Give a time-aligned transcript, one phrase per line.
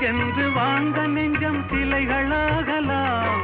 [0.00, 3.40] உறவுக்கென்று வாழ்ந்த நெஞ்சம் சிலைகளாகலாம்.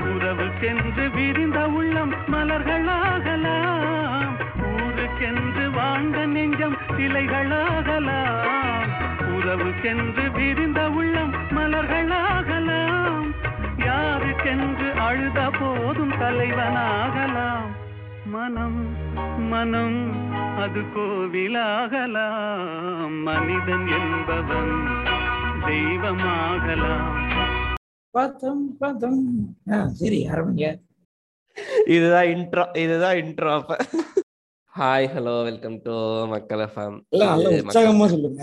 [0.00, 4.32] உறவுக்கென்று விரிந்த உள்ளம் மலர்களாகலாம்.
[4.62, 8.88] ஊருக்கென்று வாழ்ந்த நெஞ்சம் சிலைகளாகலாம்.
[9.36, 13.34] உறவுக்கென்று விரிந்த உள்ளம் மலர்களாகலாம்.
[13.76, 17.70] யாருக்கென்று அழுத போதும் தலைவனாகலாம்.
[18.26, 18.96] மனம்
[19.38, 20.10] மனம்
[20.58, 23.22] அது கோவிலாகலாம்.
[23.22, 25.00] மனிதன் என்பவன்
[25.66, 27.08] தெய்வமாகலாம்.
[29.74, 30.66] ஆ சரி ஆரம்பிங்க
[31.94, 33.76] இதுதான் இன்ட்ரோ இதுதான் இன்ட்ரோ அப்ப.
[34.74, 35.94] Hi hello welcome to
[36.32, 36.96] Makkal FM
[37.58, 38.42] உற்சாகமா சொல்லுங்க.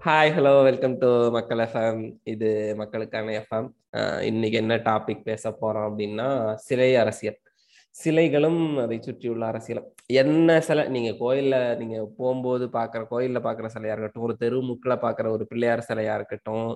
[0.00, 2.02] Hi hello welcome to Makkal FM
[2.32, 2.50] இது
[2.82, 3.68] மக்களுக்கான எஃப்எம்
[4.30, 6.28] இன்னைக்கு என்ன டாபிக் பேச போறோம் அப்படின்னா
[6.66, 7.40] சிலை அரசியல்.
[7.94, 9.88] சிலைகளும் அதை சுற்றியுள்ள அரசியலும்.
[10.22, 10.82] என்ன சிலை?
[10.88, 16.14] நீங்க கோயில்ல நீங்க போகும்போது பாக்குற கோயில்ல பாக்குற சிலையா இருக்கட்டும் ஒரு தெருமுக்குல பாக்குற ஒரு பிள்ளையார் சிலையா
[16.14, 16.68] இருக்கட்டும்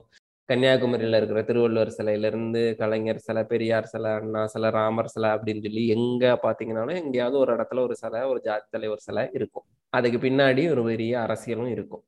[0.48, 5.84] கன்னியாகுமரியில இருக்கிற திருவள்ளுவர் சிலையில இருந்து கலைஞர் சிலை பெரியார் சிலை அண்ணா சிலை ராமர் சிலை அப்படின்னு சொல்லி
[5.88, 9.66] எங்க பாத்தீங்கன்னாலும் எங்கேயாவது ஒரு இடத்துல ஒரு சிலை ஒரு ஜாதி தலைவர் சிலை இருக்கும்.
[9.92, 12.04] அதுக்கு பின்னாடி ஒரு பெரிய அரசியலும் இருக்கும்.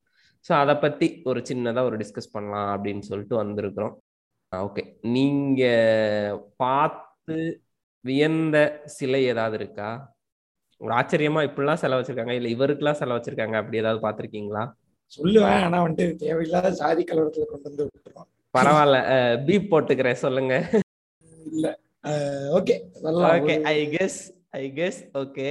[0.48, 3.94] ஸோ அதை பத்தி ஒரு சின்னதா ஒரு டிஸ்கஸ் பண்ணலாம் அப்படின்னு சொல்லிட்டு வந்திருக்கிறோம்.
[4.52, 4.82] ஓகே
[5.16, 5.62] நீங்க
[6.56, 7.36] பார்த்து
[8.06, 8.56] வியந்த
[8.96, 9.88] சிலை ஏதாவது இருக்கா?
[10.80, 14.64] ஒரு ஆச்சரியமா இப்படிலாம் செலவு வச்சிருக்காங்க இல்ல இவருக்கெல்லாம் செலவு வச்சிருக்காங்க அப்படி ஏதாவது பார்த்திருக்கீங்களா?
[15.12, 15.62] சொல்லுவேன்.
[15.64, 18.28] ஆனா வந்துட்டு தேவையில்லாத சாதி கலவரத்துல கொண்டு வந்து விட்டுருவோம்.
[18.54, 18.98] பரவாயில்ல.
[19.46, 20.22] பீப் போட்டுக்கிறேன்.
[20.24, 20.54] சொல்லுங்க.
[21.46, 21.66] இல்ல.
[22.58, 22.74] Okay.
[23.28, 23.54] Okay.
[23.70, 24.18] I guess
[24.58, 25.48] I guess okay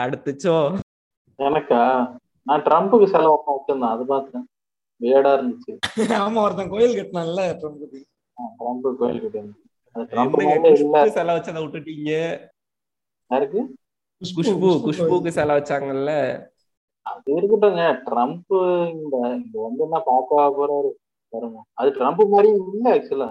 [0.00, 0.54] அடுத்து சோ.
[1.38, 1.82] எனக்கா?
[2.46, 4.46] நான் ட்ரம்ப்புக்கு செலவு வச்சிருந்தேன் அது பார்த்தேன்
[5.00, 5.72] வேடா இருந்துச்சு.
[6.22, 8.00] ஆமா ஒருத்தன் கோயில் கட்டினான்ல ட்ரம்புக்கு
[8.58, 9.40] ட்ரம்ப் கோயில் கிட்ட
[9.96, 12.10] செலவு வச்சதை விட்டுட்டீங்க.
[13.30, 13.60] யாருக்கு?
[14.22, 16.12] குஷ்பு குஷ்புக்கு செலவு வச்சாங்கல்ல.
[17.06, 17.84] அது இருக்கட்டும்ங்க.
[18.08, 18.56] ட்ரம்ப்
[18.94, 20.90] இந்த இங்க வந்து என்ன பார்க்க போறாரு
[21.74, 23.28] அது ட்ரம்ப் மாதிரி இல்ல ஆக்சுவலா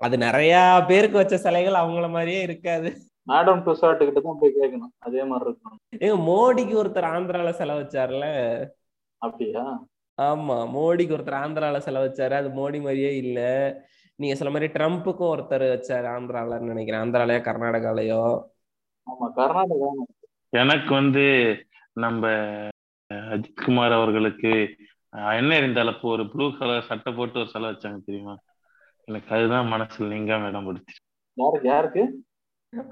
[0.00, 0.54] அது நிறைய
[0.88, 2.90] பேருக்கு வச்ச சிலைகள் அவங்கள மாதிரியே இருக்காது.
[3.26, 4.92] மேடம் டுசாட்டு கிட்ட தான் போய் கேட்கணும்.
[4.98, 8.26] அதே மாதிரி இருக்கும் ஏங்க மோடிக்கு ஒருத்தர் ஆந்திரால செலவு வச்சார்ல.
[9.22, 9.64] அப்படியா?
[10.18, 12.32] ஆமா மோடிக்கு ஒருத்தர் ஆந்திரால செலவு வச்சாரு.
[12.32, 13.38] அது மோடி மாதிரியே இல்ல.
[14.20, 17.02] நீங்க சொல்ல மாதிரி ட்ரம்ப்புக்கும் ஒருத்தர் வச்சாரு ஆந்திராலன்னு நினைக்கிறேன்.
[17.02, 18.22] ஆந்திராலயோ கர்நாடகாலயோ?
[19.06, 19.90] ஆமா கர்நாடகா.
[20.52, 21.24] எனக்கு வந்து
[21.96, 22.24] நம்ம
[23.30, 24.52] அஜித்குமார் அவர்களுக்கு
[25.12, 28.34] அஹ், என்ன இருந்தாலும் ஒரு ப்ளூ கலர் சட்டை போட்டு ஒரு சிலை வச்சாங்க தெரியுமா?
[29.08, 30.94] எனக்கு அதுதான் மனசுல நீங்காம இடம் பிடிச்சி
[31.36, 32.02] யாருக்கு யாருக்கு?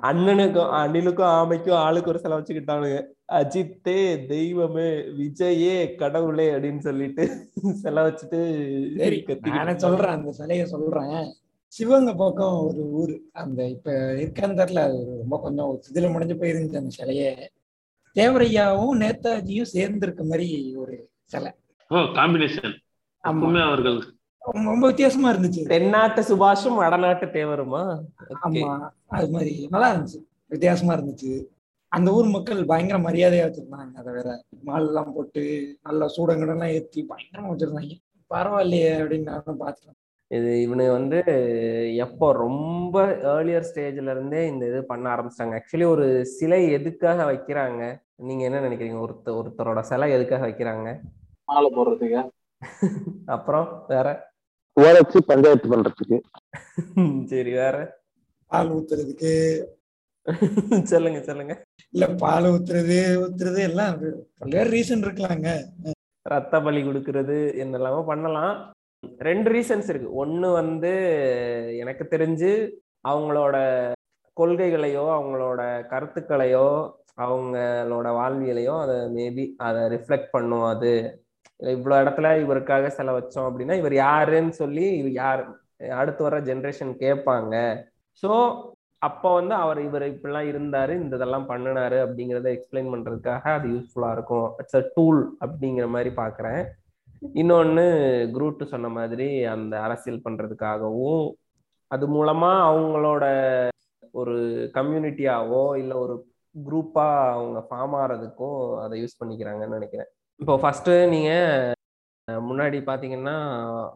[0.02, 2.98] அண்ணனுக்கும் அனிலுக்கும் ஆமைக்கும் ஆளுக்கு ஒரு செலவு வச்சுக்கிட்டானுங்க.
[3.32, 11.34] அஜித்தே தெய்வமே விஜயே கடவுளே அப்படின்னு சொல்லிட்டு செலவு வச்சுட்டு நானே சொல்றேன் அந்த சிலைய சொல்றேன்.
[11.66, 13.20] சிவகங்கை பக்கம் ஒரு ஊர்.
[13.32, 17.56] அந்த இப்ப இருக்கான்னு தெரியல அது ரொம்ப கொஞ்சம் சிதில முடிஞ்சு போயிருந்துச்சு அந்த சிலையே.
[18.14, 21.52] தேவரையாவும் நேதாஜியும் சேர்ந்து இருக்க மாதிரி ஒரு சிலை.
[21.90, 22.74] காம்பினேஷன்
[23.60, 24.02] அவர்கள்
[24.38, 25.66] ரொம்ப வித்தியாசமா இருந்துச்சு.
[25.66, 28.00] தென்னாட்டு சுபாஷும் வடநாட்டு தேவருமா.
[28.42, 30.24] ஆமா அது மாதிரி நல்லா இருந்துச்சு.
[30.46, 31.44] வித்தியாசமா இருந்துச்சு.
[31.92, 33.94] அந்த ஊர் மக்கள் பயங்கர மரியாதையா வச்சிருந்தாங்க.
[33.94, 35.42] அதை வேற மால் எல்லாம் போட்டு
[35.82, 37.94] நல்ல சூடங்கடெல்லாம் ஏத்தி பயங்கரமா வச்சிருந்தாங்க.
[38.30, 39.96] பரவாயில்லையே அப்படின்னு நானும் பார்த்தேன்
[40.30, 41.18] இது இவனுங்க வந்து
[41.96, 45.58] எப்போ ரொம்ப ஏர்லியர் ஸ்டேஜ்ல இருந்தே இந்த இது பண்ண ஆரம்பிச்சிட்டாங்க.
[45.58, 47.82] ஆக்சுவலி ஒரு சிலை எதுக்காக வைக்கிறாங்க?
[48.14, 48.98] நீங்க என்ன நினைக்கிறீங்க?
[48.98, 51.00] ஒருத்தர் ஒருத்தரோட சிலை எதுக்காக வைக்கிறாங்க?
[51.44, 52.30] மாலை போடுறதுக்கு?
[53.26, 54.06] அப்புறம் வேற?
[54.80, 56.18] உழைச்சி பஞ்சாயத்து பண்றதுக்கு.
[57.26, 57.76] சரி வேற?
[58.46, 59.32] பால் ஊத்துறதுக்கு
[60.92, 61.54] சொல்லுங்க சொல்லுங்க.
[61.94, 63.94] இல்ல பால் ஊத்துறது ஊத்துறது எல்லாம்
[64.40, 65.48] பல்வேறு ரீசன் இருக்கலாங்க.
[66.26, 68.54] ரத்த பலி கொடுக்கறது என்னெல்லாமோ பண்ணலாம்.
[69.28, 70.08] ரெண்டு ரீசன்ஸ் இருக்கு.
[70.22, 70.92] ஒண்ணு வந்து
[71.82, 72.50] எனக்கு தெரிஞ்சு
[73.10, 73.56] அவங்களோட
[74.36, 75.60] கொள்கைகளையோ அவங்களோட
[75.92, 76.66] கருத்துக்களையோ
[77.26, 80.92] அவங்களோட வாழ்வியலையோ அதை மேபி அதை ரிஃப்ளெக்ட் பண்ணும் அது.
[81.60, 85.42] இவ்வளோ இடத்துல இவருக்காக செலவு வச்சோம் அப்படின்னா இவர் யாருன்னு சொல்லி இவர் யார்
[86.00, 87.54] அடுத்து வர ஜென்ரேஷன் கேட்பாங்க.
[88.22, 88.30] ஸோ
[89.02, 94.48] அப்போ வந்து அவர் இவர் இப்படிலாம் இருந்தாரு இந்த இதெல்லாம் பண்ணினாரு அப்படிங்கிறத எக்ஸ்பிளைன் பண்றதுக்காக அது யூஸ்ஃபுல்லா இருக்கும்.
[94.60, 96.60] இட்ஸ் அ டூல் அப்படிங்கிற மாதிரி பார்க்குறேன்
[97.40, 97.84] இன்னொன்னு
[98.34, 101.24] குரூட்டு சொன்ன மாதிரி அந்த அரசியல் பண்றதுக்காகவும்
[101.90, 103.24] அது மூலமா அவங்களோட
[104.20, 104.36] ஒரு
[104.74, 106.14] கம்யூனிட்டியாவோ இல்லை ஒரு
[106.54, 110.10] குரூப்பா அவங்க ஃபார்ம் ஆகிறதுக்கும் அதை யூஸ் பண்ணிக்கிறாங்கன்னு நினைக்கிறேன்.
[110.40, 111.30] இப்போ ஃபர்ஸ்ட் நீங்க
[112.28, 113.36] முன்னாடி பாத்தீங்கன்னா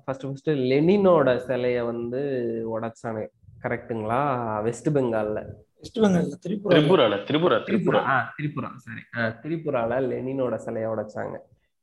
[0.04, 2.20] ஃபர்ஸ்ட் ஃபர்ஸ்ட் லெனினோட சிலையை வந்து
[2.74, 3.24] உடைச்சானு
[3.64, 4.20] கரெக்ட்டுங்களா
[4.62, 5.40] வெஸ்ட் பெங்கால்ல
[5.80, 7.60] வெஸ்ட் பெங்கால்ல திரிபுரா திரிபுரால திரிபுரா திரிபுரா.
[7.68, 9.02] திரிபுரா ஆ திரிபுரா சரி
[9.42, 11.36] திரிபுரால லெனினோட சிலையை உடைச்சாங்க.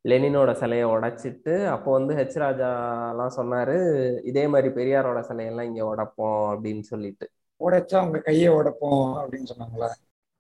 [0.06, 3.76] லெனினோட சிலையை உடைச்சிட்டு அப்போ வந்து ஹெச் ராஜாலாம் சொன்னாரு
[4.24, 7.26] இதே மாதிரி பெரியாரோட சிலையெல்லாம் இங்க உடைப்போம் அப்படின்னு சொல்லிட்டு.
[7.62, 9.90] உடைச்சா அவங்க கையை உடைப்போம் அப்படின்னு சொன்னாங்களா?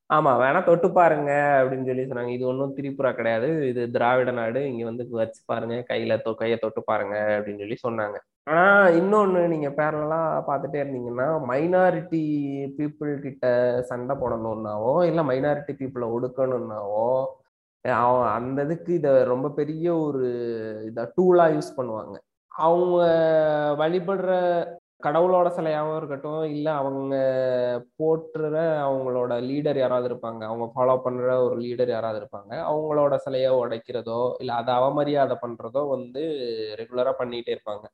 [0.09, 2.31] ஆமா வேணா தொட்டு பாருங்க அப்படின்னு சொல்லி சொன்னாங்க.
[2.37, 3.49] இது ஒன்றும் திரிபுரா கிடையாது.
[3.71, 4.61] இது திராவிட நாடு.
[4.69, 5.75] இங்க வந்து வச்சு பாருங்க.
[5.89, 8.17] கையில தொ கையை தொட்டு பாருங்க அப்படின்னு சொல்லி சொன்னாங்க.
[8.47, 8.63] ஆனா
[8.99, 12.21] இன்னொன்னு நீங்க பேரலா பார்த்துட்டே இருந்தீங்கன்னா மைனாரிட்டி
[12.77, 13.45] பீப்புள் கிட்ட
[13.91, 17.05] சண்டை போடணும்னாவோ இல்ல மைனாரிட்டி பீப்புளை ஒடுக்கணும்னாவோ
[17.85, 20.23] அவன் அந்த இதுக்கு இதை ரொம்ப பெரிய ஒரு
[20.89, 22.15] இதை டூலா யூஸ் பண்ணுவாங்க.
[22.51, 22.97] அவங்க
[23.81, 24.31] வழிபடுற
[25.03, 27.15] கடவுளோட சிலையாகவும் இருக்கட்டும் இல்லை அவங்க
[27.99, 28.55] போற்றுற
[28.87, 34.55] அவங்களோட லீடர் யாராவது இருப்பாங்க அவங்க ஃபாலோ பண்ற ஒரு லீடர் யாராவது இருப்பாங்க அவங்களோட சிலையை உடைக்கிறதோ இல்லை
[34.55, 36.23] அதை அவமரியாதை பண்றதோ வந்து
[36.81, 37.85] ரெகுலரா பண்ணிகிட்டே இருப்பாங்க.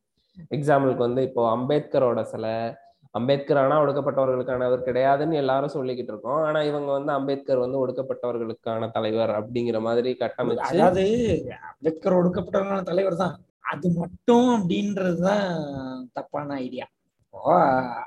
[0.51, 2.55] எக்ஸாம்பிளுக்கு வந்து இப்போ அம்பேத்கரோட சிலை
[3.15, 6.41] அம்பேத்கர் ஆனா ஒடுக்கப்பட்டவர்களுக்கானவர் கிடையாதுன்னு எல்லாரும் சொல்லிக்கிட்டு இருக்கோம்.
[6.47, 11.05] ஆனா இவங்க வந்து அம்பேத்கர் வந்து ஒடுக்கப்பட்டவர்களுக்கான தலைவர் அப்படிங்கிற மாதிரி கட்டமைச்சு அதாவது
[11.69, 13.37] அம்பேத்கர் ஒடுக்கப்பட்டவர்களான தலைவர் தான்
[13.73, 15.47] அது மட்டும் அப்படின்றதுதான்
[16.13, 16.85] தப்பான ஐடியா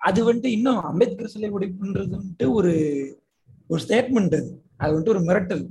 [0.09, 2.73] அது வந்துட்டு இன்னும் அம்பேத்கர் சிலை உடைப்புன்றது வந்துட்டு ஒரு
[3.71, 4.51] ஒரு ஸ்டேட்மெண்ட் அது.
[4.81, 5.63] அது வந்துட்டு ஒரு மிரட்டல்.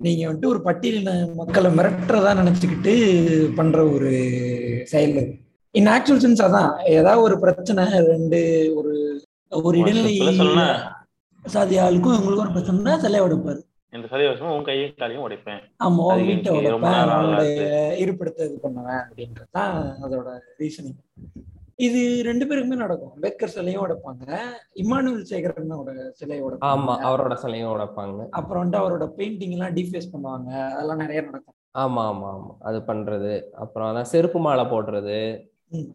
[0.00, 2.92] நீங்க வந்துட்டு ஒரு பட்டியலின மக்களை மிரட்டுறதா நினைச்சுக்கிட்டு
[3.58, 4.10] பண்ற ஒரு
[4.92, 5.20] செயல்
[5.74, 6.70] இன் ஆக்சுவல் சென்ஸ் அதான்.
[6.96, 8.40] ஏதாவது ஒரு பிரச்சனை ரெண்டு
[8.78, 8.92] ஒரு
[9.52, 10.66] ஒரு இடைநிலை
[11.44, 13.60] சாதி ஆளுக்கும் இவங்களுக்கும் ஒரு பிரச்சனை சிலை உடைப்பாரு.
[13.92, 15.60] இந்த சதி வருஷம் உன் கையும் காலையும் உடைப்பேன்.
[15.86, 19.74] ஆமா வீட்டை உடைப்பேன் இருப்பிடத்தை இது பண்ணுவேன் அப்படின்றது தான்
[20.04, 20.28] அதோட
[20.62, 20.98] ரீசனிங்
[21.78, 23.12] இது ரெண்டு பேருக்குமே நடக்கும்.
[23.14, 24.26] அம்பேத்கர் சிலையும் உடைப்பாங்க.
[24.74, 28.20] இம்மானுவல் சேகரனோட சிலையை ஆமா அவரோட சிலையும் உடைப்பாங்க.
[28.30, 30.50] அப்புறம் வந்துட்டு அவரோட பெயிண்டிங் எல்லாம் டிஃபேஸ் பண்ணுவாங்க.
[30.72, 31.56] அதெல்லாம் நிறைய நடக்கும்.
[31.74, 32.52] ஆமா ஆமா ஆமா.
[32.60, 33.32] அது பண்றது.
[33.54, 35.18] அப்புறம் அதான் செருப்பு மாலை போடுறது.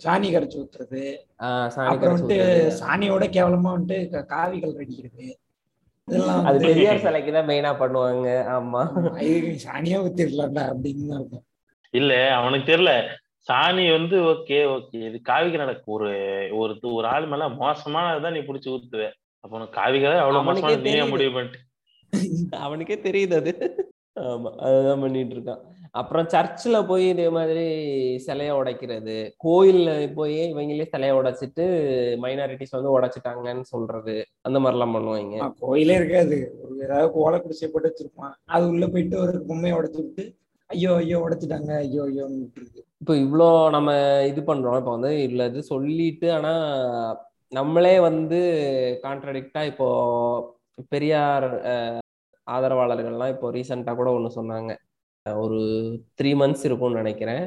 [0.04, 1.02] சாணி கரைச்சு ஊத்துறது.
[1.40, 2.40] ஆஹ் சாணி அப்புறம் வந்துட்டு.
[2.80, 5.28] சாணியோட கேவலமா வந்துட்டு காவிகள் அடிக்கிறது
[6.08, 8.28] இதெல்லாம் அது வந்து பெரியார் சிலைக்கு தான் மெயினா பண்ணுவாங்க.
[8.50, 8.82] ஆமா.
[9.66, 11.46] சாணியா ஊத்திடலாம்டா அப்படின்னு தான் இருக்கும்.
[11.94, 12.94] இல்ல அவனுக்கு தெரியல.
[13.48, 16.10] சாணி வந்து ஓகே ஓகே இது காவிக்கு நடக்கு ஒரு
[16.60, 19.06] ஒரு ஒரு ஆள் மேல மோசமானதான் நீ புடிச்சு ஊத்துவ.
[19.44, 21.12] அப்ப உனக்கு காவிகளை அவ்வளவு அவனுக்கே மோசமான நீயே தெரியுது.
[21.12, 21.60] முடிவு பண்ணிட்டு.
[22.66, 23.52] அவனுக்கே தெரியுது அது.
[24.24, 25.62] ஆமா அதுதான் பண்ணிட்டு இருக்கான்.
[25.92, 27.64] அப்புறம் சர்ச்சில் போய் இதே மாதிரி
[28.26, 29.16] சிலைய உடைக்கிறது.
[29.46, 31.66] கோயில்ல போய் இவங்களே சிலைய உடைச்சிட்டு
[32.22, 34.16] மைனாரிட்டிஸ் வந்து உடைச்சிட்டாங்கன்னு சொல்றது.
[34.42, 35.38] அந்த மாதிரிலாம் பண்ணுவாங்க.
[35.62, 36.40] கோயிலே இருக்காது.
[36.62, 38.36] ஒரு ஏதாவது கோலை குடிசை போட்டு வச்சிருப்பான்.
[38.48, 40.26] அது உள்ள போயிட்டு ஒரு பொம்மையை உடைச்சு விட்டு
[40.70, 43.90] ஐயோ ஐயோ உடைச்சிட்டாங்க ஐயோ ஐயோன்னு விட்டுருக்கு இப்போ இவ்வளோ நம்ம
[44.32, 44.78] இது பண்றோம்.
[44.82, 46.54] இப்போ வந்து இல்லை இது சொல்லிட்டு ஆனா
[47.58, 48.40] நம்மளே வந்து
[49.06, 49.88] கான்ட்ரடிக்டா இப்போ
[50.94, 51.48] பெரியார்
[52.48, 54.72] ஆதரவாளர்கள்லாம் இப்போ ரீசெண்டாக கூட ஒன்று சொன்னாங்க.
[55.44, 55.60] ஒரு
[56.20, 57.44] த்ரீ மந்த்ஸ் இருக்கும்னு நினைக்கிறேன்.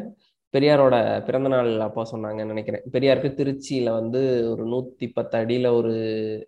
[0.55, 0.97] பெரியாரோட
[1.27, 2.85] பிறந்த நாள் அப்போ சொன்னாங்கன்னு நினைக்கிறேன்.
[2.95, 4.21] பெரியாருக்கு திருச்சியில வந்து
[4.53, 5.93] ஒரு நூத்தி பத்து அடியில ஒரு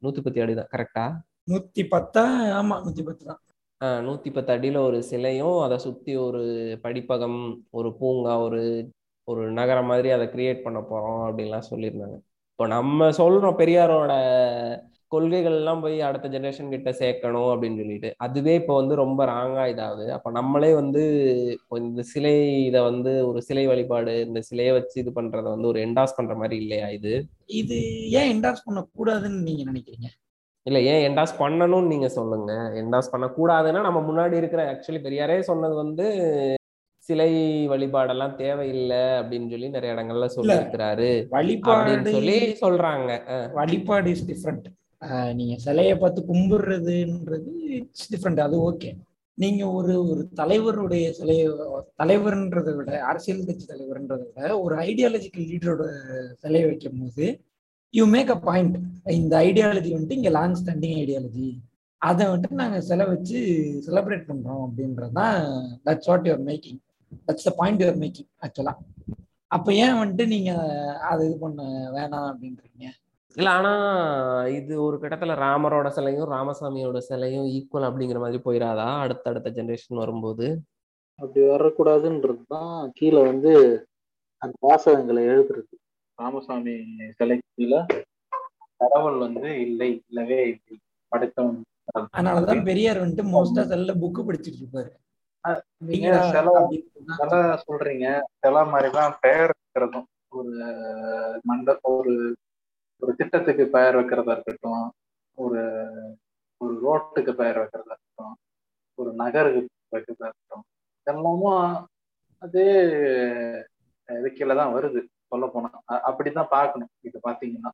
[0.04, 1.04] நூத்தி பத்து அடி தான் கரெக்டா
[1.52, 2.24] நூத்தி பத்தா?
[2.60, 3.40] ஆமா நூத்தி பத்து தான்.
[3.80, 6.42] நூத்தி பத்து அடியில ஒரு சிலையும் அதை சுத்தி ஒரு
[6.84, 7.40] படிப்பகம்
[7.78, 8.62] ஒரு பூங்கா ஒரு
[9.28, 12.16] ஒரு நகரம் மாதிரி அதை கிரியேட் பண்ண போறோம் அப்படின்லாம் சொல்லியிருந்தாங்க.
[12.52, 14.12] இப்போ நம்ம சொல்றோம் பெரியாரோட
[15.12, 18.10] கொள்கைகள் எல்லாம் போய் அடுத்த ஜெனரேஷன் கிட்ட சேர்க்கணும் அப்படின்னு சொல்லிட்டு.
[18.26, 20.06] அதுவே இப்போ வந்து ரொம்ப ராங்கா இதாகுது.
[20.16, 21.02] அப்ப நம்மளே வந்து
[21.80, 22.34] இந்த சிலை
[22.68, 26.58] இதை வந்து ஒரு சிலை வழிபாடு இந்த சிலையை வச்சு இது பண்றத வந்து ஒரு என்டாஸ் பண்ற மாதிரி
[26.64, 27.14] இல்லையா இது?
[27.62, 27.78] இது
[28.18, 30.10] ஏன் என்டாஸ் பண்ண கூடாதுன்னு நீங்க நினைக்கிறீங்க?
[30.66, 32.52] இல்ல ஏன் என்டாஸ் பண்ணணும்னு நீங்க சொல்லுங்க.
[32.80, 36.06] என்டாஸ் பண்ணக்கூடாதுன்னா நம்ம முன்னாடி இருக்கிற ஆக்சுவலி பெரியாரே சொன்னது வந்து
[37.08, 37.30] சிலை
[37.68, 43.10] வழிபாடெல்லாம் தேவையில்லை அப்படின்னு சொல்லி நிறைய இடங்கள்ல சொல்லியிருக்கிறாரு அப்படின்னு வழிபாடு சொல்லி சொல்றாங்க.
[43.54, 44.68] வழிபாடு இஸ் டிஃப்ரெண்ட்
[45.32, 48.90] நீங்க சிலையை பார்த்து கும்பிடுறதுன்றது இட்ஸ் டிஃப்ரெண்ட் அது ஓகே
[49.38, 51.46] நீங்க ஒரு ஒரு தலைவருடைய சிலையை
[52.02, 55.84] தலைவர்ன்றதை விட அரசியல் கட்சி தலைவர்ன்றதை விட ஒரு ஐடியாலஜிக்கல் லீடரோட
[56.34, 57.26] சிலையை வைக்கும் போது
[57.94, 58.76] யூ மேக் அ பாயிண்ட்
[59.14, 61.48] இந்த ஐடியாலஜி வந்துட்டு இங்க லாங் ஸ்டாண்டிங் ஐடியாலஜி
[62.02, 63.38] அதை வந்துட்டு நாங்க சிலை வச்சு
[63.86, 65.36] செலிப்ரேட் பண்றோம் அப்படின்றதுதான்
[65.86, 66.80] that's what you are making
[67.28, 68.74] that's the point you are making ஆக்சுவலா
[69.50, 70.50] அப்ப ஏன் வந்துட்டு நீங்க
[71.08, 71.62] அதை இது பண்ண
[71.96, 72.86] வேணாம் அப்படின்றீங்க?
[73.36, 73.72] இல்ல ஆனா
[74.56, 80.46] இது ஒரு கட்டத்துல ராமரோட சிலையும் ராமசாமியோட சிலையும் ஈக்குவல் அப்படிங்கிற மாதிரி போயிடாதா அடுத்த அடுத்த ஜெனரேஷன் வரும்போது?
[81.20, 83.52] அப்படி வரக்கூடாதுன்றது தான் கீழே வந்து
[84.42, 85.72] அந்த வாசகங்களை எழுதுறது.
[86.18, 86.74] ராமசாமி
[87.18, 87.80] சிலைக்கு கீழே
[88.80, 90.76] கடவுள் வந்து இல்லை இல்லவே இல்லை.
[91.12, 91.60] படைத்தவன்
[91.96, 94.90] அதனாலதான் பெரியார் வந்துட்டு மோஸ்டா செல்ல புக்கு படிச்சுட்டு இருப்பாரு.
[95.88, 97.32] நீங்க சில
[97.64, 98.06] சொல்றீங்க.
[98.42, 100.06] சில மாதிரிதான் பெயர் வைக்கிறதும்.
[100.32, 100.52] ஒரு
[101.48, 102.12] மண்ட ஒரு
[103.02, 104.84] ஒரு திட்டத்துக்கு பெயர் வைக்கிறதா இருக்கட்டும்
[105.38, 105.60] ஒரு
[106.60, 108.34] ஒரு ரோட்டுக்கு பெயர் வைக்கிறதா இருக்கட்டும்
[108.98, 109.60] ஒரு நகருக்கு
[109.94, 110.64] வைக்கிறதா இருக்கட்டும்
[110.98, 111.60] இதெல்லாமும்
[112.42, 112.66] அதே
[114.08, 115.00] இது கீழே தான் வருது.
[115.34, 115.70] சொல்ல போனா.
[116.10, 116.92] அப்படிதான் பார்க்கணும்.
[117.08, 117.72] இது பாத்தீங்கன்னா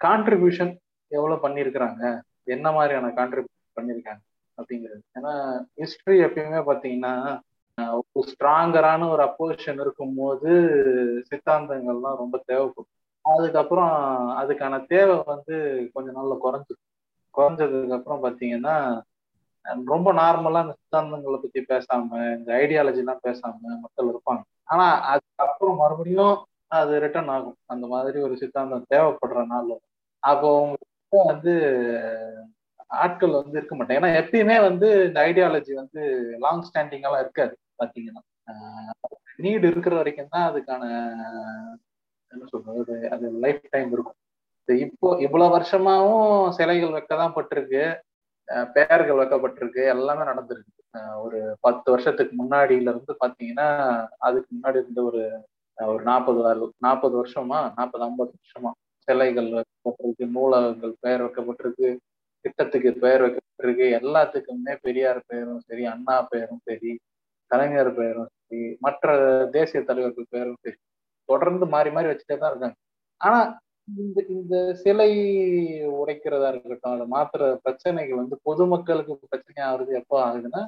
[0.00, 0.72] கான்ட்ரிபியூஷன்
[1.12, 2.02] எவ்வளவு பண்ணியிருக்கிறாங்க?
[2.56, 4.22] என்ன மாதிரியான கான்ட்ரிபியூஷன் பண்ணியிருக்காங்க?
[4.58, 5.02] அப்படிங்கிறது.
[5.18, 5.32] ஏன்னா
[5.80, 7.14] ஹிஸ்டரி எப்பயுமே பாத்தீங்கன்னா
[8.14, 10.50] ஒரு ஸ்ட்ராங்கரான ஒரு அப்போசிஷன் இருக்கும்போது
[11.30, 12.92] சித்தாந்தங்கள்லாம் ரொம்ப தேவைப்படும்.
[13.34, 13.94] அதுக்கப்புறம்
[14.40, 15.56] அதுக்கான தேவை வந்து
[15.94, 16.84] கொஞ்ச நாள்ல குறைஞ்சிடும்
[17.38, 18.76] குறைஞ்சதுக்கு அப்புறம் பாத்தீங்கன்னா
[19.92, 24.42] ரொம்ப நார்மலா இந்த சித்தாந்தங்களை பத்தி பேசாம இந்த ஐடியாலஜி எல்லாம் பேசாம மக்கள் இருப்பாங்க.
[24.72, 26.36] ஆனா அதுக்கப்புறம் மறுபடியும்
[26.70, 27.58] அது ரிட்டர்ன் ஆகும்.
[27.72, 29.72] அந்த மாதிரி ஒரு சித்தாந்தம் தேவைப்படுற நாள்
[30.22, 31.52] அப்போ உங்களுக்கு வந்து
[33.04, 34.00] ஆட்கள் வந்து இருக்க மாட்டாங்க.
[34.00, 36.00] ஏன்னா எப்பயுமே வந்து இந்த ஐடியாலஜி வந்து
[36.44, 38.22] லாங் ஸ்டாண்டிங்கெல்லாம் இருக்காது பாத்தீங்கன்னா.
[39.44, 40.84] நீடு இருக்கிற வரைக்கும் தான் அதுக்கான
[42.32, 44.18] என்ன சொல்றது அது லைஃப் டைம் இருக்கும்.
[44.86, 47.82] இப்போ இவ்வளவு வருஷமாவும் சிலைகள் வைக்கதான் பட்டிருக்கு.
[48.76, 49.82] பெயர்கள் வைக்கப்பட்டிருக்கு.
[49.94, 50.72] எல்லாமே நடந்திருக்கு.
[51.24, 53.68] ஒரு பத்து வருஷத்துக்கு முன்னாடியில இருந்து பாத்தீங்கன்னா
[54.18, 55.22] அதுக்கு முன்னாடி இருந்த ஒரு
[55.78, 56.40] ஒரு நாற்பது
[56.86, 58.70] நாற்பது வருஷமா நாற்பது ஐம்பது வருஷமா
[59.08, 61.88] சிலைகள் வைக்கப்பட்டிருக்கு நூலகங்கள் பெயர் வைக்கப்பட்டிருக்கு
[62.44, 63.86] திட்டத்துக்கு பெயர் வைக்கப்பட்டிருக்கு.
[64.00, 66.92] எல்லாத்துக்குமே பெரியார் பெயரும் சரி அண்ணா பெயரும் சரி
[67.50, 69.12] கலைஞர் பெயரும் சரி மற்ற
[69.56, 70.78] தேசிய தலைவர்கள் பெயரும் சரி
[71.28, 72.76] தொடர்ந்து மாறி மாறி வச்சுட்டே தான் இருக்காங்க.
[73.20, 73.38] ஆனா
[74.02, 75.10] இந்த இந்த சிலை
[76.00, 80.62] உடைக்கிறதா இருக்கட்டும் அதை மாத்திர பிரச்சனைகள் வந்து பொதுமக்களுக்கு பிரச்சனை ஆகுறது எப்போ ஆகுதுன்னா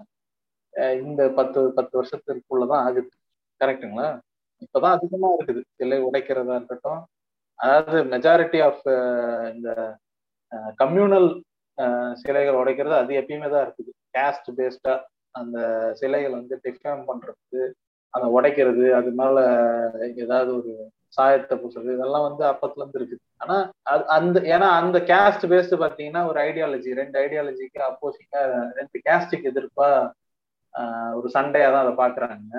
[1.02, 3.10] இந்த பத்து பத்து வருஷத்திற்குள்ளதான் ஆகுது.
[3.60, 4.08] கரெக்டுங்களா
[4.64, 5.60] இப்பதான் அதிகமா இருக்குது.
[5.78, 7.00] சிலை உடைக்கிறதா இருக்கட்டும்.
[7.58, 8.84] அதாவது மெஜாரிட்டி ஆஃப்
[9.54, 9.70] இந்த
[10.82, 11.28] கம்யூனல்
[12.22, 13.90] சிலைகள் உடைக்கிறது அது எப்பயுமே தான் இருக்குது.
[14.16, 14.94] கேஸ்ட் பேஸ்டா
[15.38, 15.58] அந்த
[16.00, 17.60] சிலைகள் வந்து டிஃபேம் பண்றது
[18.14, 19.36] அதை உடைக்கிறது அது மேல
[20.24, 20.72] ஏதாவது ஒரு
[21.16, 23.22] சாயத்தை பூசுறது இதெல்லாம் வந்து அப்பத்துல இருந்து இருக்குது.
[23.42, 23.56] ஆனா
[24.16, 28.40] அந்த ஏன்னா அந்த கேஸ்ட் பேஸ்ட் பாத்தீங்கன்னா ஒரு ஐடியாலஜி ரெண்டு ஐடியாலஜிக்கு அப்போசிங்கா
[28.78, 29.88] ரெண்டு கேஸ்டுக்கு எதிர்ப்பா
[31.18, 32.54] ஒரு சண்டையா தான் அதை பாக்குறாங்க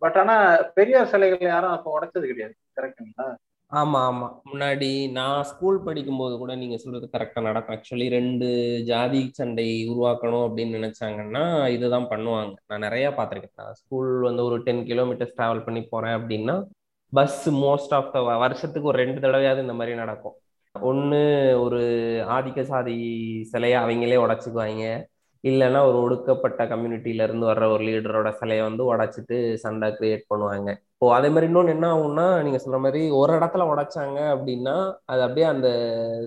[0.00, 2.54] பட் ஆனா பெரியார் சிலைகள் யாரும் அப்போ உடைச்சது கிடையாது.
[2.80, 3.26] கரெக்டுங்களா
[3.72, 4.26] ஆமா ஆமா.
[4.52, 7.76] முன்னாடி நான் ஸ்கூல் படிக்கும் போது கூட நீங்க சொல்றது கரெக்டா நடக்கும்.
[7.76, 8.48] ஆக்சுவலி ரெண்டு
[8.86, 12.54] ஜாதி சண்டை உருவாக்கணும் அப்படின்னு நினைச்சாங்கன்னா இதுதான் பண்ணுவாங்க.
[12.66, 13.56] நான் நிறைய பார்த்துருக்கேன்.
[13.56, 16.64] நான் ஸ்கூல் வந்து ஒரு டென் கிலோமீட்டர்ஸ் டிராவல் பண்ணி போறேன் அப்படின்னா
[17.12, 20.36] பஸ் மோஸ்ட் ஆஃப் த வருஷத்துக்கு ஒரு ரெண்டு தடவையாவது இந்த மாதிரி நடக்கும்.
[20.80, 21.20] ஒன்று
[21.62, 21.80] ஒரு
[22.28, 22.96] ஆதிக்க சாதி
[23.44, 25.04] சிலையை அவங்களே உடச்சிக்குவாங்க.
[25.48, 30.70] இல்லைன்னா ஒரு ஒடுக்கப்பட்ட கம்யூனிட்டில இருந்து வர்ற ஒரு லீடரோட சிலையை வந்து உடைச்சிட்டு சண்டை கிரியேட் பண்ணுவாங்க.
[30.94, 34.76] இப்போ அதே மாதிரி இன்னொன்று என்ன ஆகும்னா நீங்க சொல்ற மாதிரி ஒரு இடத்துல உடைச்சாங்க அப்படின்னா
[35.12, 35.68] அது அப்படியே அந்த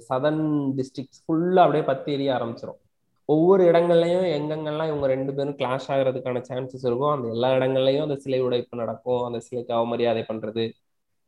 [0.10, 0.44] சதன்
[0.80, 2.82] டிஸ்ட்ரிக்ட் ஃபுல்லா அப்படியே பத்தி எரிய ஆரம்பிச்சிடும்
[3.30, 8.40] ஒவ்வொரு இடங்கள்லையும் எங்கெங்கெல்லாம் இவங்க ரெண்டு பேரும் கிளாஷ் ஆகிறதுக்கான சான்சஸ் இருக்கும் அந்த எல்லா இடங்கள்லையும் அந்த சிலை
[8.42, 9.24] உடைப்பு நடக்கும்.
[9.28, 10.66] அந்த சிலைக்கு அவமரியாதை பண்றது.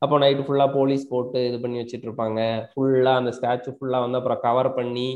[0.02, 2.40] அப்போ நைட்டு ஃபுல்லாக போலீஸ் போட்டு இது பண்ணி வச்சுட்டு இருப்பாங்க.
[2.72, 5.08] ஃபுல்லாக அந்த ஸ்டாச்சு ஃபுல்லாக வந்து அப்புறம் கவர் பண்ணி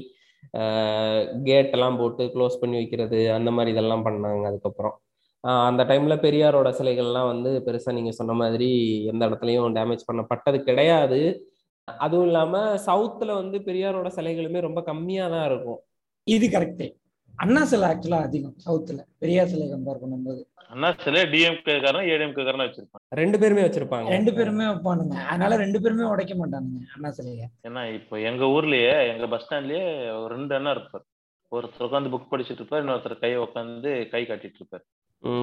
[1.48, 4.96] கேட் எல்லாம் போட்டு க்ளோஸ் பண்ணி வைக்கிறது அந்த மாதிரி இதெல்லாம் பண்ணாங்க அதுக்கப்புறம்.
[5.68, 8.70] அந்த டைம்ல பெரியாரோட சிலைகள்லாம் வந்து பெருசா நீங்க சொன்ன மாதிரி
[9.12, 11.20] எந்த இடத்துலையும் டேமேஜ் பண்ணப்பட்டது கிடையாது.
[11.88, 15.80] அதுவும் இல்லாம சவுத்துல வந்து பெரியாரோட சிலைகளுமே ரொம்ப கம்மியா தான் இருக்கும்.
[16.28, 16.88] இது கரெக்டே
[17.44, 20.42] அண்ணா சிலை ஆக்சுவலா அதிகம் சவுத்துல பெரியார் சிலை கம்பேர் பண்ணும்போது.
[20.74, 23.04] அண்ணா சிலை டிஎம்கே காரன் ஏடிஎம்கே காரன் வச்சிருப்பாங்க.
[23.20, 24.08] ரெண்டு பேருமே வச்சிருப்பாங்க.
[24.16, 25.16] ரெண்டு பேருமே வைப்பானுங்க.
[25.32, 27.48] அதனால ரெண்டு பேருமே உடைக்க மாட்டானுங்க அண்ணா சிலைய.
[27.68, 29.84] ஏன்னா இப்போ எங்க ஊர்லயே எங்க பஸ் ஸ்டாண்ட்லயே
[30.22, 31.06] ஒரு ரெண்டு அண்ணா இருப்பார்.
[31.56, 34.86] ஒருத்தர் உட்காந்து புக் படிச்சுட்டு இருப்பார் இன்னொருத்தர் கை உட்காந்து கை காட்டிட்டு இருப்பார்.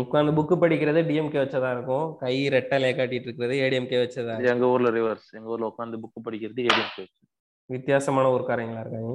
[0.02, 2.06] உட்காந்து புக்கு படிக்கிறது டிஎம்கே வச்சதா இருக்கும்.
[2.24, 7.02] கை ரெட்டலையை காட்டிட்டு இருக்கிறது ஏடிஎம்கே வச்சதா எங்க ஊர்ல ரிவர்ஸ் எங்க ஊர்ல உட்காந்து புக் படிக்கிறது ஏடிஎம்கே
[7.04, 7.20] வச்சு.
[7.74, 9.12] வித்தியாசமான ஊர்க்காரங்களா இருக்காங்க.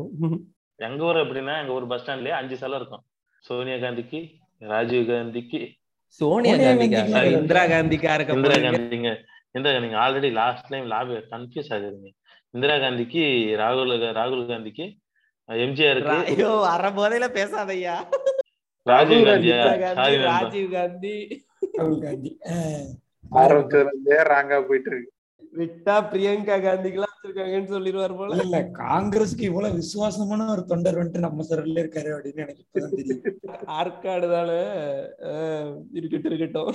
[0.89, 3.03] எங்க ஊர் எப்படின்னா எங்க ஊர் பஸ் ஸ்டாண்ட்லயே அஞ்சு சிலை இருக்கும்.
[3.48, 4.22] சோனியா காந்திக்கு
[4.72, 5.60] ராஜீவ் காந்திக்கு
[6.19, 7.01] சோனியா காந்திக்கா
[7.36, 9.10] இந்திரா காந்திக்கா இருக்க இந்திரா காந்திங்க.
[9.55, 12.12] இந்திரா காந்திங்க ஆல்ரெடி லாஸ்ட் டைம் லாப கன்ஃபியூஸ் ஆகுதுங்க
[12.53, 13.24] இந்திரா காந்திக்கு
[13.62, 14.86] ராகுல் ராகுல் காந்திக்கு
[15.50, 17.95] எம்ஜிஆருக்கு ஐயோ அரை போதையில பேசாதையா
[18.86, 19.60] ராஜீவ் காந்தியா?
[19.98, 21.13] சாரி ராஜீவ் காந்தி.
[21.75, 22.31] ராகுல் காந்தி.
[23.41, 25.12] ஆரம்பிச்சதுல ராங்கா போயிட்டு இருக்கு.
[25.53, 28.38] விட்டா பிரியங்கா காந்திக்கெல்லாம் வச்சிருக்காங்கன்னு சொல்லிடுவார் போல.
[28.46, 34.27] இல்ல காங்கிரஸ்க்கு இவ்வளவு விசுவாசமான ஒரு தொண்டர் வந்துட்டு நம்ம சரல்ல இருக்காரு அப்படின்னு எனக்கு இப்பதான் தெரியும் ஆற்காடு
[34.36, 34.60] தானே
[36.00, 36.72] இருக்கட்டும் இருக்கட்டும்.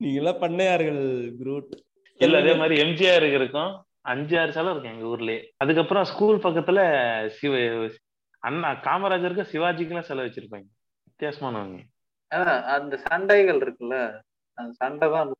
[0.00, 1.02] நீங்க எல்லாம் பண்ணையார்கள்
[1.40, 1.72] குரூட்
[2.20, 3.72] இல்ல அதே மாதிரி எம்ஜிஆர் இருக்கும்.
[4.12, 5.40] அஞ்சு ஆறு சிலை இருக்கும் எங்க ஊர்லயே.
[5.62, 6.80] அதுக்கப்புறம் ஸ்கூல் பக்கத்துல
[7.38, 7.54] சிவ
[8.42, 10.68] அண்ணா காமராஜருக்கு சிவாஜிக்குலாம் சிலை வச்சிருப்பாங்க.
[11.08, 11.80] வித்தியாசமானவங்க.
[12.76, 13.96] அந்த சண்டைகள் இருக்குல்ல
[14.58, 15.32] அந்த சண்டை தான்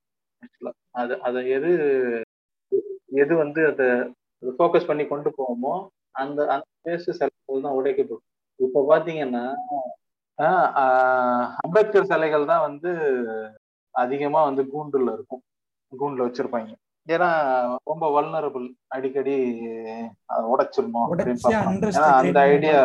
[1.00, 1.70] அது அதை எது
[3.22, 3.86] எது வந்து அதை
[4.52, 5.74] ஃபோக்கஸ் பண்ணி கொண்டு போவோமோ
[6.14, 8.26] அந்த அந்த பேசு சிலைகள் தான் உடைக்கப்படும்
[8.60, 9.44] இப்போ பாத்தீங்கன்னா
[11.58, 12.90] அம்பேத்கர் சிலைகள் தான் வந்து
[13.94, 15.42] அதிகமா வந்து கூண்டுல இருக்கும்.
[15.92, 16.70] கூண்டுல வச்சிருப்பாங்க.
[17.06, 17.28] ஏன்னா
[17.84, 19.34] ரொம்ப வல்னரபிள் அடிக்கடி
[20.52, 21.10] உடைச்சிடணும்
[22.12, 22.78] அந்த ஐடியா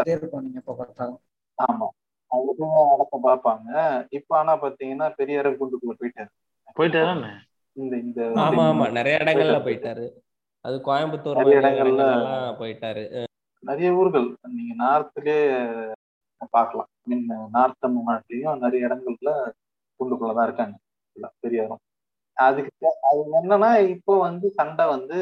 [1.59, 1.87] ஆமா.
[2.31, 3.69] அவங்களுக்கும் அடக்கம் பார்ப்பாங்க.
[4.09, 6.31] இப்ப ஆனா பாத்தீங்கன்னா பெரியார கூண்டுக்குள்ள போயிட்டாரு.
[6.75, 7.31] போயிட்டாரு
[7.77, 8.85] இந்த இந்த ஆமா ஆமா.
[8.89, 10.05] நிறைய இடங்கள்ல போயிட்டாரு.
[10.65, 11.41] அது கோயம்புத்தூர்
[12.61, 13.03] போயிட்டாரு.
[13.69, 15.39] நிறைய ஊர்கள் நீங்க நார்த்லயே
[16.55, 16.89] பார்க்கலாம்.
[17.09, 17.25] மீன்
[17.55, 19.31] நார்த் தமிழ்நாட்டிலையும் நிறைய இடங்கள்ல
[19.99, 20.75] கூண்டுக்குள்ளதான் இருக்காங்க.
[21.43, 21.81] பெரியாரும்
[22.37, 25.17] அதுக்கு அது என்னன்னா இப்போ வந்து சண்டை வந்து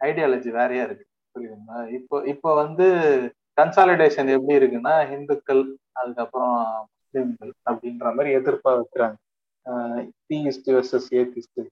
[0.00, 1.06] ஐடியாலஜி வேறையா இருக்கு.
[1.34, 1.78] புரியுதுங்களா?
[1.98, 2.86] இப்போ இப்போ வந்து
[3.60, 5.62] கன்சாலிடேஷன் எப்படி இருக்குன்னா இந்துக்கள்
[6.00, 6.58] அதுக்கப்புறம்
[6.88, 9.16] முஸ்லிம்கள் அப்படின்ற மாதிரி எதிர்ப்பா வைக்கிறாங்க.
[10.28, 11.62] தீயிஸ்ட் வெர்சஸ் ஏத்திஸ்ட்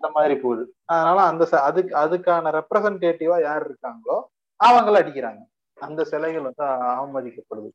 [0.00, 0.62] அந்த மாதிரி போகுது.
[0.92, 4.16] அதனால அந்த அதுக்கு அதுக்கான ரெப்ரசன்டேட்டிவா யார் இருக்காங்களோ
[4.60, 5.40] அவங்கள அடிக்கிறாங்க.
[5.78, 6.64] அந்த சிலைகள் வந்து
[6.94, 7.68] அவமதிக்கப்படுது.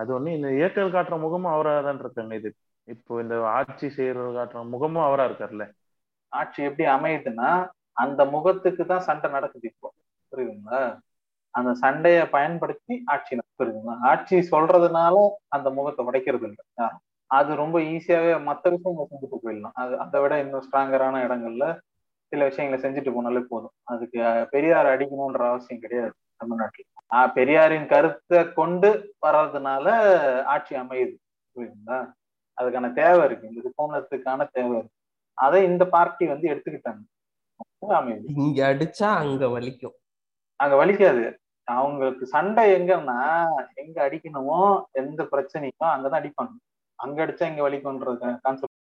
[0.00, 2.34] அது ஒண்ணு இந்த இயற்கை காட்டுற முகமும் அவரா தான் இருக்காங்க.
[2.34, 2.50] இது
[2.88, 5.66] இப்போ இந்த ஆட்சி செய்யறது காட்டுற முகமும் அவரா இருக்காருல்ல
[6.32, 7.50] ஆட்சி எப்படி அமையுதுன்னா
[7.92, 9.88] அந்த முகத்துக்கு தான் சண்டை நடக்குது இப்போ.
[10.32, 10.82] புரியுதுங்களா?
[11.50, 13.38] அந்த சண்டையை பயன்படுத்தி ஆட்சி.
[13.60, 13.96] புரியுதுங்களா?
[14.10, 15.16] ஆட்சி சொல்றதுனால
[15.48, 16.64] அந்த முகத்தை உடைக்கிறது இல்லை.
[16.78, 17.02] யாரும்.
[17.32, 19.72] அது ரொம்ப ஈஸியாவே மற்ற விஷயங்களை செஞ்சுட்டு போயிடலாம்.
[19.72, 21.78] அது அதை விட இன்னும் ஸ்ட்ராங்கரான இடங்கள்ல
[22.28, 23.70] சில விஷயங்களை செஞ்சுட்டு போனாலே போதும்.
[23.82, 26.84] அதுக்கு பெரியார் அடிக்கணும்ன்ற அவசியம் கிடையாது தமிழ்நாட்டில்.
[27.14, 29.88] ஆஹ் பெரியாரின் கருத்தை கொண்டு வர்றதுனால
[30.42, 31.14] ஆட்சி அமையுது
[31.54, 32.12] புரியுதுங்களா?
[32.62, 33.48] அதுக்கான தேவை இருக்கு.
[33.48, 34.96] இந்த ரிஃபார்மத்துக்கான தேவை இருக்கு.
[35.34, 37.02] அதை இந்த பார்ட்டி வந்து எடுத்துக்கிட்டாங்க.
[38.36, 39.96] இங்க அடிச்சா அங்க வலிக்கும்.
[40.56, 41.34] அங்க வலிக்காது.
[41.64, 46.52] அவங்களுக்கு சண்டை எங்கன்னா எங்க அடிக்கணுமோ எந்த பிரச்சனையோ அங்கதான் அடிப்பாங்க.
[47.02, 48.78] அங்க அடிச்சா இங்க வலிக்கும்ன்றது கான்செப்ட்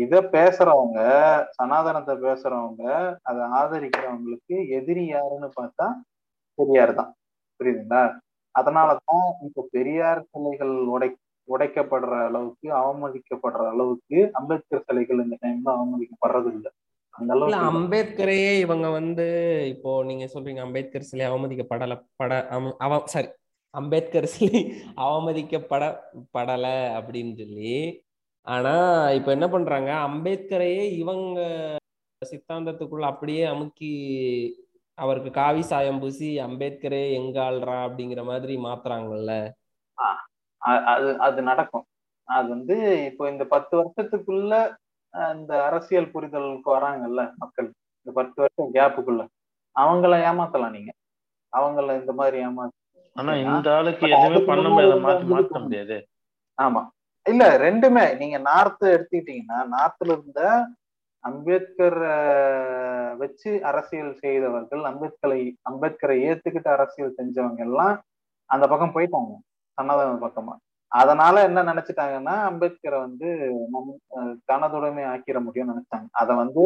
[0.00, 0.98] இத பேசுறவங்க
[1.56, 2.82] சனாதனத்தை பேசுறவங்க
[3.22, 5.86] அதை ஆதரிக்கிறவங்களுக்கு எதிரி யாருன்னு பார்த்தா
[6.58, 7.10] பெரியார் தான்.
[7.60, 8.02] புரியுதுங்களா?
[8.54, 11.08] அதனாலதான் இப்ப பெரியார் சிலைகள் உடை
[11.48, 16.70] உடைக்கப்படுற அளவுக்கு அவமதிக்கப்படுற அளவுக்கு அம்பேத்கர் சிலைகள் இந்த டைம்ல அவமதிக்கப்படுறது இல்லை.
[17.72, 19.26] அம்பேத்கரையே இவங்க வந்து
[19.74, 22.32] இப்போ நீங்க சொல்றீங்க அம்பேத்கர் சிலை அவமதிக்கப்படல பட
[22.80, 23.28] அவ சாரி
[23.74, 24.60] அம்பேத்கர் சிலை
[25.06, 25.84] அவமதிக்கப்பட
[26.36, 26.66] படல
[26.98, 27.74] அப்படின்னு சொல்லி.
[28.46, 28.74] ஆனா
[29.18, 29.90] இப்ப என்ன பண்றாங்க?
[30.08, 31.38] அம்பேத்கரையே இவங்க
[32.22, 33.92] சித்தாந்தத்துக்குள்ள அப்படியே அமுக்கி
[34.98, 39.32] அவருக்கு காவி சாயம் பூசி அம்பேத்கரே எங்க ஆள்றா அப்படிங்கிற மாதிரி மாத்துறாங்கல்ல.
[40.92, 41.86] அது அது நடக்கும்.
[42.28, 42.76] அது வந்து
[43.10, 44.52] இப்போ இந்த பத்து வருஷத்துக்குள்ள
[45.34, 47.68] இந்த அரசியல் புரிதலுக்கு வராங்கல்ல மக்கள்.
[48.06, 49.22] இந்த பத்து வருஷம் கேப்புக்குள்ள
[49.76, 50.92] அவங்கள ஏமாத்தலாம் நீங்க.
[51.52, 52.80] அவங்கள இந்த மாதிரி ஏமாத்த
[53.16, 53.32] ஆனா?
[53.42, 55.96] இந்த ஆளுக்கு எதுவுமே முன்னாடி இதை மாத்தி மாத்த முடியாது.
[56.58, 56.82] ஆமா.
[57.26, 58.16] இல்ல ரெண்டுமே.
[58.16, 60.40] நீங்க நார்த் எடுத்துக்கிட்டீங்கன்னா நார்த்ல இருந்த
[61.24, 61.98] அம்பேத்கர்
[63.18, 67.94] வச்சு அரசியல் செய்தவர்கள் அம்பேத்கரை அம்பேத்கரை ஏத்துக்கிட்டு அரசியல் செஞ்சவங்க எல்லாம்
[68.50, 69.32] அந்த பக்கம் போயிட்டாங்க
[69.78, 70.54] சனாதன பக்கமா.
[70.92, 73.28] அதனால என்ன நினைச்சிட்டாங்கன்னா அம்பேத்கரை வந்து
[73.70, 73.88] நம்
[74.52, 76.08] தனதுடைமை ஆக்கிட முடியும்னு நினைச்சாங்க.
[76.12, 76.64] அதை வந்து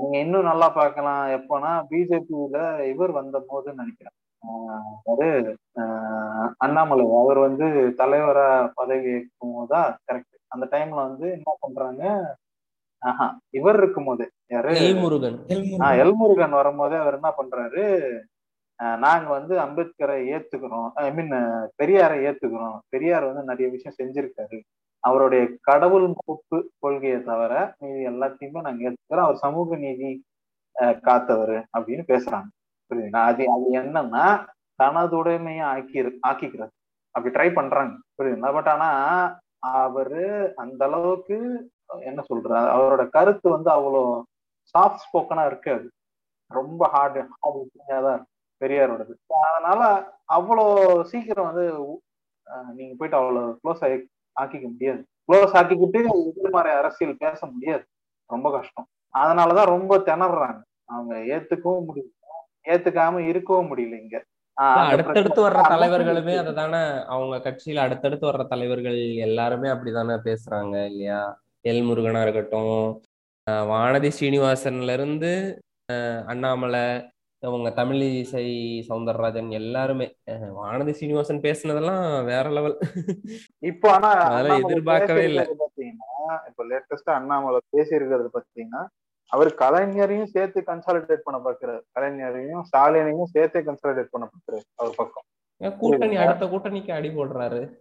[0.00, 1.24] நீங்க இன்னும் நல்லா பார்க்கலாம்.
[1.38, 4.16] எப்போனா பிஜேபியில இவர் வந்த போதுன்னு நினைக்கிறேன்.
[4.44, 6.14] அஹ்,
[6.58, 7.04] அண்ணாமலை.
[7.18, 7.66] அவர் வந்து
[7.98, 12.02] தலைவரா பதவி ஏற்கும் போதா கரெக்ட் அந்த டைம்ல வந்து என்ன பண்றாங்க?
[13.02, 14.72] ஆஹா இவர் இருக்கும் போது யாரு?
[14.82, 15.38] எல்முருகன்.
[15.84, 17.84] ஆஹ் எல்முருகன் வரும்போதே அவர் என்ன பண்றாரு?
[18.98, 20.88] நாங்க வந்து அம்பேத்கரை ஏத்துக்கிறோம்.
[20.96, 21.32] ஐ மீன்
[21.80, 22.78] பெரியாரை ஏத்துக்கிறோம்.
[22.88, 24.58] பெரியார் வந்து நிறைய விஷயம் செஞ்சிருக்காரு.
[25.04, 29.26] அவருடைய கடவுள் மறுப்பு கொள்கையை தவிர மீதி எல்லாத்தையுமே நாங்க ஏத்துக்கிறோம்.
[29.26, 30.10] அவர் சமூக நீதி
[30.76, 32.48] அஹ், காத்தவர் அப்படின்னு பேசுறாங்க.
[32.92, 34.24] புரியுதுங்களா அது அது என்னன்னா
[34.78, 36.00] தனதுடைமையை ஆக்கி
[36.30, 36.72] ஆக்கிக்கிறது.
[37.14, 37.94] அப்படி ட்ரை பண்றாங்க.
[38.18, 38.52] புரியுதுங்களா?
[38.54, 38.90] பட் ஆனா
[39.80, 40.22] அவரு
[40.56, 41.36] அந்த அளவுக்கு
[42.00, 42.68] என்ன சொல்றாரு?
[42.76, 44.02] அவரோட கருத்து வந்து அவ்வளோ
[44.74, 45.86] சாஃப்ட் ஸ்போக்கனா இருக்காது
[46.50, 47.60] ரொம்ப ஹார்டு ஹார்டு
[48.08, 48.22] தான்
[48.60, 49.14] பெரியாரோடது.
[49.48, 49.80] அதனால
[50.36, 50.64] அவ்வளோ
[51.02, 51.64] சீக்கிரம் வந்து
[52.78, 53.96] நீங்க போயிட்டு அவ்வளோ க்ளோஸ் ஆகி
[54.36, 55.00] ஆக்கிக்க முடியாது.
[55.28, 57.84] க்ளோஸ் ஆக்கிக்கிட்டு எதிர்மறை அரசியல் பேச முடியாது.
[58.30, 58.88] ரொம்ப கஷ்டம்.
[59.14, 60.60] அதனாலதான் ரொம்ப திணறாங்க.
[60.84, 62.12] அவங்க ஏத்துக்கவும் முடியும்
[62.66, 64.16] ஏத்துக்காம இருக்கவும் முடியல இங்க.
[64.86, 71.20] அடுத்தடுத்து வர்ற தலைவர்களுமே அதை தானே அவங்க கட்சியில அடுத்தடுத்து வர்ற தலைவர்கள் எல்லாருமே அப்படிதானே பேசுறாங்க இல்லையா?
[71.64, 72.76] எல் முருகனா இருக்கட்டும்
[73.70, 75.30] வானதி ஸ்ரீனிவாசன்ல இருந்து
[75.88, 76.84] அஹ் அண்ணாமலை
[77.42, 78.44] அவங்க தமிழிசை
[78.88, 80.06] சவுந்தரராஜன் எல்லாருமே.
[80.58, 82.76] வானதி ஸ்ரீனிவாசன் பேசுனதெல்லாம் வேற லெவல்.
[83.62, 85.42] இப்போ ஆனா அதெல்லாம் எதிர்பார்க்கவே இல்ல.
[86.50, 88.82] இப்ப லேட்டஸ்டா அண்ணாமலை பேசியிருக்கிறது பாத்தீங்கன்னா
[89.32, 95.22] அவர் கலைஞரையும் சேர்த்து கன்சாலிடேட் பண்ண பாக்குறாரு கலைஞரையும் ஸ்டாலினையும் சேர்த்தே கன்சாலிடேட் பண்ண பாக்குறாரு அவர் பக்கம்.
[95.78, 97.76] கூட்டணி அடுத்த கூட்டணிக்கு அடி போடுறாரு.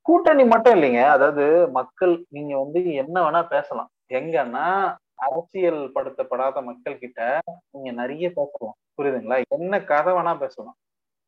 [0.00, 1.02] கூட்டணி மட்டும் இல்லைங்க.
[1.02, 3.88] அதாவது மக்கள் நீங்க வந்து என்ன வேணா பேசலாம்.
[4.12, 7.40] எங்கன்னா அரசியல் படுத்தப்படாத மக்கள் கிட்ட
[7.70, 8.74] நீங்க நிறைய பேசலாம்.
[9.02, 9.42] புரியுதுங்களா?
[9.48, 10.74] என்ன கதை வேணா பேசலாம்.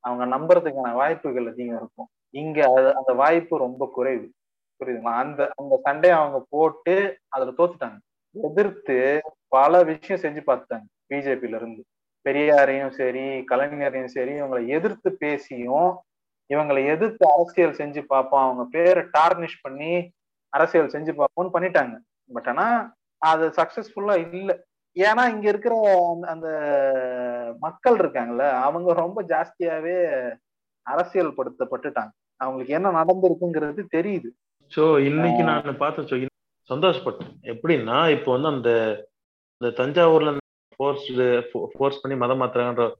[0.00, 2.08] அவங்க நம்புறதுக்கான வாய்ப்புகள் அதிகம் இருக்கும்.
[2.30, 4.32] இங்க அது- அந்த வாய்ப்பு ரொம்ப குறைவு.
[4.78, 5.14] புரியுதுங்களா?
[5.14, 7.98] அந்த அந்த சண்டையை அவங்க போட்டு அதுல தோத்துட்டாங்க.
[8.42, 11.84] எதிர்த்து பல விஷயம் செஞ்சு பார்த்துட்டாங்க பிஜேபியில இருந்து
[12.28, 15.98] பெரியாரையும் சரி கலைஞரையும் சரி இவங்களை எதிர்த்து பேசியும்
[16.54, 20.10] இவங்களை எதிர்த்து அரசியல் செஞ்சு பார்ப்போம் அவங்க பேரை டார்னிஷ் பண்ணி
[20.48, 21.98] அரசியல் செஞ்சு பார்ப்போம்னு பண்ணிட்டாங்க.
[22.32, 24.64] பட் ஆனா அது சக்சஸ்ஃபுல்லா இல்ல.
[24.98, 25.74] ஏன்னா இங்க இருக்கிற
[26.14, 26.48] அந்த- அந்த
[27.60, 30.30] மக்கள் இருக்காங்கல்ல அவங்க ரொம்ப ஜாஸ்தியாவே
[30.82, 34.30] அரசியல் படுத்தப்பட்டுட்டாங்க அவங்களுக்கு என்ன நடந்திருக்குங்கிறது தெரியுது.
[34.76, 36.26] சோ இன்னைக்கு நான் பார்த்தேன்
[36.74, 37.36] சந்தோஷப்பட்டேன்.
[37.42, 39.08] எப்படின்னா இப்போ வந்து அந்த
[39.58, 40.36] இந்த தஞ்சாவூர்ல
[40.76, 41.12] ஃபோர்ஸ்
[41.72, 42.94] ஃபோர்ஸ் பண்ணி மதம் மாத்துறாங்கன்ற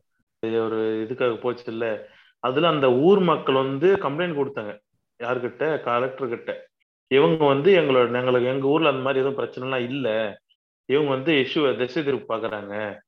[0.47, 4.79] ஒரு இதுக்காக போச்சு இல்ல அதுல அந்த ஊர் மக்கள் வந்து கம்ப்ளைண்ட் கொடுத்தாங்க.
[5.25, 6.67] யாருக்கிட்ட கலெக்டர் கிட்ட.
[7.07, 10.39] இவங்க வந்து எங்களோட எங்களுக்கு எங்க ஊர்ல அந்த மாதிரி எதுவும் பிரச்சனைலாம் இல்லை.
[10.85, 12.99] இவங்க வந்து இஷ்யூ திசை திருப்பி பாக்குறாங்க.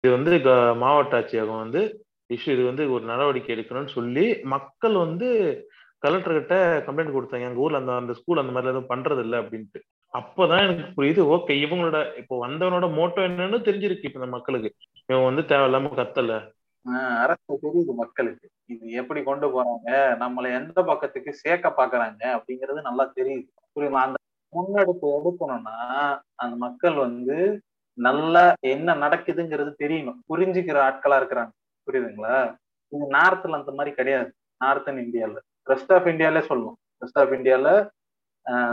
[0.00, 5.62] இது வந்து க- மாவட்ட ஆட்சியகம் வந்து இஷ்யூ இது வந்து ஒரு நடவடிக்கை எடுக்கணும்னு சொல்லி மக்கள் வந்து
[5.98, 7.40] கலெக்டர் கிட்ட கம்ப்ளைண்ட் கொடுத்தாங்க.
[7.40, 9.97] எங்க ஊர்ல அந்த அந்த ஸ்கூல் அந்த மாதிரி எதுவும் பண்றது இல்லை அப்படின்ட்டு.
[10.12, 14.74] அப்பதான் எனக்கு புரியுது ஓகே இவங்களோட இப்போ வந்தவனோட மோட்டோ என்னன்னு தெரிஞ்சிருக்கு இப்ப இந்த மக்களுக்கு.
[15.06, 16.50] இவன் வந்து தேவையில்லாம கத்தல.
[16.90, 18.48] ஆஹ் அரசு தெரியுது மக்களுக்கு.
[18.64, 23.48] இது எப்படி கொண்டு போறாங்க நம்மளை எந்த பக்கத்துக்கு சேர்க்க பாக்குறாங்க அப்படிங்கிறது நல்லா தெரியுது.
[23.74, 24.16] புரியுமா அந்த
[24.48, 27.62] முன்னெடுப்பு எடுக்கணும்னா அந்த மக்கள் வந்து
[27.94, 30.18] நல்லா என்ன நடக்குதுங்கிறது தெரியணும்.
[30.28, 31.50] புரிஞ்சுக்கிற ஆட்களா இருக்கிறாங்க.
[31.86, 32.56] புரியுதுங்களா?
[32.88, 34.34] இது நார்த்ல அந்த மாதிரி கிடையாது.
[34.64, 35.36] நார்த்தன் இந்தியால.
[35.66, 37.88] ரெஸ்ட் ஆஃப் இந்தியாலே சொல்லணும் ரெஸ்ட் ஆஃப் இந்தியால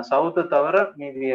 [0.09, 1.27] சவுத்தை தவிர மீதி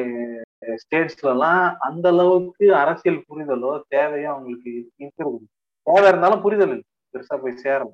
[0.83, 4.71] ஸ்டேட்ஸ்ல எல்லாம் அந்த அளவுக்கு அரசியல் புரிதலோ தேவையோ அவங்களுக்கு
[5.03, 5.39] இருக்கிறது.
[5.87, 6.87] தேவை இருந்தாலும் புரிதல் இல்லை.
[7.15, 7.93] பெருசா போய் சேரல.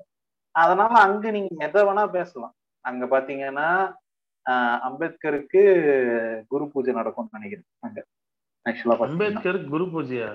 [0.55, 2.53] அதனால அங்க நீங்க எதை வேணா பேசலாம்.
[2.85, 3.69] அங்க பாத்தீங்கன்னா
[4.87, 5.61] அம்பேத்கருக்கு
[6.51, 7.69] குரு பூஜை நடக்கும்னு நினைக்கிறேன்.
[7.85, 7.99] அங்க.
[8.65, 10.29] ஆக்சுவலா அம்பேத்கர் குரு பூஜையா?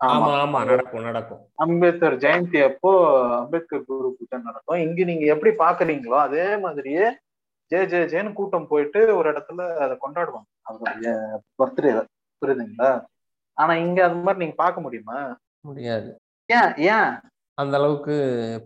[0.00, 1.42] ஆமா ஆமா நடக்கும் நடக்கும்.
[1.64, 2.90] அம்பேத்கர் ஜெயந்தி அப்போ
[3.40, 4.80] அம்பேத்கர் குரு பூஜை நடக்கும்.
[4.86, 7.04] இங்க நீங்க எப்படி பாக்குறீங்களோ அதே மாதிரியே
[7.72, 10.48] ஜே ஜே ஜேன்னு கூட்டம் போயிட்டு ஒரு இடத்துல அதை கொண்டாடுவாங்க.
[10.62, 11.12] அவருடைய
[11.58, 11.92] பர்த்டே
[12.42, 12.90] புரியுதுங்களா?
[13.58, 15.18] ஆனா இங்க அது மாதிரி நீங்க பார்க்க முடியுமா?
[15.60, 16.08] முடியாது.
[16.50, 17.10] ஏன் ஏன்?
[17.58, 18.14] அந்த அளவுக்கு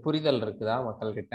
[0.02, 1.34] புரிதல் இருக்குதா மக்கள் கிட்ட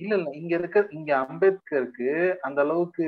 [0.00, 0.30] இல்ல இல்ல.
[0.30, 2.08] இங்க இருக்க இங்க அம்பேத்கருக்கு
[2.40, 3.04] அந்த அளவுக்கு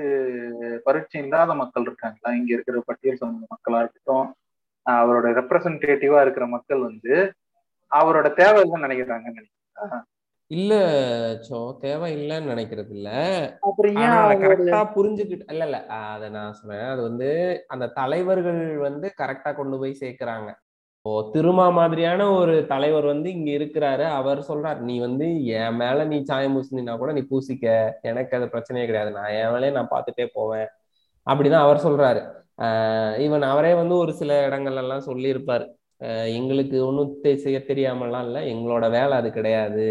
[0.84, 2.30] பரீட்சை இல்லாத மக்கள் இருக்காங்களா?
[2.34, 4.28] இங்க இருக்கிற பட்டியல் சமூக மக்களா இருக்கட்டும்
[4.86, 7.14] அவரோட ரெப்ரசன்டேட்டிவா இருக்கிற மக்கள் வந்து
[7.92, 10.04] அவரோட தேவை இல்லைன்னு நினைக்கிறாங்கன்னு நினைக்கிறேன்.
[10.50, 10.72] இல்ல
[11.48, 13.08] சோ தேவை இல்லைன்னு நினைக்கிறது இல்ல
[14.02, 15.78] ஆனா அதை கரெக்டா புரிஞ்சுக்கிட்டு இல்ல இல்ல
[16.12, 17.28] அதை நான் சொன்னேன் அது வந்து
[17.66, 20.48] அந்த தலைவர்கள் வந்து கரெக்டா கொண்டு போய் சேர்க்கிறாங்க.
[20.96, 24.04] இப்போ திருமா மாதிரியான ஒரு தலைவர் வந்து இங்க இருக்கிறாரு.
[24.10, 25.26] அவர் சொல்றாரு நீ வந்து
[25.58, 27.66] என் மேல நீ சாயம் பூசினா கூட நீ பூசிக்க.
[28.02, 29.10] எனக்கு அது பிரச்சனையே கிடையாது.
[29.10, 30.68] நான் என் வேலையை நான் பார்த்துட்டே போவேன்.
[31.26, 32.22] அப்படிதான் அவர் சொல்றாரு.
[32.58, 35.66] ஆஹ் ஈவன் அவரே வந்து ஒரு சில இடங்கள்ல எல்லாம் சொல்லியிருப்பாரு
[36.38, 37.12] எங்களுக்கு ஒன்றும்
[37.44, 38.40] செய்ய தெரியாமலாம் இல்லை.
[38.54, 39.86] எங்களோட வேலை அது கிடையாது.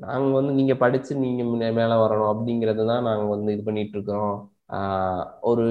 [0.00, 4.32] நாங்க வந்து நீங்க படிச்சு நீங்க முன்ன- மேல வரணும் அப்படிங்கிறது தான் நாங்க வந்து இது பண்ணிட்டு இருக்கோம்
[4.70, 5.64] ஆஹ் ஒரு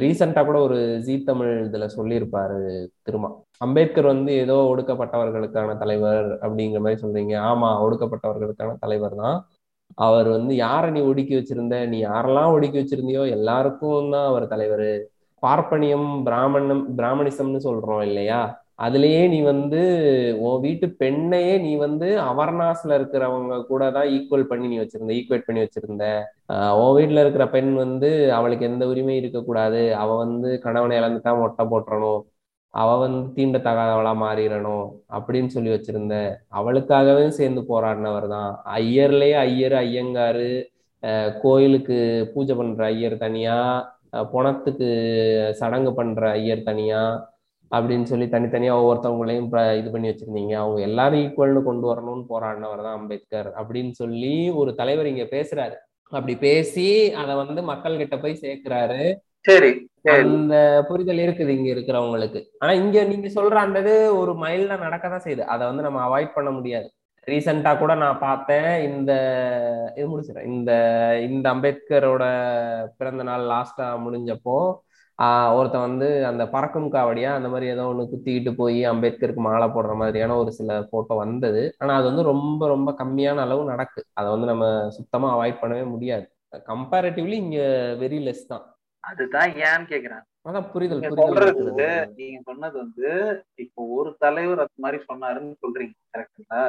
[0.00, 2.58] ரீசெண்டா கூட ஒரு ஜீ தமிழ் இதுல சொல்லியிருப்பாரு
[3.02, 3.28] திருமா.
[3.58, 7.34] அம்பேத்கர் வந்து ஏதோ ஒடுக்கப்பட்டவர்களுக்கான தலைவர் அப்படிங்கிற மாதிரி சொல்றீங்க.
[7.44, 9.38] ஆமா ஒடுக்கப்பட்டவர்களுக்கான தலைவர் தான்.
[9.98, 11.86] அவர் வந்து யாரை நீ ஒடுக்கி வச்சிருந்த?
[11.86, 14.88] நீ யாரெல்லாம் ஒடுக்கி வச்சிருந்தியோ எல்லாருக்கும் தான் அவர் தலைவர்.
[15.42, 18.40] பார்ப்பனியம் பிராமணம் பிராமணிசம்னு சொல்றோம் இல்லையா?
[18.78, 19.80] அதுலயே நீ வந்து
[20.46, 25.62] உன் வீட்டு பெண்ணையே நீ வந்து அவர்னாஸ்ல இருக்கிறவங்க கூட தான் ஈக்குவல் பண்ணி நீ வச்சிருந்த ஈக்குவேட் பண்ணி
[25.64, 26.04] வச்சிருந்த.
[26.82, 29.82] உன் வீட்டுல இருக்கிற பெண் வந்து அவளுக்கு எந்த உரிமையும் இருக்கக்கூடாது.
[30.02, 32.22] அவ வந்து கணவனை இழந்துட்டா மொட்டை போட்டுறணும்.
[32.74, 36.14] அவ வந்து தீண்டத்தகாதவளா மாறிடணும் அப்படின்னு சொல்லி வச்சிருந்த.
[36.60, 38.50] அவளுக்காகவே சேர்ந்து போராடினவர் தான்.
[38.80, 40.48] ஐயர்லயே ஐயர் ஐயங்காரு
[41.42, 41.96] கோயிலுக்கு
[42.34, 43.56] பூஜை பண்ற ஐயர் தனியா
[44.34, 44.88] பணத்துக்கு
[45.60, 47.00] சடங்கு பண்ற ஐயர் தனியா
[47.76, 49.48] அப்படின்னு சொல்லி தனித்தனியா ஒவ்வொருத்தவங்களையும்
[49.80, 50.54] இது பண்ணி வச்சிருந்தீங்க.
[50.62, 55.76] அவங்க எல்லாரும் ஈக்குவல்னு கொண்டு வரணும்னு போராடினவர் தான் அம்பேத்கர் அப்படின்னு சொல்லி ஒரு தலைவர் இங்க பேசுறாரு.
[56.16, 56.88] அப்படி பேசி
[57.20, 59.00] அதை வந்து மக்கள் கிட்ட போய் சேர்க்கிறாரு.
[59.48, 59.70] சரி
[60.12, 60.56] அந்த
[60.88, 62.40] புரிதல் இருக்குது இங்க இருக்கிறவங்களுக்கு.
[62.60, 65.44] ஆனா இங்க நீங்க சொல்ற அந்த இது ஒரு மைல்ல நடக்கதான் செய்யுது.
[65.54, 66.88] அதை வந்து நம்ம அவாய்ட் பண்ண முடியாது.
[67.26, 68.70] ரீசெண்டா கூட நான் பார்த்தேன்.
[68.88, 69.12] இந்த
[69.98, 70.50] இது முடிச்சிடறேன்.
[70.56, 70.72] இந்த
[71.28, 72.24] இந்த அம்பேத்கரோட
[72.98, 74.58] பிறந்த நாள் லாஸ்டா முடிஞ்சப்போ
[75.56, 80.36] ஒருத்தன் வந்து அந்த பறக்கும் காவடியா அந்த மாதிரி ஏதோ ஒண்ணு குத்திக்கிட்டு போய் அம்பேத்கருக்கு மாலை போடுற மாதிரியான
[80.36, 81.62] ஒரு சில போட்டோ வந்தது.
[81.78, 84.00] ஆனா அது வந்து ரொம்ப ரொம்ப கம்மியான அளவு நடக்கு.
[84.12, 86.26] அதை வந்து நம்ம சுத்தமா அவாய்ட் பண்ணவே முடியாது.
[86.70, 87.60] கம்பேரிட்டிவ்லி இங்க
[88.02, 88.64] வெரி லெஸ் தான்.
[89.04, 90.24] அதுதான் ஏன்னு கேக்குறேன்.
[90.48, 93.08] அதான் புரிதல் சொல்றது நீங்க சொன்னது வந்து
[93.64, 96.62] இப்போ ஒரு தலைவர் அந்த மாதிரி சொன்னாருன்னு சொல்றீங்க கரெக்டுங்களா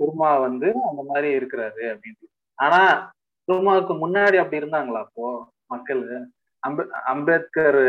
[0.00, 2.22] குருமா வந்து அந்த மாதிரி இருக்கிறாரு அப்படின்னு.
[2.58, 2.80] ஆனா
[3.48, 5.26] குருமாவுக்கு முன்னாடி அப்படி இருந்தாங்களா அப்போ
[5.66, 6.02] மக்கள்?
[7.12, 7.80] அம்பேத்கர்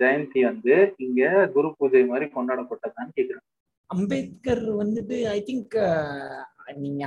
[0.00, 1.20] ஜெயந்தி வந்து இங்க
[1.54, 3.44] குரு பூஜை மாதிரி கொண்டாடப்பட்டதான்னு கேக்குறேன்.
[3.90, 5.76] அம்பேத்கர் வந்துட்டு ஐ திங்க்
[6.76, 7.02] நீங்க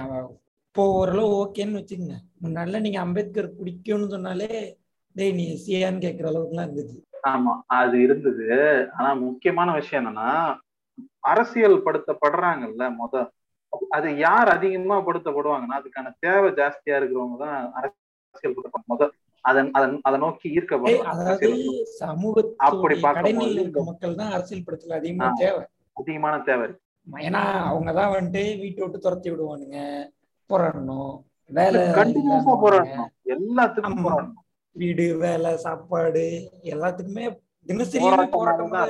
[0.67, 2.15] இப்போ ஓரளவு ஓகேன்னு வச்சுக்கோங்க.
[2.43, 4.49] முன்னாடிலாம் நீங்க அம்பேத்கர் பிடிக்கும்னு சொன்னாலே
[5.15, 6.97] டேய் நீ சியான்னு கேட்குற அளவுக்குலாம் இருந்துச்சு
[7.29, 8.45] ஆமா அது இருந்தது.
[8.95, 10.29] ஆனா முக்கியமான விஷயம் என்னன்னா
[11.23, 13.15] அரசியல் படுத்தப்படுறாங்கல்ல முத.
[13.93, 19.03] அது- யார் அதிகமா படுத்தப்படுவாங்கன்னா அதுக்கான தேவை ஜாஸ்தியா இருக்கிறவங்க தான் அரசியல் படுத்தப்படுவாங்க முத
[19.45, 20.49] அதன் அதன் அதை நோக்கி
[21.03, 21.57] அதாவது அரசியல்
[22.67, 22.95] அப்படி
[23.69, 25.37] இந்த- மக்கள் தான் அரசியல் படத்துல அதிகமா ஆ.
[25.37, 25.63] தேவை.
[25.97, 26.67] அதிகமான தேவை.
[27.21, 29.77] ஏன்னா அவங்க தான் வந்துட்டு வீட்டை விட்டு துரத்தி விடுவானுங்க
[30.49, 31.13] போராடணும்
[31.49, 32.63] வேலை கண்டினியூஸா இல்லைன்னுவானுங்க.
[32.63, 33.09] போராடணும்.
[33.29, 34.03] எல்லாத்துக்கும்.
[34.03, 34.43] போராடணும்.
[34.75, 36.25] வீடு வேலை சாப்பாடு
[36.65, 37.25] எல்லாத்துக்குமே
[37.69, 38.81] தினசரி போராட்டமா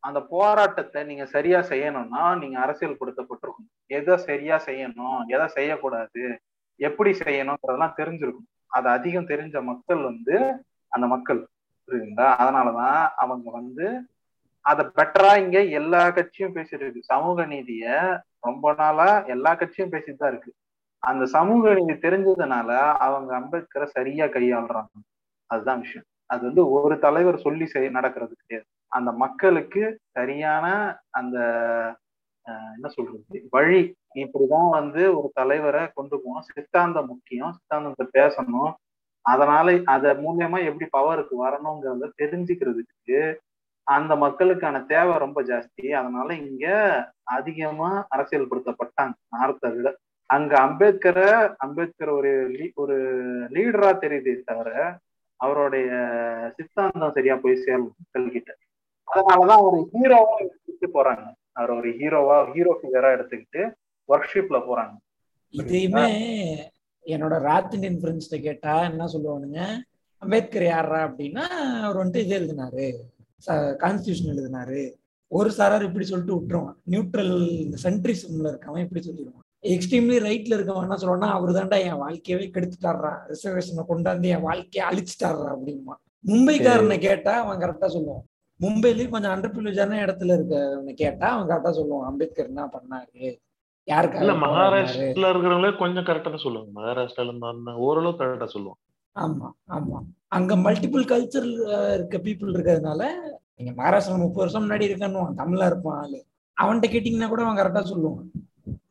[0.00, 6.22] அந்த போராட்டத்தை நீங்க சரியா செய்யணும்னா நீங்க அரசியல் படுத்தப்பட்டிருக்கணும் எதை சரியா செய்யணும் எதை செய்யக்கூடாது
[6.80, 10.36] எப்படி செய்யணுங்கிறதெல்லாம் தெரிஞ்சிருக்கும் அது அதிகம் தெரிஞ்ச மக்கள் வந்து
[10.92, 11.40] அந்த மக்கள்
[11.88, 12.28] புரியுதுங்களா?
[12.38, 13.86] அதனாலதான் அவங்க வந்து
[14.64, 17.02] அத பெட்டரா இங்க எல்லா கட்சியும் பேசிட்டு இருக்கு.
[17.02, 17.84] சமூக நீதிய
[18.40, 20.50] ரொம்ப நாளா எல்லா கட்சியும் பேசிட்டு தான் இருக்கு.
[21.02, 24.92] அந்த சமூக நீதி தெரிஞ்சதுனால அவங்க அம்பேத்கரை சரியா கையாளுறாங்க.
[25.50, 26.06] அதுதான் விஷயம்.
[26.26, 28.66] அது வந்து ஒரு தலைவர் சொல்லி செய் நடக்கிறது கிடையாது.
[28.92, 30.66] அந்த மக்களுக்கு சரியான
[31.10, 31.38] அந்த
[32.74, 33.46] என்ன சொல்றது?
[33.50, 33.80] வழி
[34.24, 36.48] இப்படிதான் வந்து ஒரு தலைவரை கொண்டு போகணும்.
[36.54, 37.52] சித்தாந்தம் முக்கியம்.
[37.52, 38.72] சித்தாந்தத்தை பேசணும்.
[39.20, 43.36] அதனால அத மூலியமா எப்படி பவருக்கு வரணுங்கிறத தெரிஞ்சுக்கிறதுக்கு
[43.82, 45.90] அந்த மக்களுக்கான தேவை ரொம்ப ஜாஸ்தி.
[45.90, 49.12] அதனால இங்க அதிகமா அரசியல்படுத்தப்பட்டாங்க.
[49.28, 49.96] நார்த்தை விட.
[50.26, 54.98] அங்க அம்பேத்கரை அம்பேத்கர் ஒரு லீ- ஒரு லீடரா தெரியுதே தவிர
[55.36, 55.90] அவருடைய
[56.56, 58.50] சித்தாந்தம் சரியா போய் சேரும் மக்கள்கிட்ட.
[59.14, 61.32] அதனாலதான் அவர் ஹீரோவா எடுத்துட்டு போறாங்க.
[61.52, 63.72] அவர் ஒரு ஹீரோவா ஹீரோ ஃபிகரா எடுத்துக்கிட்டு
[64.12, 64.94] ஒர்க் ஷிப்ல போறாங்க.
[65.60, 66.06] இதையுமே
[67.14, 69.60] என்னோட ராத் இந்தியன் ஃப்ரெண்ட்ஸ்ட கேட்டா என்ன சொல்லுவானுங்க?
[70.22, 71.44] அம்பேத்கர் யாரா அப்படின்னா
[71.86, 72.86] அவர் வந்துட்டு இது எழுதினாரு.
[73.82, 74.80] கான்ஸ்டியூஷன் எழுதினாரு.
[75.28, 76.78] ஒரு சாரார் இப்படி சொல்லிட்டு விட்டுருவான்.
[76.92, 79.44] நியூட்ரல் இந்த சென்ட்ரிசம்ல இருக்கவன் இப்படி சொல்லிடுவான்.
[79.74, 85.48] எக்ஸ்ட்ரீம்லி ரைட்ல இருக்கவன் என்ன சொல்லுவான்னா அவர் தான்டா என் வாழ்க்கையவே கெடுத்துட்டாரா ரிசர்வேஷனை கொண்டாந்து என் வாழ்க்கையை அழிச்சிட்டாரா
[85.54, 85.94] அப்படிமா
[86.28, 88.24] மும்பைக்காரனை கேட்டா அவன் கரெக்டா சொல்லுவான்.
[88.60, 92.06] மும்பைலயும் கொஞ்சம் அண்டர் ப்ரிவிலேஜான இடத்துல இருக்கவனை கேட்டா அவன் கரெக்டா சொல்லுவான்.
[92.10, 93.26] அம்பேத்கர் என்ன பண்ணாரு?
[93.88, 94.42] இல்ல போராடினாரு?
[94.44, 96.70] மகாராஷ்டிரல இருக்கிறவங்களே கொஞ்சம் கரெக்டா சொல்லுவாங்க.
[96.80, 98.82] மகாராஷ்டிரால இருந்தா ஓரளவு கரெக்டா சொல்லுவாங்க.
[99.16, 99.98] ஆமா ஆமா.
[100.28, 101.46] அங்க மல்டிபிள் கல்ச்சர்
[101.94, 103.02] இருக்க பீப்புள் இருக்கிறதுனால
[103.56, 106.18] நீங்க மகாராஷ்டிரா முப்பது வருஷம் முன்னாடி இருக்கணும் தமிழா இருப்பான் ஆளு.
[106.56, 108.28] அவன்கிட்ட கேட்டீங்கன்னா கூட அவன் கரெக்டா சொல்லுவான்.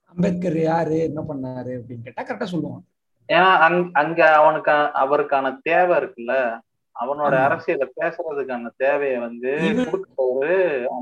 [0.05, 2.83] அம்பேத்கர் யாரு என்ன பண்ணாரு அப்படின்னு கேட்டா கரெக்டா சொல்லுவான்.
[3.29, 4.71] ஏன்னா அங் அங்க அவனுக்கு
[5.03, 6.33] அவருக்கான தேவை இருக்குல்ல.
[6.97, 7.33] அவனோட.
[7.47, 9.51] அரசியலை பேசுறதுக்கான தேவையை வந்து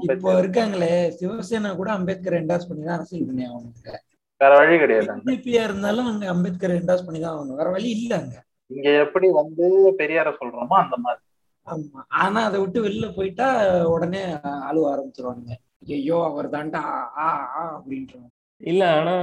[0.08, 3.94] இப்போ இருக்காங்களே சிவசேனா கூட அம்பேத்கர் என்டாஸ் பண்ணி தான் அரசியல் பண்ணி அவனுக்கு
[4.42, 7.60] வேற வழி கிடையாது பிஜேபியா இருந்தாலும் அங்க அம்பேத்கர் என்டாஸ் பண்ணி தான் ஆகணும்.
[7.60, 8.36] வேற வழி இல்ல அங்க.
[8.72, 9.66] இங்க எப்படி வந்து
[10.00, 11.22] பெரியார சொல்றோமோ அந்த மாதிரி.
[11.68, 12.02] ஆமா.
[12.24, 13.48] ஆனா அதை விட்டு வெளில போயிட்டா
[13.94, 14.22] உடனே
[14.70, 15.54] அழுவ ஆரம்பிச்சிருவானுங்க.
[15.96, 16.82] ஐயோ அவர் தாண்டா
[17.20, 18.28] ஆ ஆ அப்படின்றாங்க.
[18.62, 19.13] இல்ல ஆனா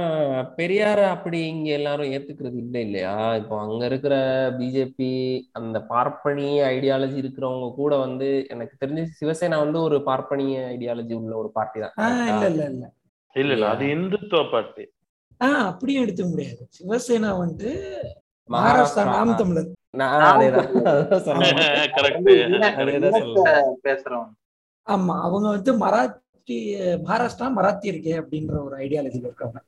[0.57, 3.13] பெரியார அப்படி இங்க எல்லாரும் ஏத்துக்கிறது இல்லை இல்லையா?
[3.39, 4.13] இப்போ அங்க இருக்கிற
[4.59, 5.09] பிஜேபி
[5.59, 11.49] அந்த பார்ப்பனிய ஐடியாலஜி இருக்கிறவங்க கூட வந்து எனக்கு தெரிஞ்சு சிவசேனா வந்து ஒரு பார்ப்பனிய ஐடியாலஜி உள்ள ஒரு
[11.57, 11.93] பார்ட்டி தான்?
[12.31, 12.85] இல்ல இல்ல இல்ல.
[13.35, 13.65] இல்ல இல்ல.
[13.73, 14.83] அது இந்துத்துவ பார்ட்டி
[15.41, 16.61] ஆஹ் அப்படியும் எடுத்துக்க முடியாது.
[16.77, 17.71] சிவசேனா வந்துட்டு
[18.49, 19.03] மகாராஷ்டிரா.
[19.15, 19.69] நாம் தமிழர்.
[19.93, 19.93] வந்து
[23.85, 24.31] பேசுறவங்க
[24.87, 25.71] ஆமா அவங்க வந்து
[26.43, 26.57] மராத்தி
[27.07, 29.59] மகாராஷ்டிரா மராத்தி இருக்கே அப்படின்ற ஒரு ஐடியாலஜில இருக்காங்க.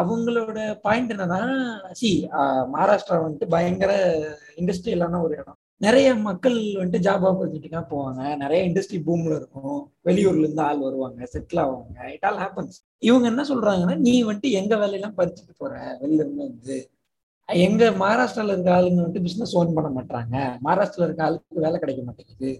[0.00, 1.40] அவங்களோட பாயிண்ட் என்னன்னா
[2.00, 2.10] சி
[2.74, 3.92] மகாராஷ்டிரா வந்துட்டு பயங்கர
[4.56, 5.58] இண்டஸ்ட்ரியலான ஒரு இடம்.
[5.80, 8.22] நிறைய மக்கள் வந்துட்டு ஜாப் ஆப்பர்ச்சுனிட்டிக்காக போவாங்க.
[8.36, 9.76] நிறைய இண்டஸ்ட்ரி பூம்ல இருக்கும்.
[10.04, 11.98] வெளியூர்ல இருந்து ஆள் வருவாங்க செட்டில் ஆவாங்க.
[12.14, 15.74] இட் ஆல் ஹேப்பன்ஸ் இவங்க என்ன சொல்றாங்கன்னா நீ வந்துட்டு எங்க வேலையெல்லாம் பறிச்சுட்டு போற?
[16.02, 16.78] வெளில இருந்து வந்து.
[17.48, 20.34] எங்க மகாராஷ்டிரால இருக்க ஆளுங்க வந்துட்டு பிசினஸ் ஓன் பண்ண மாட்டாங்க
[20.66, 22.50] மகாராஷ்டிரால இருக்க ஆளுக்கு வேலை கிடைக்க மாட்டேங்குது.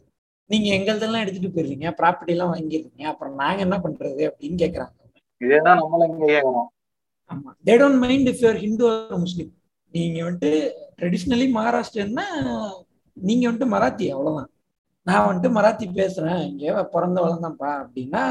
[0.51, 1.89] நீங்க எங்களதெல்லாம் எடுத்துட்டு போயிருவீங்க?
[2.03, 4.31] ப்ராப்பர்ட்டி எல்லாம் வாங்கிடுவீங்க அப்புறம் நாங்க என்ன பண்றது?
[4.31, 4.97] அப்படின்னு கேக்குறாங்க
[5.41, 6.69] இதேதான் நம்மள இங்க கேக்குறோம்.
[7.31, 7.51] ஆமா.
[7.67, 9.53] They don't mind if you are Hindu or Muslim
[9.93, 12.23] நீங்க வந்துட்டு ட்ரெடிஷ்னலி மகாராஷ்டிரன்னா
[13.13, 14.51] நீங்க வந்துட்டு மராத்தி அவ்வளவுதான்.
[15.03, 16.49] நான் வந்துட்டு மராத்தி பேசுறேன்.
[16.49, 18.23] இங்க பிறந்த வளர்ந்தேன்ப்பா அப்படின்னா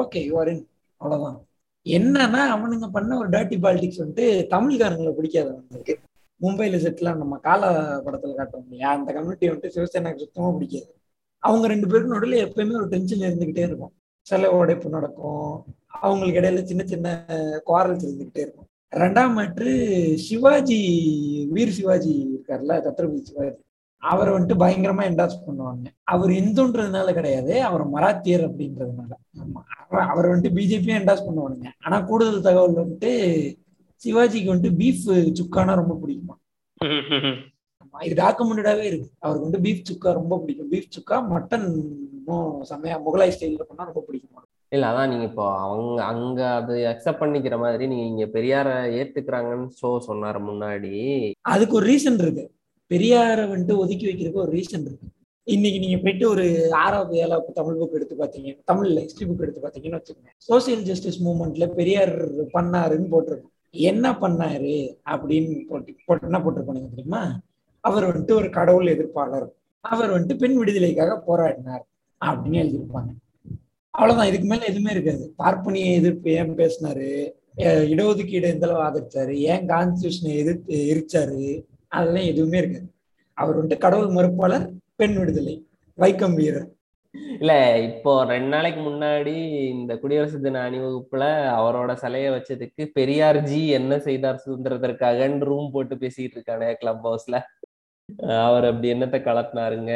[0.00, 1.42] ஓகே இன் அவ்வளவுதான்.
[1.86, 5.98] என்னன்னா அவனுங்க பண்ண ஒரு டர்ட்டி பாலிடிக்ஸ் வந்துட்டு தமிழ்காரங்களை பிடிக்காது அவனுக்கு
[6.40, 7.62] மும்பைல செட்டில் நம்ம கால
[8.04, 8.90] படத்துல காட்டுவோம் இல்லையா?
[8.90, 10.97] அந்த கம்யூனிட்டி வந்துட்டு சிவசேனாக்கு சுத்தமா பிடிக்காது.
[11.38, 13.92] அவங்க ரெண்டு பேருக்கு நடுவில் எப்பயுமே ஒரு டென்ஷன் இருந்துகிட்டே இருக்கும்.
[14.20, 15.64] சில உடைப்பு நடக்கும்.
[15.86, 17.24] அவங்களுக்கு இடையில சின்ன சின்ன
[17.66, 18.66] குவாரல்ஸ் இருந்துகிட்டே இருக்கும்.
[18.96, 20.80] ரெண்டாம் மாற்று சிவாஜி
[21.54, 23.56] வீர் சிவாஜி இருக்கார்ல சத்ரபதி சிவாஜி.
[23.96, 25.84] அவரை வந்துட்டு பயங்கரமா என்டாஸ் பண்ணுவாங்க.
[26.02, 29.12] அவர் இந்துன்றதுனால கிடையாது அவர் மராத்தியர் அப்படின்றதுனால.
[29.88, 31.66] அவர் வந்துட்டு பிஜேபியும் என்டாஸ் பண்ணுவானுங்க.
[31.80, 33.12] ஆனா கூடுதல் தகவல் வந்துட்டு
[34.04, 36.34] சிவாஜிக்கு வந்துட்டு பீஃப் சுக்கானா ரொம்ப பிடிக்குமா.
[38.06, 39.08] இது டாக்குமெண்டடாவே இருக்கு.
[39.18, 40.70] அவருக்கு வந்து பீஃப் சுக்கா ரொம்ப பிடிக்கும்.
[40.70, 41.68] பீஃப் சுக்கா மட்டன்
[42.70, 44.44] செமையா முகலாய் ஸ்டைல்ல பண்ணா ரொம்ப பிடிக்கும்.
[44.68, 49.90] இல்ல அதான் நீங்க இப்போ அவங்க அங்க அது அக்செப்ட் பண்ணிக்கிற மாதிரி நீங்க இங்க பெரியார ஏத்துக்கிறாங்கன்னு ஷோ
[50.08, 50.94] சொன்னாரு முன்னாடி.
[51.40, 52.44] அதுக்கு ஒரு ரீசன் இருக்கு.
[52.90, 55.08] பெரியாரை வந்துட்டு ஒதுக்கி வைக்கிறதுக்கு ஒரு ரீசன் இருக்கு.
[55.44, 60.00] இன்னைக்கு நீங்க போயிட்டு ஒரு ஆறாவது ஏழாவது தமிழ் புக் எடுத்து பாத்தீங்க தமிழ்ல ஹிஸ்டரி புக் எடுத்து பாத்தீங்கன்னு
[60.00, 60.32] வச்சுக்கோங்க.
[60.48, 62.14] சோசியல் ஜஸ்டிஸ் மூவ்மெண்ட்ல பெரியார்
[62.56, 63.54] பண்ணாருன்னு போட்டிருக்கும்.
[63.70, 64.76] என்ன பண்ணாரு
[65.10, 67.22] அப்படின்னு போட்டு போட்டு என்ன போட்டிருப்பானுங்க தெரியுமா?
[67.80, 69.48] அவர் வந்துட்டு ஒரு கடவுள் எதிர்ப்பாளர்.
[69.80, 71.84] அவர் வந்துட்டு பெண் விடுதலைக்காக போராடினார்
[72.24, 73.10] அப்படின்னு எழுதியிருப்பாங்க.
[73.90, 74.28] அவ்வளவுதான்.
[74.28, 75.32] இதுக்கு மேல எதுவுமே இருக்காது.
[75.36, 77.32] பார்ப்பனிய எதிர்ப்பு ஏன் பேசினாரு?
[77.92, 79.34] இடஒதுக்கீடு எந்த அளவு ஆதரிச்சாரு?
[79.34, 81.64] ஏன் கான்ஸ்டியூஷனை எதிர்த்து எரிச்சாரு?
[81.88, 82.88] அதெல்லாம் எதுவுமே இருக்காது.
[83.34, 85.66] அவர் வந்துட்டு கடவுள் மறுப்பாளர் பெண் விடுதலை.
[85.98, 86.68] வைக்கம் வீரர்.
[87.40, 89.34] இல்ல இப்போ ரெண்டு நாளைக்கு முன்னாடி
[89.68, 91.24] இந்த குடியரசு தின அணிவகுப்புல
[91.58, 97.38] அவரோட சிலையை வச்சதுக்கு பெரியார் ஜி என்ன செய்தார் சுதந்திரத்திற்காக ரூம் போட்டு பேசிட்டு இருக்கானே கிளப் ஹவுஸ்ல
[98.44, 99.92] அவர் அப்படி என்னத்தை கலட்டினாருங்க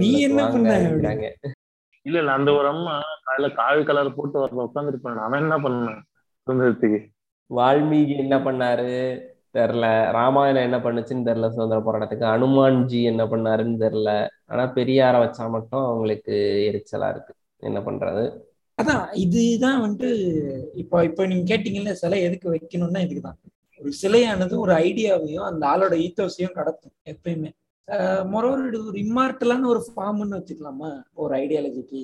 [0.00, 0.74] நீ என்ன வாங்க பண்ண?
[0.78, 1.28] அப்படிங்கிறாங்க.
[2.06, 2.94] இல்ல இல்ல அந்த ஒரு அம்மா
[3.24, 5.98] காலையில காவி கலர் போட்டு வரல உட்காந்துருப்பாங்க அவன் என்ன பண்ணான்?
[6.46, 7.00] சுதந்திரத்துக்கு.
[7.50, 8.92] வால்மீகி என்ன பண்ணாரு?
[9.54, 12.26] தெரியல ராமாயணம் என்ன பண்ணுச்சுன்னு தெரியல சுதந்திர போராட்டத்துக்கு.
[12.26, 14.10] அனுமான் ஜி என்ன பண்ணாருன்னு தெரியல
[14.46, 16.34] ஆனா பெரியார வச்சா மட்டும் அவங்களுக்கு
[16.68, 17.32] எரிச்சலா இருக்கு.
[17.62, 18.24] என்ன பண்றது?
[18.78, 20.10] அதான் இதுதான் வந்துட்டு
[20.74, 23.38] இப்போ இப்போ நீங்க கேட்டீங்கல்ல சிலை எதுக்கு வைக்கணும்னா இதுக்குதான்.
[23.80, 27.50] ஒரு சிலையானது ஒரு ஐடியாவையும் அந்த ஆளோட ஈத்தோஸையும் கடத்தும் எப்பயுமே.
[28.32, 30.90] மொரோவர் ஒரு இம்மார்ட்டலான ஒரு ஃபார்ம்னு வச்சுக்கலாமா?
[31.22, 32.00] ஒரு ஐடியாலஜிக்கு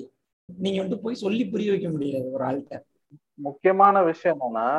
[0.59, 2.79] நீங்க வந்துட்டு போய் சொல்லி புரிய வைக்க முடியாது ஒரு ஆள்கிட்ட.
[3.47, 4.69] முக்கியமான விஷயம் என்னன்னா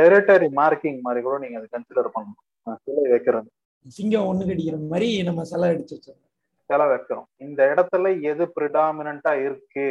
[0.00, 2.76] டெரிட்டரி மார்க்கிங் மாதிரி கூட நீங்க அதை கன்சிடர் பண்ணணும்.
[2.84, 3.48] சிலை வைக்கிறது.
[3.96, 6.30] சிங்கம் ஒண்ணு கடிக்கிற மாதிரி நம்ம சிலை அடிச்சு வச்சிருக்கோம்
[6.70, 7.28] சிலை வைக்கிறோம்.
[7.46, 9.86] இந்த இடத்துல எது ப்ரிடாமினா இருக்கு?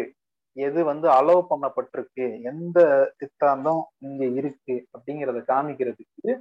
[0.54, 6.40] எது வந்து அலோவ் பண்ணப்பட்டிருக்கு எந்த சித்தாந்தம் இங்க இருக்கு அப்படிங்கறத காமிக்கிறதுக்கு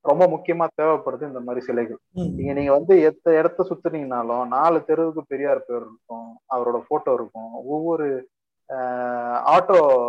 [0.00, 1.98] ரொம்ப முக்கியமா தேவைப்படுது இந்த மாதிரி சிலைகள்.
[2.10, 7.52] நீங்க நீங்க வந்து எத்த இடத்த சுத்துனீங்கனாலும் நாலு தெருவுக்கு பெரியார் பேர் இருக்கும் அவரோட போட்டோ இருக்கும்.
[7.52, 8.28] ஒவ்வொரு
[9.46, 10.04] ஆட்டோ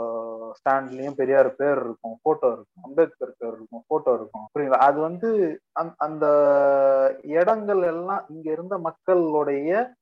[0.51, 4.47] ஸ்டாண்ட்லயும் பெரியார் பேர் இருக்கும் போட்டோ இருக்கும் அம்பேத்கர் பேர் இருக்கும் போட்டோ இருக்கும்.
[4.53, 6.27] புரியுங்களா அது வந்து அந்த- அந்த
[7.21, 9.93] இடங்கள் எல்லாம் இங்க இருந்த மக்களுடைய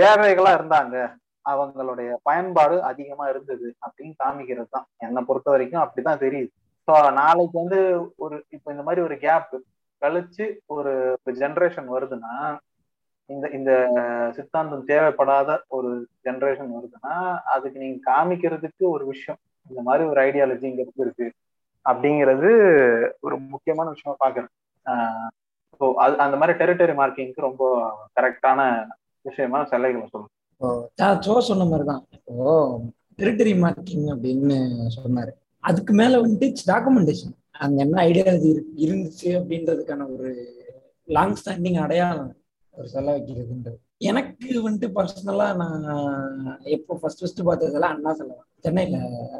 [0.00, 1.14] தேவைகளா இருந்தாங்க.
[1.46, 6.50] அவங்களுடைய பயன்பாடு அதிகமா இருந்தது அப்படின்னு காமிக்கிறது தான் என்னை பொறுத்த வரைக்கும் அப்படிதான் தெரியுது.
[6.88, 7.78] ஸோ நாளைக்கு வந்து
[8.24, 9.54] ஒரு இப்போ இந்த மாதிரி ஒரு கேப்
[10.02, 10.44] கழிச்சு
[10.76, 10.92] ஒரு
[11.42, 12.34] ஜென்ரேஷன் வருதுன்னா
[13.30, 13.70] இந்த இந்த
[14.36, 15.90] சித்தாந்தம் தேவைப்படாத ஒரு
[16.26, 17.14] ஜென்ரேஷன் வருதுன்னா
[17.54, 19.40] அதுக்கு நீங்க காமிக்கிறதுக்கு ஒரு விஷயம்.
[19.70, 21.26] இந்த மாதிரி ஒரு ஐடியாலஜி இங்க இருக்கு
[21.86, 22.50] அப்படிங்கிறது
[23.26, 24.52] ஒரு முக்கியமான விஷயமா பாக்குறேன்
[25.80, 27.64] ஸோ அது அந்த மாதிரி டெரிட்டரி மார்க்கிங்க்கு ரொம்ப
[28.18, 28.60] கரெக்டான
[29.24, 30.32] விஷயமா சிலைகளை சொல்லுங்க.
[30.94, 32.08] நான் சோ சொன்ன மாதிரிதான்.
[32.24, 32.78] ஓ
[33.16, 34.58] டெரிட்டரி மார்க்கிங் அப்படின்னு
[34.96, 35.32] சொன்னாரு.
[35.60, 40.30] அதுக்கு மேல வந்துட்டு டாக்குமெண்டேஷன் அங்க என்ன ஐடியாலஜி இருந்துச்சு அப்படின்றதுக்கான ஒரு
[41.04, 42.36] லாங் ஸ்டாண்டிங் அடையாளம்
[42.70, 43.78] ஒரு சிலை வைக்கிறதுன்றது.
[43.98, 48.98] எனக்கு வந்துட்டு பர்சனலா நான் எப்போ ஃபர்ஸ்ட் ஃபர்ஸ்ட் பார்த்ததெல்லாம் அண்ணா சிலை சென்னையில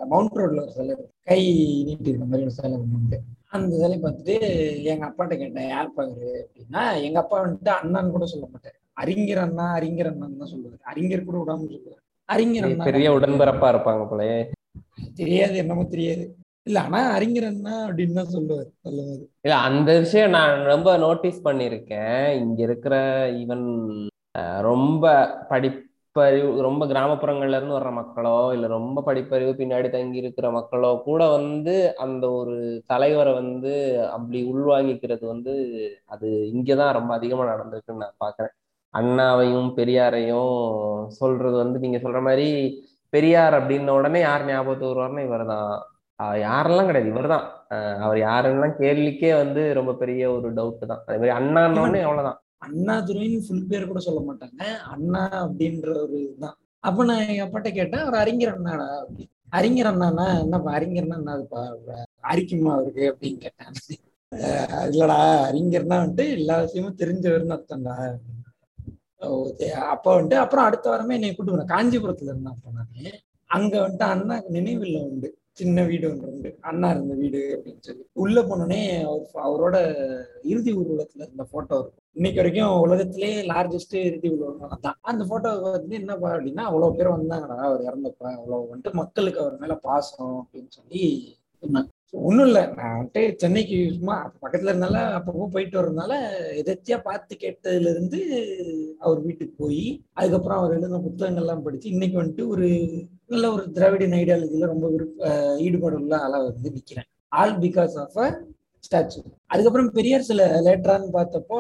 [0.09, 1.13] மவுண்ட் ரோட்ல ஒரு சிலை இருக்கு.
[1.21, 1.41] கை
[1.85, 4.35] நீட்டி இருக்க மாதிரி ஒரு சிலை ஒண்ணு அந்த சிலை பார்த்துட்டு
[4.83, 8.79] எங்க அப்பாட்ட கேட்டேன் யார் பாரு அப்படின்னா எங்க அப்பா வந்துட்டு அண்ணான்னு கூட சொல்ல மாட்டாரு.
[8.97, 10.79] அறிஞர் அண்ணா அறிஞர் அண்ணன் தான் சொல்லுவாரு.
[10.91, 12.01] அறிஞர் கூட விடாம சொல்லுவாரு.
[12.29, 14.39] அறிஞர் அண்ணா பெரிய உடன்பிறப்பா இருப்பாங்க போலயே.
[15.15, 16.25] தெரியாது என்னமோ தெரியாது.
[16.67, 18.71] இல்ல ஆனா அறிஞர் அண்ணா அப்படின்னு தான் சொல்லுவாரு
[19.45, 22.23] இல்ல அந்த விஷயம் நான் ரொம்ப நோட்டீஸ் பண்ணியிருக்கேன்.
[22.43, 22.95] இங்க இருக்கிற
[23.43, 23.67] ஈவன்
[24.61, 25.05] ரொம்ப
[25.51, 31.75] படிப்பறிவு ரொம்ப கிராமப்புறங்கள்ல இருந்து வர்ற மக்களோ இல்ல ரொம்ப படிப்பறிவு பின்னாடி தங்கி இருக்கிற மக்களோ கூட வந்து
[31.97, 32.57] அந்த ஒரு
[32.87, 33.73] தலைவரை வந்து
[34.11, 35.55] அப்படி உள்வாங்கிக்கிறது வந்து
[36.07, 38.55] அது இங்கதான் ரொம்ப அதிகமா நடந்திருக்குன்னு நான் பாக்குறேன்.
[38.99, 40.55] அண்ணாவையும் பெரியாரையும்
[41.19, 42.49] சொல்றது வந்து நீங்க சொல்ற மாதிரி
[43.13, 45.69] பெரியார் அப்படின்ன உடனே யார் ஞாபகத்துக்கு வருவார்னா இவர் தான்
[46.47, 47.47] யாரெல்லாம் கிடையாது இவர் தான்
[48.05, 51.03] அவர் யாருன்னெல்லாம் கேள்விக்கே வந்து ரொம்ப பெரிய ஒரு டவுட் தான்.
[51.07, 52.39] அதே மாதிரி அண்ணான்ன உடனே அவ்வளவுதான்.
[52.67, 54.61] அண்ணா துரைன்னு ஃபுல் பேர் கூட சொல்ல மாட்டாங்க.
[54.95, 56.57] அண்ணா அப்படின்ற ஒரு இதுதான்.
[56.85, 58.89] அப்ப நான் எங்க அப்பாட்ட கேட்டேன் அவர் அறிஞர் அண்ணாடா?
[59.59, 60.71] அறிஞர் அண்ணானா என்னப்பா?
[60.79, 61.63] அறிஞர்னா என்னதுப்பா?
[62.33, 63.05] அரிக்குமா அவருக்கு?
[63.13, 63.75] அப்படின்னு கேட்டேன்.
[64.91, 65.19] இல்லடா
[65.51, 67.97] அறிஞர்னா வந்துட்டு எல்லா விஷயமும் தெரிஞ்சவர்னு அர்த்தம்டா.
[69.93, 73.13] அப்போ வந்துட்டு அப்புறம் அடுத்த வாரமே என்னை கூட்டு போனேன் காஞ்சிபுரத்துல இருந்தேன் அப்ப நானு
[73.51, 75.29] அங்க வந்துட்டு அண்ணா நினைவில் உண்டு.
[75.53, 76.59] சின்ன வீடு ஒன்று உண்டு.
[76.61, 78.03] அண்ணா இருந்த வீடு அப்படின்னு சொல்லி.
[78.13, 79.77] உள்ள போனோடனே அவர் அவரோட
[80.43, 82.03] இறுதி ஊர்வலத்துல இருந்த போட்டோ இருக்கும்.
[82.13, 87.57] இன்னைக்கு வரைக்கும் உலகத்திலே லார்ஜஸ்ட் இறுதி ஊர்வலம் தான் அந்த போட்டோ வந்து என்னப்பா அப்படின்னா அவ்வளவு பேர் வந்தாங்கடா
[87.71, 88.25] அவர் இறந்தப்ப.
[88.39, 91.03] அவ்வளவு வந்துட்டு மக்களுக்கு அவர் மேல பாசம் அப்படின்னு சொல்லி
[91.63, 91.91] சொன்னாங்க.
[92.15, 92.63] ஒன்றும் இல்லை.
[92.77, 96.13] நான் வந்துட்டு சென்னைக்கு சும்மா பக்கத்துல இருந்தால அப்பப்போ போயிட்டு வர்றதுனால
[96.61, 98.21] எதாச்சியாக பார்த்து கேட்டதுல இருந்து
[99.01, 102.69] அவர் வீட்டுக்கு போய் அதுக்கப்புறம் அவர் எழுதின புத்தகங்கள்லாம் படிச்சு இன்னைக்கு வந்துட்டு ஒரு
[103.27, 105.31] நல்ல ஒரு திராவிடன் ஐடியாலஜியில் ரொம்ப விருப்ப
[105.67, 107.09] ஈடுபாடு உள்ள ஆளா வந்து நிக்கிறேன்.
[107.33, 108.29] All because of a
[108.85, 109.21] statue
[109.53, 111.59] அதுக்கப்புறம் பெரியார் சில லேட்டரான்னு பார்த்தப்போ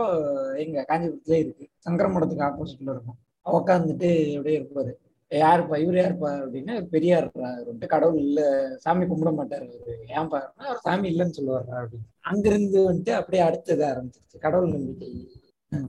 [0.64, 1.64] எங்க காஞ்சிபுரத்துலேயே இருக்கு.
[1.78, 3.18] சங்கர மடத்துக்கு ஆப்போசிட்ல இருக்கும்.
[3.46, 4.92] உட்காந்துட்டு அப்படியே இருப்பார்.
[5.30, 7.30] யாருப்பா இவர் யாருப்பா அப்படின்னா பெரியார்.
[7.36, 8.40] வந்துட்டு கடவுள் இல்ல
[8.78, 9.96] சாமி கும்பிட மாட்டார் அவரு.
[10.08, 12.06] பாருன்னா அவர் சாமி இல்லைன்னு சொல்லுவார் அப்படின்னு.
[12.20, 14.38] அங்கிருந்து வந்துட்டு அப்படியே அடுத்தது ஆரம்பிச்சிருச்சு.
[14.38, 15.10] கடவுள் நம்பிக்கை.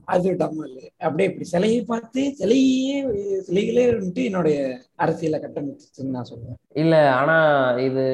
[0.04, 2.96] அது டம்மல் அப்படியே இப்படி சிலையை பார்த்து சிலையே
[3.46, 4.56] சிலைகளே வந்துட்டு என்னுடைய
[4.96, 6.58] அரசியலை கட்டமைச்சிச்சுன்னு நான் சொல்லுவேன்.
[6.74, 7.36] இல்ல ஆனா
[7.80, 8.04] இது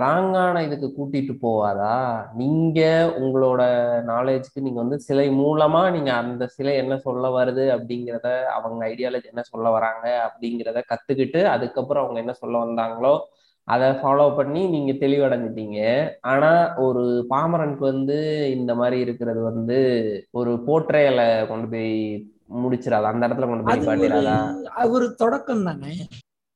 [0.00, 1.92] ராங்கான இதுக்கு கூட்டிட்டு போவாதா?
[2.34, 2.80] நீங்க
[3.20, 3.62] உங்களோட
[4.10, 9.44] நாலேஜ்க்கு நீங்க வந்து சிலை மூலமா நீங்க அந்த சிலை என்ன சொல்ல வருது அப்படிங்கிறத அவங்க ஐடியாலஜி என்ன
[9.44, 13.14] சொல்ல வராங்க அப்படிங்கிறத கத்துக்கிட்டு அதுக்கப்புறம் அவங்க என்ன சொல்ல வந்தாங்களோ
[13.68, 15.78] அதை ஃபாலோ பண்ணி நீங்க தெளிவடைஞ்சிட்டீங்க.
[16.32, 16.50] ஆனா
[16.84, 17.02] ஒரு
[17.32, 18.16] பாமரனுக்கு வந்து
[18.56, 19.78] இந்த மாதிரி இருக்கிறது வந்து
[20.38, 21.90] ஒரு போர்ட்ரேயலை கொண்டு போய்
[22.64, 23.10] முடிச்சிடாதா?
[23.12, 23.74] அந்த இடத்துல கொண்டு போய்
[24.76, 25.92] அது ஒரு தொடக்கம் தானே?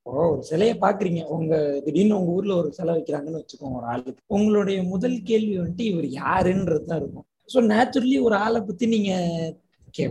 [0.06, 1.54] இப்போ ஒரு சிலையை பாக்குறீங்க உங்க
[1.86, 6.84] திடீர்னு உங்க ஊர்ல ஒரு சிலை வைக்கிறாங்கன்னு வச்சுக்கோங்க ஒரு ஆளுக்கு உங்களுடைய முதல் கேள்வி வந்துட்டு இவர் யாருன்றது
[6.84, 7.26] தான் இருக்கும்.
[7.48, 9.12] ஸோ நேச்சுரலி ஒரு ஆளை பத்தி நீங்க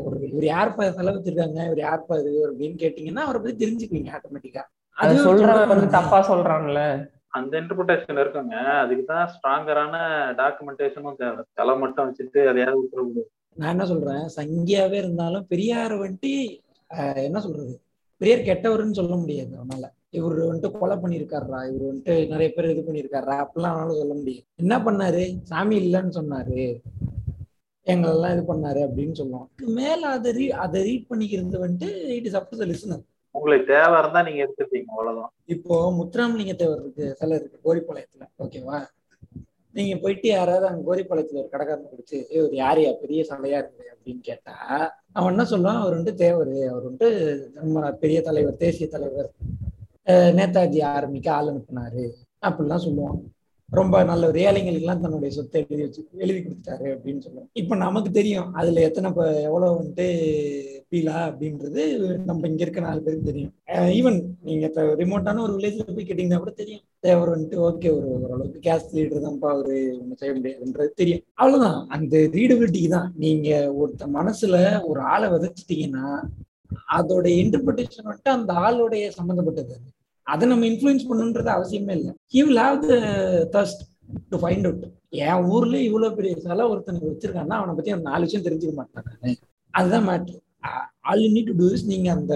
[0.05, 4.63] ஒரு இவர் யாருப்பா சிலை வச்சிருக்காங்க இவர் யாருப்பா இது அப்படின்னு கேட்டீங்கன்னா அவரை பத்தி தெரிஞ்சுக்குவீங்க ஆட்டோமேட்டிக்கா
[5.01, 6.79] அது சொல்றவன் வந்து தப்பா சொல்றான்ல.
[7.37, 8.55] அந்த இன்டர்பிரிட்டேஷன் இருக்குங்க.
[8.83, 9.95] அதுக்கு தான் ஸ்ட்ராங்கரான
[10.39, 11.41] டாக்குமெண்டேஷனும் தேவை.
[11.59, 13.25] தலை மட்டும் வச்சுட்டு அதையாவது விட்டுற
[13.59, 14.25] நான் என்ன சொல்றேன்?
[14.37, 16.31] சங்கியாவே இருந்தாலும் பெரியார் வந்துட்டு
[17.27, 17.73] என்ன சொல்றது?
[18.21, 19.85] பெரியார் கெட்டவர்னு சொல்ல முடியாது அவனால.
[20.17, 24.45] இவர் வந்துட்டு கொலை பண்ணியிருக்காரா இவர் வந்துட்டு நிறைய பேர் இது பண்ணியிருக்காரா அப்படிலாம் அவனால சொல்ல முடியாது.
[24.63, 25.23] என்ன பண்ணாரு?
[25.51, 26.61] சாமி இல்லைன்னு சொன்னாரு.
[27.87, 29.47] எங்களெல்லாம் இது பண்ணாரு அப்படின்னு சொல்லுவோம்.
[29.79, 33.03] மேல அதை ரீ அதை ரீட் பண்ணிக்கிறது வந்துட்டு it is up to the listener
[33.35, 35.31] உங்களுக்கு தேவை இருந்தா நீங்க எடுத்துப்பீங்க அவ்வளவுதான்.
[35.55, 38.25] இப்போ முத்துராமலிங்க தேவர் இருக்கு சிலை இருக்கு கோரிப்பாளையத்துல.
[38.43, 38.79] ஓகேவா?
[39.75, 44.21] நீங்க போயிட்டு யாராவது அங்க கோரிப்பாளையத்துல ஒரு கடைக்காரன் பிடிச்சு ஏ ஒரு யாரையா பெரிய சிலையா இருக்குது அப்படின்னு
[44.21, 44.55] கேட்டா
[45.13, 45.81] அவன் என்ன சொல்லுவான்?
[45.81, 47.09] அவர் வந்துட்டு தேவர் அவர் வந்துட்டு
[47.57, 49.29] நம்ம பெரிய தலைவர் தேசிய தலைவர்
[50.39, 52.05] நேதாஜி ஆர்மிக்கு ஆள் அனுப்புனாரு
[52.47, 53.19] அப்படிலாம் சொல்லுவான்.
[53.69, 58.47] ரொம்ப நல்ல ஒரு ஏழைங்களுக்கெல்லாம் தன்னுடைய சொத்தை எழுதி வச்சு எழுதி கொடுத்துட்டாரு அப்படின்னு சொல்லுவோம் இப்போ நமக்கு தெரியும்
[58.53, 60.07] அதுல எத்தனை இப்போ எவ்வளவு வந்துட்டு
[60.91, 61.81] பீலா அப்படின்றது
[62.25, 63.51] நம்ம இங்க இருக்க நாலு பேருக்கு தெரியும்.
[63.97, 66.83] ஈவன் நீங்க இப்போ ரிமோட்டான ஒரு வில்லேஜ்ல போய் கேட்டீங்கன்னா கூட தெரியும்.
[66.99, 71.23] தேவர் வந்துட்டு ஓகே ஒரு ஓரளவுக்கு கேஸ்ட் லீடர் தான்ப்பா அவரு ஒன்றும் செய்ய முடியாதுன்றது தெரியும்.
[71.35, 71.79] அவ்வளவுதான்.
[71.89, 73.11] அந்த ரீடபிலிட்டிக்கு தான்.
[73.17, 73.49] நீங்க
[73.81, 74.55] ஒருத்த மனசுல
[74.89, 76.07] ஒரு ஆளை விதைச்சிட்டீங்கன்னா
[76.97, 79.77] அதோட இன்டர்பிரிட்டேஷன் வந்துட்டு அந்த ஆளுடைய சம்மந்தப்பட்டது
[80.33, 82.13] அதை நம்ம இன்ஃப்ளூயன்ஸ் பண்ணணுன்றது அவசியமே இல்லை.
[82.33, 82.97] He will have the
[83.57, 83.81] thirst
[84.31, 84.85] to find out
[85.25, 89.37] என் ஊர்ல இவ்வளவு பெரிய சில ஒருத்தனுக்கு வச்சிருக்கான்னா அவனை பத்தி நாலு விஷயம் தெரிஞ்சுக்க மாட்டான்
[89.73, 90.37] அதுதான் matter
[91.09, 92.35] all you need to do is நீங்க அந்த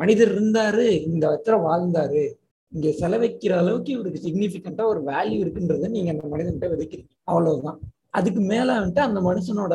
[0.00, 2.22] மனிதர் இருந்தாரு இந்த இடத்துல வாழ்ந்தாரு.
[2.72, 7.10] இங்க செலவைக்கிற அளவுக்கு இவருக்கு சிக்னிபிகண்டா ஒரு வேல்யூ இருக்குன்றத நீங்க அந்த மனிதன்கிட்ட விதைக்கிறீங்க.
[7.30, 7.78] அவ்வளவுதான்.
[8.18, 9.74] அதுக்கு மேல வந்துட்டு அந்த மனுஷனோட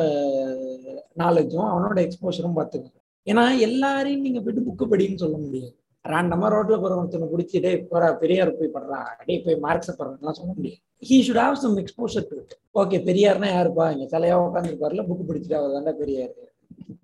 [1.22, 5.72] நாலேஜும் அவனோட எக்ஸ்போஷரும் பார்த்துக்கணும் ஏன்னா எல்லாரையும் நீங்க போயிட்டு புக்கு படின்னு சொல்ல முடியாது.
[6.12, 10.50] ரேண்டமா ரோட்ல போற ஒருத்தனை பிடிச்சி டே போற பெரியார் போய் படுறா டே போய் மார்க்ஸ் படுறான்லாம் சொல்ல
[10.56, 10.80] முடியாது.
[11.08, 13.86] He should have some exposure to it okay பெரியார்னா யாருப்பா?
[13.94, 16.34] இங்க சிலையா உட்காந்துருப்பாருல புக்கு பிடிச்சிட்டு அவர் தானே பெரியார்.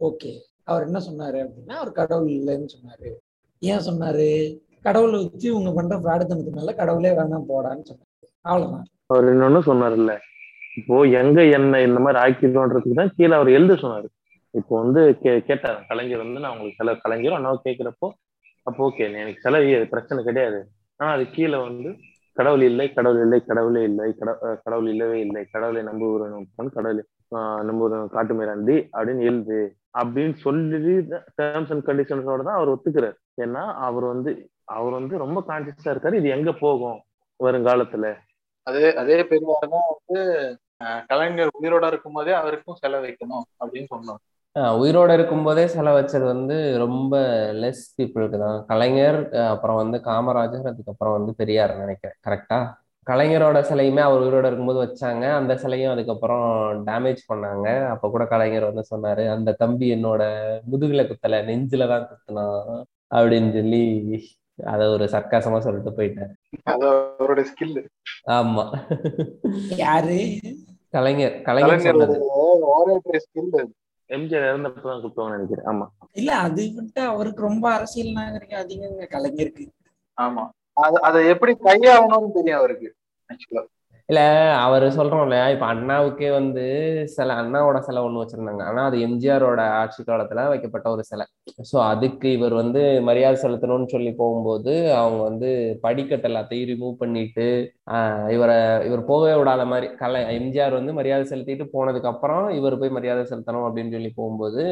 [0.09, 0.32] ஓகே
[0.70, 3.11] அவர் என்ன சொன்னாரு அப்படின்னா அவர் கடவுள் இல்லைன்னு சொன்னாரு.
[3.62, 4.28] ஏன் சொன்னாரு?
[4.86, 8.11] கடவுளை வச்சு இவங்க பண்ற பிராடத்தனத்துனால கடவுளே வேணாம் போடான்னு சொன்னாரு.
[8.50, 8.88] அவ்வளவுதான்.
[9.12, 10.14] அவர் இன்னொன்னு சொன்னார்ல
[10.78, 14.09] இப்போ எங்க என்ன இந்த மாதிரி ஆக்கிடும்ன்றதுக்கு தான் கீழே அவர் எழுத சொன்னாரு.
[14.55, 18.09] இப்போ வந்து கே கேட்டார் கலைஞர் வந்து நான் உங்களுக்கு சில கலைஞரும் அண்ணாவை கேட்கிறப்போ
[18.65, 20.69] அப்போ ஓகே எனக்கு செலவு அது பிரச்சனை கிடையாது.
[20.97, 21.95] ஆனா அது கீழே வந்து
[22.33, 27.05] கடவுள் இல்லை கடவுள் இல்லை கடவுளே இல்லை கட- கடவுள் இல்லவே இல்லை கடவுளை நம்புகிறவன் கடவுளை
[27.35, 29.77] ஆஹ் நம்புகிறவன் காட்டு மிராண்டி அப்படின்னு எழுது.
[29.99, 30.97] அப்படின்னு சொல்லி
[31.43, 33.15] டேர்ம்ஸ் அண்ட் கண்டிஷன்ஸோட தான் அவர் ஒத்துக்கிறார்.
[33.43, 36.15] ஏன்னா அவர் வந்து அவர் வந்து ரொம்ப கான்சியஸா இருக்காரு.
[36.15, 37.03] இது எங்க போகும்
[37.45, 38.15] வருங்காலத்துல?
[38.62, 40.59] அதே அதே பெரியார் தான் வந்து
[41.07, 44.19] கலைஞர் உயிரோட இருக்கும்போதே அவருக்கும் செலவு வைக்கணும் அப்படின்னு சொன்னார்.
[44.80, 47.14] உயிரோட இருக்கும்போதே சிலை வச்சது வந்து ரொம்ப
[47.62, 48.59] லெஸ் பீப்புளுக்கு தான்.
[48.70, 49.18] கலைஞர்
[49.52, 52.18] அப்புறம் வந்து காமராஜர் அதுக்கப்புறம் வந்து பெரியார் நினைக்கிறேன்.
[52.26, 52.59] கரெக்டா
[53.07, 55.24] கலைஞரோட சிலையுமே அவர் உயிரோட இருக்கும்போது வச்சாங்க.
[55.38, 56.46] அந்த சிலையும் அதுக்கப்புறம்
[56.86, 57.66] டேமேஜ் பண்ணாங்க.
[57.94, 60.22] அப்ப கூட கலைஞர் வந்து சொன்னாரு அந்த தம்பி என்னோட
[60.70, 62.62] முதுகுல குத்தல நெஞ்சில தான் குத்துனான்
[63.11, 63.82] அப்படின்னு சொல்லி
[64.59, 66.32] அதை ஒரு சர்க்காசமா சொல்லிட்டு போயிட்டாரு.
[66.72, 67.76] அது அவருடைய ஸ்கில்
[68.38, 68.64] ஆமா.
[69.84, 70.18] யாரு?
[70.90, 71.86] கலைஞர் கலைஞர்
[74.11, 75.66] எம்ஜிஆர் இறந்தப்பதான் குத்துவாங்கன்னு நினைக்கிறேன்.
[75.66, 75.86] ஆமா.
[76.12, 79.64] இல்ல அது வந்துட்டு அவருக்கு ரொம்ப அரசியல் நாகரிகம் அதிகங்க கலைஞருக்கு
[80.18, 80.44] ஆமா.
[80.76, 82.88] அது அதை எப்படி கையாளணும்னு தெரியும் அவருக்கு
[83.30, 83.62] ஆக்சுவலா
[84.09, 84.20] இல்ல
[84.64, 86.62] அவர் சொல்றோம் இல்லையா இப்ப அண்ணாவுக்கே வந்து
[87.14, 88.62] சில அண்ணாவோட சிலை ஒண்ணு வச்சிருந்தாங்க.
[88.62, 91.24] ஆனா அது எம்ஜிஆரோட ஆட்சி காலத்துல வைக்கப்பட்ட ஒரு சிலை.
[91.70, 95.48] சோ அதுக்கு இவர் வந்து மரியாதை செலுத்தணும்னு சொல்லி போகும்போது அவங்க வந்து
[95.82, 97.46] படிக்கட்டு எல்லாத்தையும் ரிமூவ் பண்ணிட்டு
[97.94, 102.96] ஆஹ் இவரை இவர் போகவே விடாத மாதிரி கலை எம்ஜிஆர் வந்து மரியாதை செலுத்திட்டு போனதுக்கு அப்புறம் இவர் போய்
[102.98, 104.64] மரியாதை செலுத்தணும் அப்படின்னு சொல்லி போகும்போது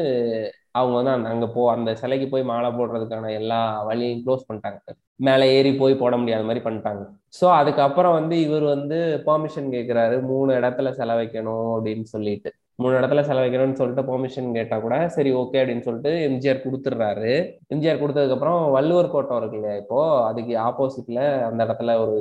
[0.75, 3.59] அவங்க வந்து அங்க போ அந்த சிலைக்கு போய் மாலை போடுறதுக்கான எல்லா
[3.89, 4.79] வழியும் க்ளோஸ் பண்ணிட்டாங்க.
[5.27, 7.03] மேலே ஏறி போய் போட முடியாத மாதிரி பண்ணிட்டாங்க.
[7.39, 8.97] ஸோ அதுக்கப்புறம் வந்து இவர் வந்து
[9.27, 12.51] பெர்மிஷன் கேட்குறாரு மூணு இடத்துல செலவைக்கணும் அப்படின்னு சொல்லிட்டு.
[12.81, 17.33] மூணு இடத்துல செலவைக்கணும்னு சொல்லிட்டு பெர்மிஷன் கேட்டால் கூட சரி ஓகே அப்படின்னு சொல்லிட்டு எம்ஜிஆர் கொடுத்துட்றாரு.
[17.73, 19.99] எம்ஜிஆர் கொடுத்ததுக்கப்புறம் வள்ளுவர் கோட்டம் இருக்கு இல்லையா இப்போ?
[20.29, 22.17] அதுக்கு ஆப்போசிட்ல அந்த இடத்துல ஒரு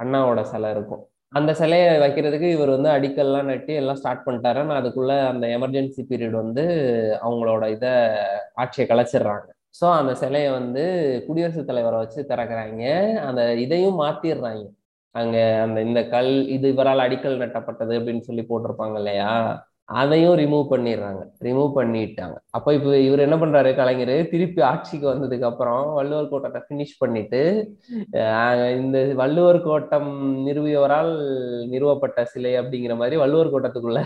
[0.00, 1.02] அண்ணாவோட சிலை இருக்கும்.
[1.38, 4.58] அந்த சிலையை வைக்கிறதுக்கு இவர் வந்து அடிக்கல்லாம் நட்டி எல்லாம் ஸ்டார்ட் பண்ணிட்டாரு.
[4.62, 6.64] ஆனால் அதுக்குள்ள அந்த எமர்ஜென்சி பீரியட் வந்து
[7.26, 7.92] அவங்களோட இதை
[8.62, 9.48] ஆட்சியை கலைச்சிடுறாங்க.
[9.74, 10.82] ஸோ அந்த சிலையை வந்து
[11.26, 12.82] குடியரசுத் தலைவரை வச்சு திறக்கிறாங்க.
[13.28, 14.64] அந்த இதையும் மாத்திடுறாங்க
[15.14, 19.30] அங்க அந்த இந்த கல் இது இவரால் அடிக்கல் நட்டப்பட்டது அப்படின்னு சொல்லி போட்டிருப்பாங்க இல்லையா?
[19.88, 21.22] அதையும் ரிமூவ் பண்ணிடுறாங்க.
[21.46, 22.36] ரிமூவ் பண்ணிட்டாங்க.
[22.56, 24.12] அப்ப இப்ப இவர் என்ன பண்றாரு கலைஞர்?
[24.30, 27.40] திருப்பி ஆட்சிக்கு வந்ததுக்கு அப்புறம் வள்ளுவர் கோட்டத்தை ஃபினிஷ் பண்ணிட்டு
[28.78, 30.08] இந்த வள்ளுவர் கோட்டம்
[30.46, 31.12] நிறுவியவரால்
[31.72, 34.02] நிறுவப்பட்ட சிலை அப்படிங்கிற மாதிரி வள்ளுவர் கோட்டத்துக்குள்ள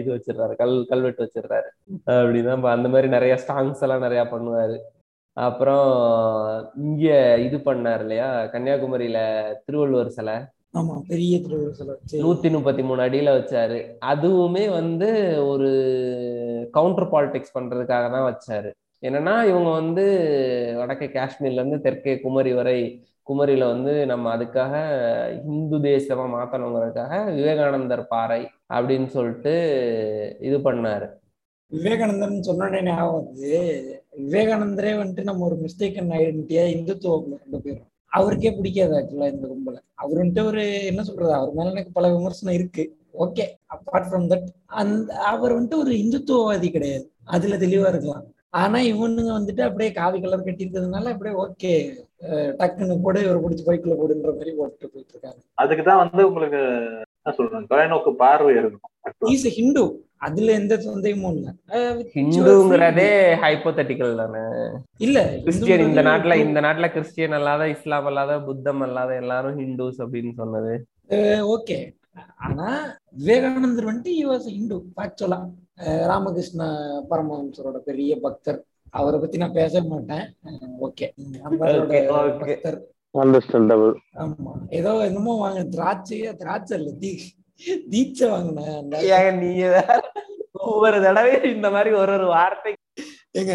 [0.00, 1.68] இது வச்சிடுறாரு கல் கல்வெட்டு வச்சிடுறாரு.
[2.18, 4.78] அப்படிதான் அந்த மாதிரி நிறைய ஸ்டாங்ஸ் எல்லாம் நிறைய பண்ணுவாரு.
[5.36, 5.90] அப்புறம்
[6.84, 7.10] இங்க
[7.48, 8.30] இது பண்ணார் இல்லையா?
[8.54, 9.18] கன்னியாகுமரியில
[9.66, 10.38] திருவள்ளுவர் சிலை.
[10.74, 11.94] ஆமா பெரிய திருவிழா
[12.24, 13.78] நூத்தி முப்பத்தி மூணு அடியில வச்சாரு.
[14.12, 15.08] அதுவுமே வந்து
[15.52, 15.68] ஒரு
[16.76, 18.70] கவுண்டர் பாலிடிக்ஸ் பண்றதுக்காக தான் வச்சாரு.
[19.02, 20.04] என்னன்னா இவங்க வந்து
[20.80, 22.78] வடக்கே காஷ்மீர்ல இருந்து தெற்கே குமரி வரை
[23.26, 24.74] குமரியில வந்து நம்ம அதுக்காக
[25.50, 28.40] இந்து தேசமா மாத்தணுங்கிறதுக்காக விவேகானந்தர் பாறை
[28.76, 29.54] அப்படின்னு சொல்லிட்டு
[30.48, 31.08] இது பண்ணாரு.
[31.72, 33.28] விவேகானந்தர்னு சொன்ன உடனே ஞாபகம்
[34.24, 39.76] விவேகானந்தரே வந்துட்டு நம்ம ஒரு மிஸ்டேக்கன் ஐடென்டிட்டியா இந்துத்துவம் கொண்டு போயிடும் அவருக்கே பிடிக்காது ஆக்சுவலா இந்த கும்பல.
[40.02, 42.84] அவருன்ட்டு வந்துட்டு ஒரு என்ன சொல்றது அவர் மேல எனக்கு பல விமர்சனம் இருக்கு.
[43.24, 43.44] ஓகே
[43.74, 44.48] அப்பார்ட் ஃப்ரம் தட்
[44.80, 47.04] அந்த அவர் வந்துட்டு ஒரு இந்துத்துவவாதி கிடையாது.
[47.24, 48.24] அதுல தெளிவா இருக்கலாம்.
[48.60, 51.72] ஆனா இவனுங்க வந்துட்டு அப்படியே காவி கலர் கட்டி இருக்கிறதுனால அப்படியே ஓகே
[52.60, 56.60] டக்குன்னு கூட இவர் பிடிச்சி பைக்குள்ள போடுன்ற மாதிரி ஓட்டு போயிட்டு இருக்காங்க அதுக்குதான் வந்து உங்களுக்கு
[57.26, 59.82] சொல்றேன் தொலைநோக்கு பார்வை இருக்கணும் இஸ் ஹிந்து
[60.26, 61.46] அதுல எந்த சந்தேகமும் இல்ல.
[61.74, 63.10] Your ஹிந்துங்கிறதே
[63.44, 64.42] ஹைப்போதட்டிக்கல் தானே.
[65.06, 70.32] இல்ல கிறிஸ்டியன் இந்த நாட்டுல இந்த நாட்டுல கிறிஸ்டியன் அல்லாத இஸ்லாம் அல்லாத புத்தம் அல்லாத எல்லாரும் ஹிந்துஸ் அப்படின்னு
[70.40, 70.74] சொன்னது.
[71.54, 71.78] ஓகே
[72.46, 72.68] ஆனா
[73.20, 75.40] விவேகானந்தர் வந்துட்டு வாஸ் இந்து ஆக்சுவலா
[76.12, 76.62] ராமகிருஷ்ண
[77.10, 78.60] பரமஹம்சரோட பெரிய பக்தர்.
[79.00, 80.24] அவரை பத்தி நான் பேச மாட்டேன்.
[80.86, 81.06] ஓகே.
[82.40, 82.78] பக்தர்.
[83.14, 84.52] அண்டர்ஸ்டாண்டபிள் ஆமா.
[84.70, 87.10] ஏதோ என்னமோ வாங்க திராட்சையா திராட்சை இல்ல தீ
[87.90, 89.64] தீட்சை வாங்கினேன் நீங்க
[90.66, 92.72] ஒவ்வொரு தடவையும் இந்த மாதிரி ஒரு ஒரு வார்த்தை
[93.34, 93.54] ஏங்க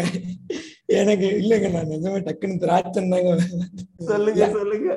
[0.88, 3.32] எனக்கு இல்லைங்க நான் நிஜமே டக்குன்னு திராட்சைன்னு தாங்க
[4.08, 4.90] சொல்லுங்க சொல்லுங்க.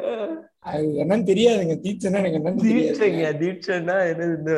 [0.69, 4.53] அது என்னன்னு தெரியாதுங்க தீட்சைன்னா எனக்கு என்னன்னு தீட்சைங்க தீட்சைன்னா என்னது இந்த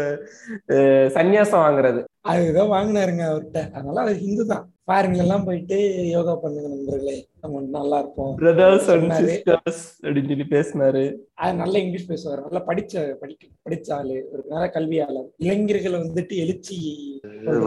[0.74, 2.02] அஹ், சந்நியாசம் வாங்குறது.
[2.32, 4.66] அதுதான் வாங்கினாருங்க அவர்கிட்ட அதனால அவர் ஹிந்து தான்.
[4.88, 5.78] ஃபாரின்ல எல்லாம் போயிட்டு
[6.10, 8.34] யோகா பண்ணுங்க நண்பர்களே நம்ம நல்லா இருப்போம்.
[8.36, 9.28] பிரதர்ஸ் அண்ட் சொன்னாரு.
[9.30, 11.04] சிஸ்டர்ஸ் அப்படின்னு சொல்லி பேசினாரு.
[11.38, 12.42] அது நல்ல இங்கிலீஷ் பேசுவார்.
[12.42, 15.30] நல்லா படிச்ச படிக்க படிச்ச ஆளு ஒரு நல்ல கல்வியாளர்.
[15.40, 16.78] இளைஞர்களை வந்துட்டு எழுச்சி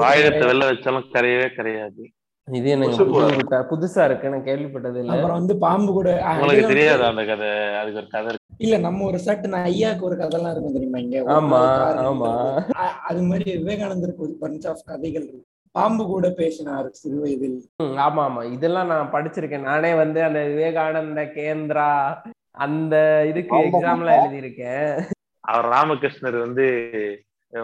[0.02, 2.04] வாயிலத்தை வெளில வச்சாலும் கரையவே கரையாது.
[2.52, 5.12] இது எனக்கு புதுசு புது- புதுசா- புதுசா இருக்கு நான் கேள்விப்பட்டது இல்ல.
[5.12, 7.48] அப்புறம் வந்து பாம்பு கூட உங்களுக்கு தெரியாது அந்த கதை?
[7.74, 8.54] அதுக்கு ஒரு கதை இருக்கு.
[8.56, 11.20] இல்ல நம்ம ஒரு சட்டு நான் ஐயாக்கு ஒரு கதைலாம் இருக்கும் தெரியுமா இங்க?
[11.20, 11.60] ஆமா,
[12.00, 12.60] ஆமா.
[13.06, 15.44] அது மாதிரி விவேகானந்தருக்கு ஒரு பஞ்ச் ஆஃப் கதைகள் இருக்கு.
[15.70, 17.68] பாம்பு கூட பேசினார் சிறு வயதில்.
[17.82, 18.52] ஆமா ஆமா.
[18.52, 19.60] இதெல்லாம் நான் படிச்சிருக்கேன்.
[19.60, 22.16] நானே வந்து அந்த விவேகானந்த கேந்திரா
[22.50, 23.60] அந்த இதுக்கு ஆமா.
[23.60, 25.04] எக்ஸாம்லாம் எழுதியிருக்கேன்.
[25.40, 26.64] அவர் ராமகிருஷ்ணர் வந்து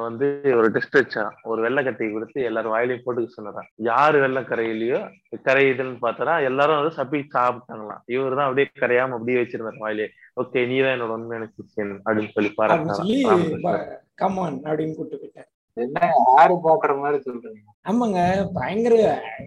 [0.05, 0.27] வந்து
[0.59, 1.37] ஒரு டெஸ்ட் வச்சாராம்.
[1.51, 3.69] ஒரு வெள்ளக்கட்டி கொடுத்து எல்லாரும் வாயிலையும் போட்டுக்க சொன்னாராம்.
[3.91, 5.01] யாரு வெள்ளம் கரையிலையோ
[5.49, 8.03] கரையுதுன்னு பார்த்தா எல்லாரும் வந்து சப்பி சாப்பிட்டாங்களாம்.
[8.15, 10.09] இவர் தான் அப்படியே கரையாம அப்படியே வச்சிருந்தார் வாயிலே.
[10.43, 12.53] ஓகே நீ தான் என்னோட உண்மையான கிறிஸ்டியன் அப்படின்னு சொல்லி
[14.23, 17.61] கமான் அப்படின்னு கூப்பிட்டு போயிட்டேன் என்ன ஹாரி பாட்டர் மாதிரி சொல்றீங்க?
[17.91, 18.21] ஆமாங்க
[18.57, 18.95] பயங்கர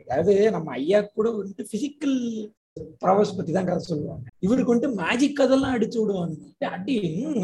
[0.02, 2.18] அதாவது நம்ம ஐயா கூட வந்துட்டு பிசிக்கல்
[3.04, 4.26] ப்ராவஸ் பத்தி தான் கதை சொல்லுவாங்க.
[4.46, 6.46] இவருக்கு வந்துட்டு மேஜிக் கதெல்லாம் அடிச்சு விடுவானுங்க.
[6.76, 6.96] அடி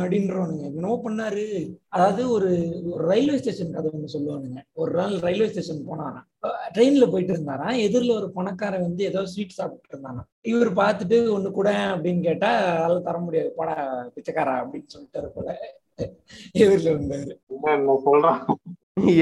[0.02, 1.44] அப்படின்றவானுங்க என்னவோ பண்ணாரு.
[1.96, 2.50] அதாவது ஒரு
[3.10, 4.62] ரயில்வே ஸ்டேஷன் கதை ஒன்று சொல்லுவானுங்க.
[4.74, 6.28] ஒரு நாள் ரயில்வே ஸ்டேஷன் போனாராம்.
[6.76, 7.78] ட்ரெயின்ல போயிட்டு இருந்தாராம்.
[7.86, 10.24] எதிரில் ஒரு பணக்காரன் வந்து ஏதோ ஸ்வீட் சாப்பிட்டு இருந்தானா
[10.54, 13.52] இவர் பார்த்துட்டு ஒண்ணு கூட அப்படின்னு கேட்டா அதெல்லாம் தர முடியாது.
[13.60, 13.76] போடா
[14.16, 15.58] பிச்சைக்காரா அப்படின்னு சொல்லிட்டு போல.
[16.64, 17.34] எதிரில் வந்தாரு.
[17.54, 18.42] என்ன என்ன சொல்றான்?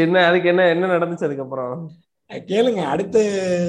[0.03, 1.79] என்ன அதுக்கு என்ன என்ன நடந்துச்சு அதுக்கப்புறம்?
[2.29, 3.17] கேளுங்க அடுத்த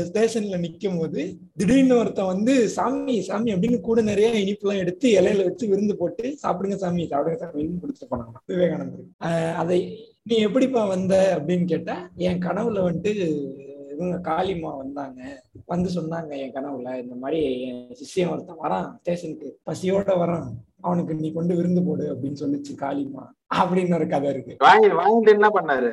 [0.09, 5.69] ஸ்டேஷன்ல நிக்கும் போது திடீர்னு ஒருத்தன் வந்து சாமி சாமி அப்படின்னு கூட நிறைய இனிப்புலாம் எடுத்து இலையில வச்சு
[5.69, 8.35] விருந்து போட்டு சாப்பிடுங்க சாமி சாப்பிடுங்க சாமின்னு கொடுத்துட்டு போனாங்க.
[8.47, 9.55] விவேகானந்தர்.
[9.57, 9.79] அதை
[10.23, 11.15] நீ எப்படிப்பா வந்த?
[11.39, 13.15] அப்படின்னு கேட்டா என் கனவுல வந்துட்டு
[13.93, 15.21] இவங்க காளிமா வந்தாங்க.
[15.67, 20.49] வந்து சொன்னாங்க என் கனவுல இந்த மாதிரி என் சிஷ்யன் ஒருத்தன் வரான் ஸ்டேஷனுக்கு பசியோட வரான்.
[20.81, 24.55] அவனுக்கு நீ கொண்டு விருந்து போடு அப்படின்னு சொல்லிச்சு காளிமா அப்படின்னு ஒரு கதை இருக்கு.
[24.59, 25.91] வாங்கி வாங்கிட்டு என்ன பண்ணாரு?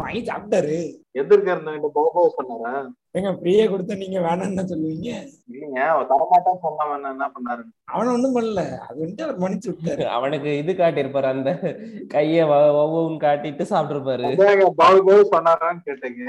[0.00, 0.74] வாங்கி சாப்பிட்டாரு.
[1.20, 2.72] எதிர்க்க இருந்தவங்க போக சொன்னாரா
[3.16, 5.08] ஏங்க ஃப்ரீயா கொடுத்தா நீங்க வேணாம்னு சொல்லுவீங்க.
[5.52, 8.62] இல்லைங்க அவர் தரமாட்டேன்னு சொன்னவன் என்ன பண்ணாரு அவன ஒண்ணும் பண்ணல.
[8.86, 10.04] அது வந்துட்டு அவர் மன்னிச்சு விட்டாரு.
[10.16, 11.50] அவனுக்கு இது காட்டியிருப்பாரு அந்த
[12.14, 12.44] கைய
[12.82, 14.30] ஒவ்வொன்னு காட்டிட்டு சாப்பிட்டிருப்பாரு.
[15.34, 16.22] சொன்னாரான்னு கேட்டீங்க.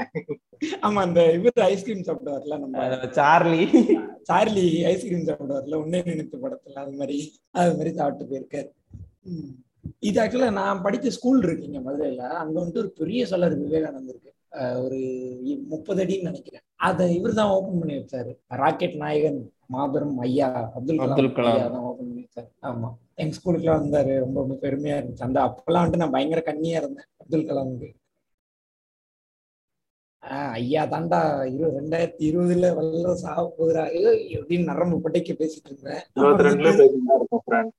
[0.86, 3.06] ஆமா அந்த இவர் ஐஸ்கிரீம் சாப்பிடுவார்ல நம்ம.
[3.20, 3.62] சார்லி.
[4.22, 6.78] சார்லி ஐஸ்கிரீம் சாப்பிடுவார்ல உன்னே நினைத்து படத்துல.
[6.84, 7.18] அது மாதிரி
[7.50, 8.70] அது மாதிரி சாப்பிட்டு போயிருக்காரு.
[9.24, 9.50] ம்.
[10.00, 12.18] இது ஆக்சுவலா நான் படிச்ச ஸ்கூல் இருக்குங்க மதுரையில.
[12.18, 14.98] அங்க வந்துட்டு ஒரு பெரிய சொல்லர் விவேகானந்தருக்கு அஹ் ஒரு
[15.66, 16.62] முப்பது அடின்னு நினைக்கிறேன்.
[16.76, 18.38] அதை இவர் தான் ஓபன் பண்ணி வச்சாரு.
[18.48, 21.72] ராக்கெட் நாயகன் மாபெரும் ஐயா அப்துல் அப்துல் கலாம்.
[21.72, 22.48] தான் ஓபன் பண்ணி வச்சாரு.
[22.62, 22.88] ஆமா.
[23.14, 24.18] எங்க ஸ்கூலுக்குலாம் வந்தாரு.
[24.18, 25.22] ரொம்ப ரொம்ப பெருமையா இருந்துச்சு.
[25.22, 27.08] அந்த அப்பெல்லாம் வந்துட்டு நான் பயங்கர கண்ணியா இருந்தேன்.
[27.16, 27.90] அப்துல் கலாமுக்கு.
[30.22, 31.18] ஆஹ் ஐயா தாண்டா
[31.52, 33.82] இரு ரெண்டாயிரத்தி இருபதுல வல்ல சாக போகிறா
[34.38, 36.02] அப்படின்னு நரம்பு பட்டைக்கு பேசிட்டு இருந்தேன்.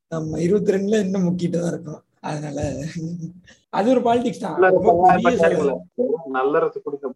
[0.07, 2.01] நம்ம இருபத்தி ரெண்டுல இன்னும் முக்கிட்டு தான் இருக்கோம்.
[2.29, 2.59] அதனால
[3.77, 4.57] அது ஒரு பாலிடிக்ஸ் தான்.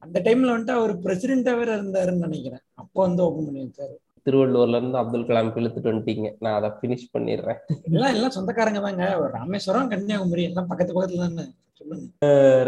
[0.06, 2.64] அந்த டைம்ல வந்துட்டு அவர் பிரசிடென்டா வேற இருந்தாருன்னு நினைக்கிறேன்.
[2.82, 3.96] அப்போ வந்து ஓபன் பண்ணி வச்சாரு
[4.28, 6.30] திருவள்ளூர்ல இருந்து அப்துல் கலாம் இழுத்துட்டு வந்துட்டீங்க.
[6.44, 7.60] நான் அதை ஃபினிஷ் பண்ணிடுறேன்.
[7.92, 9.04] எல்லாம் எல்லாம் சொந்தக்காரங்க தாங்க.
[9.36, 11.46] ராமேஸ்வரம் கன்னியாகுமரி எல்லாம் பக்கத்து பக்கத்துல தானே.
[11.80, 12.08] சொல்லுங்க.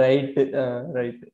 [0.04, 0.44] ரைட்டு
[0.98, 1.26] ரைட்டு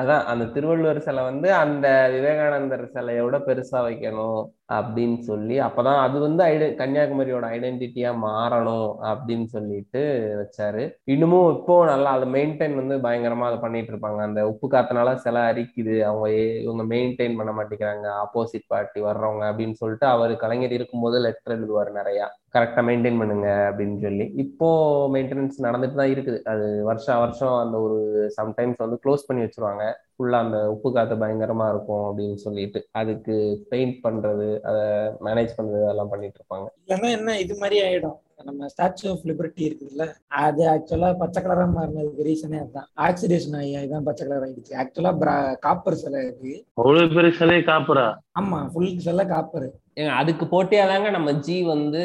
[0.00, 6.44] அதான் அந்த திருவள்ளுவர் சிலை வந்து அந்த விவேகானந்தர் சிலையோட பெருசா வைக்கணும் அப்படின்னு சொல்லி அப்பதான் அது வந்து
[6.44, 10.00] ஐட கன்னியாகுமரியோட ஐடென்டிட்டியா மாறணும் அப்படின்னு சொல்லிட்டு
[10.40, 10.92] வச்சாரு.
[11.04, 14.16] இன்னமும் இப்போ நல்லா அதை மெயின்டைன் வந்து பயங்கரமா அதை பண்ணிட்டு இருப்பாங்க.
[14.16, 16.00] அந்த உப்பு காத்துனால சிலை அரிக்குது.
[16.00, 18.12] அவங்க ஏ- இவங்க மெயின்டைன் பண்ண மாட்டேங்கிறாங்க.
[18.24, 22.39] ஆப்போசிட் பார்ட்டி வர்றவங்க அப்படின்னு சொல்லிட்டு அவர் கலைஞர் இருக்கும்போது லெட்டர் எழுதுவார் நிறையா.
[22.54, 24.24] கரெக்டா மெயின்டைன் பண்ணுங்க அப்படின்னு சொல்லி.
[24.44, 24.68] இப்போ
[25.14, 26.38] மெயின்டெனன்ஸ் நடந்துட்டு தான் இருக்குது.
[26.52, 27.98] அது வருஷம் வருஷம் அந்த ஒரு
[28.38, 29.84] சம்டைம்ஸ் வந்து க்ளோஸ் பண்ணி வச்சிருவாங்க.
[30.14, 32.80] ஃபுல்லா அந்த உப்பு காத்து பயங்கரமா இருக்கும் அப்படின்னு சொல்லிட்டு.
[33.00, 33.36] அதுக்கு
[33.74, 34.82] பெயிண்ட் பண்றது அதை
[35.28, 36.66] மேனேஜ் பண்றது அதெல்லாம் பண்ணிட்டு இருப்பாங்க.
[36.82, 38.18] இல்லைன்னா என்ன இது மாதிரி ஆயிடும்.
[38.48, 40.04] நம்ம ஸ்டாச்சு ஆஃப் லிபர்ட்டி இருக்குதுல்ல
[40.44, 42.86] அது ஆக்சுவலா பச்சை கலரா மாறினதுக்கு ரீசனே அதுதான்.
[43.06, 44.72] ஆக்சிடேஷன் ஆகி அதுதான் பச்சை கலர் ஆயிடுச்சு.
[44.82, 45.34] ஆக்சுவலா
[45.66, 46.52] காப்பர் சிலை இருக்கு.
[46.80, 48.06] அவ்வளவு பெரிய சிலையை காப்புறா
[48.40, 49.68] ஆமா ஃபுல் சிலை காப்பர்
[50.00, 52.02] ஏங்க அதுக்கு போட்டியா தாங்க நம்ம ஜி வந்து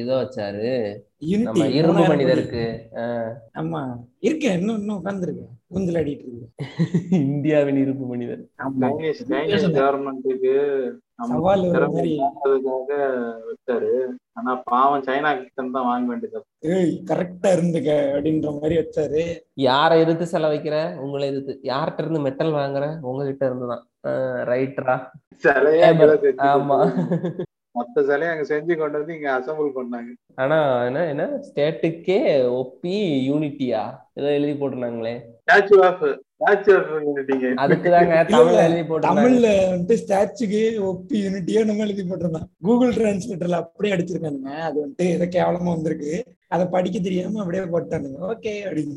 [0.00, 0.68] இதோ வச்சாரு.
[1.46, 2.64] நம்ம இரும்பு மனிதருக்கு.
[3.60, 3.80] ஆமா.
[4.20, 4.58] இருக்கேன்.
[4.60, 6.48] இன்னும் இன்னும் உட்காந்துருக்கு ஊஞ்சல் ஆடிட்டு இருக்கு
[7.28, 8.42] இந்தியாவின் இரும்பு மனிதர்.
[9.78, 10.52] கவர்மெண்ட்டுக்கு
[13.48, 13.90] வச்சாரு.
[14.32, 16.40] ஆனா பாவம் சைனா கிட்ட தான் வாங்க வேண்டியது?
[16.72, 19.22] ஏய் கரெக்டா இருந்துக்க அப்படின்ற மாதிரி வச்சாரு.
[19.68, 21.54] யாரை எதிர்த்து செல வைக்கிற உங்களை எதிர்த்து.
[21.70, 22.86] யார்கிட்ட இருந்து மெட்டல் வாங்குற?
[23.02, 23.84] உங்ககிட்ட இருந்து தான்.
[24.50, 24.96] ரைட்ரா
[25.44, 26.78] சிலையே அங்கதான் செஞ்சு ஆமா.
[27.74, 30.10] மொத்த சிலையை அங்க செஞ்சு கொண்டு வந்து இங்க அசம்பிள் பண்ணாங்க.
[30.34, 31.24] ஆனா என்ன என்ன?
[31.48, 32.18] ஸ்டேட்டுக்கே
[32.60, 32.94] ஒப்பி
[33.28, 33.82] யூனிட்டியா
[34.14, 35.12] ஏதோ எழுதி போட்டிருந்தாங்களே.
[35.42, 36.04] ஸ்டாச்சு ஆஃப்
[36.36, 39.20] ஸ்டாச்சு ஆஃப் யூனிட்டிங்க அதுக்குதாங்க இல்ல, தமிழ்ல எழுதி போட்டிருந்தாங்க.
[39.20, 44.52] தமிழ்ல வந்துட்டு ஸ்டாச்சுக்கு ஒப்பி யூனிட்டியோ நம்ம எழுதி போட்டிருந்தான் கூகுள் டிரான்ஸ்லேட்டர்ல அப்படியே அடிச்சிருக்கானுங்க.
[44.68, 46.12] அது வந்துட்டு ஏதோ கேவலமா வந்திருக்கு.
[46.54, 48.96] அதை படிக்க தெரியாம அப்படியே போட்டானுங்க ஓகே அப்படின்னு.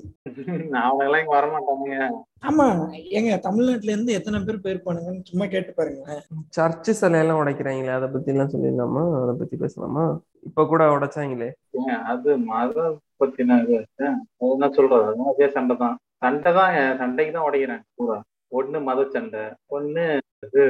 [1.36, 1.96] வரமாட்டானுங்க.
[2.50, 2.68] ஆமா.
[3.18, 6.22] ஏங்க தமிழ்நாட்டுல இருந்து எத்தனை பேர் போயிருப்பானுங்கன்னு சும்மா கேட்டு பாருங்களேன்.
[6.58, 9.04] சர்ச்சு சிலையெல்லாம் உடைக்கிறாங்களே அதை பத்தி எல்லாம் சொல்லிடலாமா?
[9.22, 10.06] அதை பத்தி பேசலாமா?
[10.50, 11.50] இப்ப கூட உடைச்சாங்களே.
[11.78, 12.78] ஏங்க, அது மத
[13.22, 13.58] பத்தின
[14.50, 15.10] என்ன சொல்றது?
[15.34, 15.98] அதே சண்டை தான்.
[16.24, 18.18] சண்டை தான் சண்டைக்கு தான் உடைக்கிறேன் பூரா.
[18.52, 19.44] ஒண்ணு மத சண்டை
[19.78, 20.06] ஒண்ணு
[20.46, 20.64] இது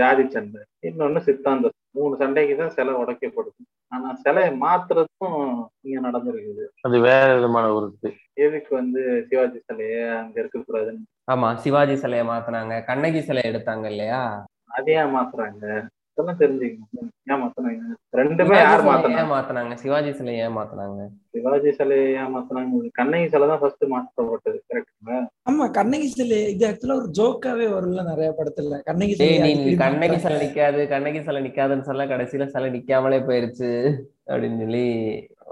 [0.00, 3.60] ஜாதி சண்டை இன்னொன்னு சித்தாந்தம் மூணு சண்டைக்கு தான் சிலை உடைக்கப்படுது.
[3.92, 5.38] ஆனா சிலையை மாத்துறதும்
[5.86, 6.64] இங்க நடந்திருக்குது.
[6.82, 7.86] அது வேற விதமான ஒரு
[8.44, 11.04] எதுக்கு வந்து சிவாஜி சிலைய அங்க இருக்கக்கூடாதுன்னு?
[11.32, 12.76] ஆமா சிவாஜி சிலையை மாத்துனாங்க.
[12.90, 14.22] கண்ணகி சிலையை எடுத்தாங்க இல்லையா?
[14.78, 15.64] அதே ஏன் மாத்துறாங்க
[16.40, 17.10] தெரிஞ்சுக்கணும்.
[17.30, 17.84] ஏன் மாத்துனாங்க?
[18.20, 19.30] ரெண்டுமே சிவாஜி யார் சிலையை மாத்தினாங்க?
[19.34, 19.74] மாத்துனாங்க?
[19.82, 21.02] சிவாஜி சிலையை ஏன் மாத்துனாங்க?
[21.34, 22.90] சிவாஜி சிலையை ஏன் மாத்தினாங்க?
[22.98, 24.58] கண்ணகி சிலை தான் ஃபர்ஸ்ட் மாற்றப்பட்டது.
[24.70, 24.91] கரெக்டுங்களா
[25.46, 28.76] ஆமா கண்ணகி சிலை இது ஆக்சுவலா ஒரு ஜோக்காவே வரும்ல நிறைய படத்துல.
[28.82, 30.36] கண்ணகி சிலை கண்ணகி சிலை.
[30.42, 33.70] நிக்காது கண்ணகி சிலை நிக்காதுன்னு சொல்ல கடைசியில சிலை நிக்காமலே போயிருச்சு
[34.26, 34.84] அப்படின்னு சொல்லி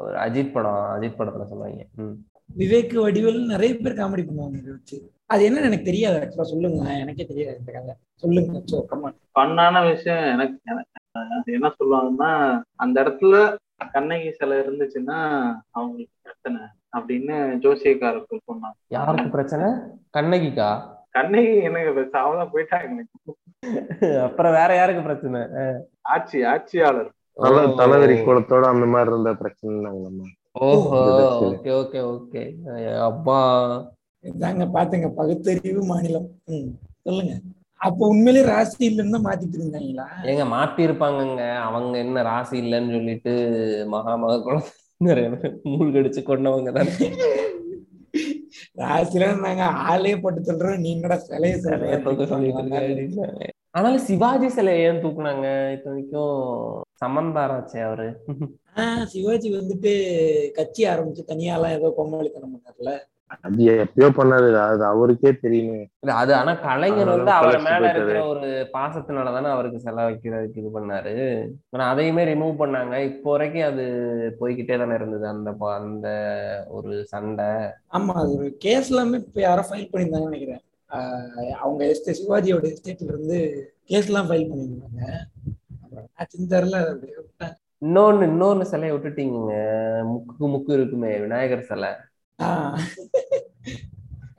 [0.00, 1.84] ஒரு அஜித் படம் அஜித் படத்துல சொல்லுவாங்க.
[1.98, 2.14] ம்.
[2.56, 4.96] விவேக் வடிவேல் நிறைய பேர் காமெடி பண்ணுவாங்க இதை வச்சு.
[5.26, 6.86] அது என்னன்னு எனக்கு தெரியாது ஆக்சுவலா சொல்லுங்க.
[6.98, 7.94] எனக்கே தெரியாது இந்த கதை.
[8.16, 8.62] சொல்லுங்க
[9.34, 10.88] ஃபன்னான விஷயம் எனக்கு எனக்கு
[11.34, 12.30] அது என்ன சொல்லுவாங்கன்னா
[12.76, 13.36] அந்த இடத்துல
[13.94, 15.18] கண்ணகி சிலை இருந்துச்சுன்னா
[15.70, 16.60] அவங்களுக்கு பிரச்சனை
[16.96, 18.76] அப்படின்னு ஜோசியக்காரர்கள் சொன்னாங்க.
[18.88, 19.68] யாருக்கு பிரச்சனை?
[20.18, 20.70] கண்ணகிக்கா?
[21.10, 21.90] கண்ணகி எனக்கு
[22.24, 23.04] அவதான் போயிட்டாங்க.
[24.26, 25.40] அப்புறம் வேற யாருக்கு பிரச்சனை?
[26.00, 27.10] ஆட்சி ஆட்சியாளர்.
[27.80, 29.90] தலைவரி குளத்தோட அந்த மாதிரி இருந்த பிரச்சனை
[30.66, 31.00] ஓஹோ
[31.48, 32.42] ஓகே ஓகே ஓகே.
[33.08, 33.38] அப்பா
[34.24, 36.28] இதாங்க பாத்துங்க பகுத்தறிவு மாநிலம்.
[37.06, 37.34] சொல்லுங்க.
[37.80, 40.06] அப்போ உண்மையிலேயே ராசி இல்லைன்னு தான் மாத்திட்டு இருந்தாங்களா?
[40.24, 41.42] ஏங்க மாத்தி இருப்பாங்கங்க.
[41.60, 43.32] அவங்க என்ன ராசி இல்லைன்னு சொல்லிட்டு
[43.88, 46.94] மகா மக குழந்தை மூழ்கடிச்சு கொண்டவங்க தானே.
[48.74, 51.96] ராசில நாங்க ஆளே போட்டு சொல்றோம் நீ என்னடா சிலைய சிலைய.
[53.72, 55.46] ஆனாலும் சிவாஜி சிலையை ஏன் தூக்குனாங்க?
[55.72, 56.36] இத்தனைக்கும்
[57.02, 58.08] சமந்தாராச்சே அவரு.
[58.76, 59.92] ஆஹ் சிவாஜி வந்துட்டு
[60.52, 62.92] கட்சி ஆரம்பிச்சு தனியாலாம் ஏதோ கொம்பளித்தனம் பண்ணார்ல.
[63.38, 64.58] அது எப்பயோ பண்ணாரு.
[64.60, 65.88] அது அவருக்கே தெரியுமே.
[66.00, 67.90] இல்ல அது ஆனா கலைஞர் வந்து அவர் மேல.
[67.90, 71.14] இருக்கிற ஒரு பாசத்தினால தானே அவருக்கு செலவு வைக்கிறதுக்கு இது பண்ணாரு.
[71.70, 72.96] ஆனா அதையுமே ரிமூவ் பண்ணாங்க.
[73.04, 73.84] இப்போ வரைக்கும் அது
[74.40, 76.08] போய்கிட்டே தானே இருந்தது அந்த அந்த
[76.68, 77.50] ஒரு சண்டை.
[77.92, 80.62] ஆமா அது ஒரு கேஸ் எல்லாமே இப்ப யாரோ ஃபைல் பண்ணியிருந்தாங்கன்னு நினைக்கிறேன்.
[80.90, 83.38] ஆஹ் அவங்க எஸ்டே சிவாஜியோட எஸ்டேட்ல இருந்து
[83.84, 85.02] கேஸ் எல்லாம் ஃபைல் பண்ணியிருந்தாங்க.
[85.82, 86.08] அப்புறம்.
[87.82, 89.52] இன்னொன்னு இன்னொன்னு சிலையை விட்டுட்டீங்க
[90.04, 91.90] முக்கு முக்கு இருக்குமே விநாயகர் சிலை.
[92.40, 92.78] ஆஹ்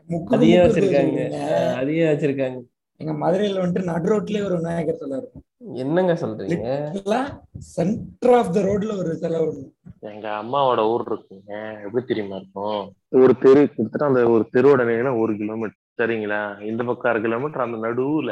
[0.10, 1.20] முக்கு அதையே முக்கு வச்சிருக்காங்க.
[1.20, 1.36] சொல்றீங்க.
[1.36, 2.62] அஹ் அதையே வச்சிருக்காங்க.
[2.96, 5.44] எங்க மதுரையில வந்துட்டு நடு ரோட்லயே ஒரு விநாயகர் சிலை இருக்கும்.
[5.74, 7.24] என்னங்க சொல்றீங்க?
[7.58, 11.84] சென்டர் ஆஃப் த ரோட்ல ஒரு சிலை வரும் எங்க அம்மாவோட ஊர் இருக்குங்க.
[11.84, 12.94] எப்படி தெரியுமா இருக்கும்?
[13.10, 15.81] ஒரு தெரு கிட்டத்தட்ட அந்த ஒரு தெருவோட நீளம் ஒரு கிலோமீட்டர்.
[16.00, 16.40] சரிங்களா?
[16.70, 18.32] இந்த பக்கம் அரை கிலோமீட்டர் அந்த நடுவுல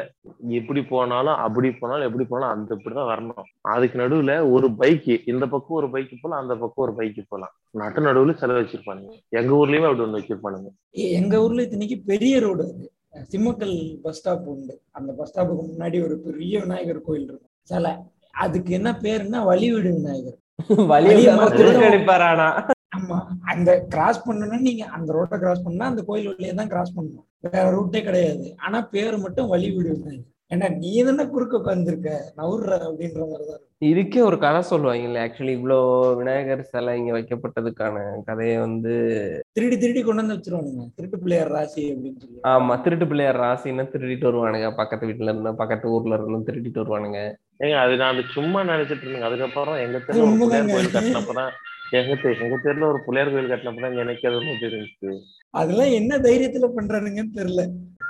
[0.59, 3.49] எப்படி போனாலும் அப்படி போனாலும் எப்படி போனாலும் அந்த இப்படிதான் வரணும்.
[3.73, 8.01] அதுக்கு நடுவுல ஒரு பைக்கு இந்த பக்கம் ஒரு பைக்கு போலாம் அந்த பக்கம் ஒரு பைக்கு போலாம் நட்டு
[8.01, 9.11] நடுவுல செலவு வச்சிருப்பானுங்க.
[9.39, 10.71] எங்க ஊர்லயுமே அப்படி ஒண்ணு வச்சிருப்பானுங்க.
[11.19, 12.87] எங்க ஊர்ல இத்தனைக்கு பெரிய ரோடு அது.
[13.31, 14.81] சிம்மக்கல் பஸ் ஸ்டாப் உண்டு.
[14.91, 17.53] அந்த பஸ் ஸ்டாப்புக்கு முன்னாடி ஒரு பெரிய விநாயகர் கோயில் இருக்கும்.
[17.61, 17.93] சிலை.
[18.45, 20.37] அதுக்கு என்ன பேருன்னா வழிவிடு விநாயகர்.
[20.93, 21.35] வழியை வழியை
[22.91, 23.17] ஆமா.
[23.45, 27.25] அந்த கிராஸ் பண்ணணும்னா நீங்க அந்த ரோட்டை கிராஸ் பண்ணா அந்த கோயில் வழியே தான் கிராஸ் பண்ணணும்.
[27.47, 28.55] வேற ரூட்டே கிடையாது.
[28.57, 33.63] ஆனா பேரு மட்டும் வழி விடு விநாயகர் ஏன்னா நீ தானே குறுக்க உட்காந்துருக்க நவுர்ற அப்படின்ற மாதிரிதான்.
[33.81, 35.77] இதுக்கே ஒரு கதை சொல்லுவாங்கல்ல ஆக்சுவலி இவ்வளோ
[36.15, 38.93] விநாயகர் சிலை இங்க வைக்கப்பட்டதுக்கான கதையை வந்து
[39.53, 40.85] திருடி திருடி கொண்டு வந்து வச்சிருவானுங்க.
[40.95, 42.81] திருட்டு பிள்ளையார் ராசி அப்படின்னு சொல்லி ஆமா.
[42.81, 44.75] திருட்டு பிள்ளையார் ராசின்னு திருடிட்டு வருவானுங்க.
[44.75, 47.21] பக்கத்து வீட்டுல இருந்து பக்கத்து ஊர்ல இருந்து திருடிட்டு வருவானுங்க.
[47.63, 49.29] ஏங்க அது நான் அது சும்மா நினைச்சிட்டு இருந்தேங்க.
[49.29, 49.97] அதுக்கப்புறம் எங்க.
[50.07, 51.53] பிள்ளையார் கோயில் கட்டினப்பதான்
[51.91, 55.11] எங்க எங்க தெருல ஒரு பிள்ளையார் கோயில் கட்டினப்பதான் எனக்கு அது ஒண்ணு தெரிஞ்சுச்சு
[55.53, 57.63] அதெல்லாம் என்ன தைரியத்துல பண்றானுங்கன்னு தெரியல.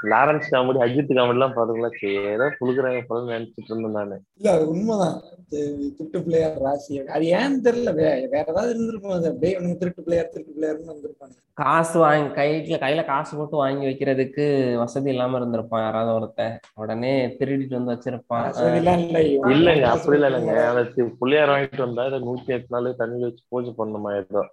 [0.08, 4.18] லாரன்ஸ் காமெடி அஜித் காமெடி எல்லாம் பாருங்களா சரி, ஏதோ புழுக்குறாங்க போல நினைச்சிட்டு இருந்தேன் நானு.
[4.40, 5.18] இல்ல அது உண்மைதான்.
[5.52, 6.96] திருட்டு பிள்ளையார் ராசி.
[7.14, 8.10] அது ஏன்னு தெரியல வேற
[8.44, 13.56] ஏதாவது இருந்திருக்கும் அது அப்படியே திருட்டு பிள்ளையார் திருட்டு பிள்ளையார்னு வந்திருப்பாங்க காசு வாங்கி கையில கையில காசு போட்டு
[13.58, 14.44] வாங்கி வைக்கிறதுக்கு
[14.82, 16.54] வசதி இல்லாம இருந்திருப்பான் யாராவது ஒருத்தன்.
[16.76, 18.46] உடனே திருடிட்டு வந்து வச்சிருப்பான்.
[18.78, 20.86] இல்லைங்க அப்படி இல்ல இல்லைங்க
[21.20, 24.44] பிள்ளையார் வாங்கிட்டு வந்தா நூத்தி எட்டு நாள் தண்ணி வச்சு பூஜை பண்ணணுமா ஏதோ.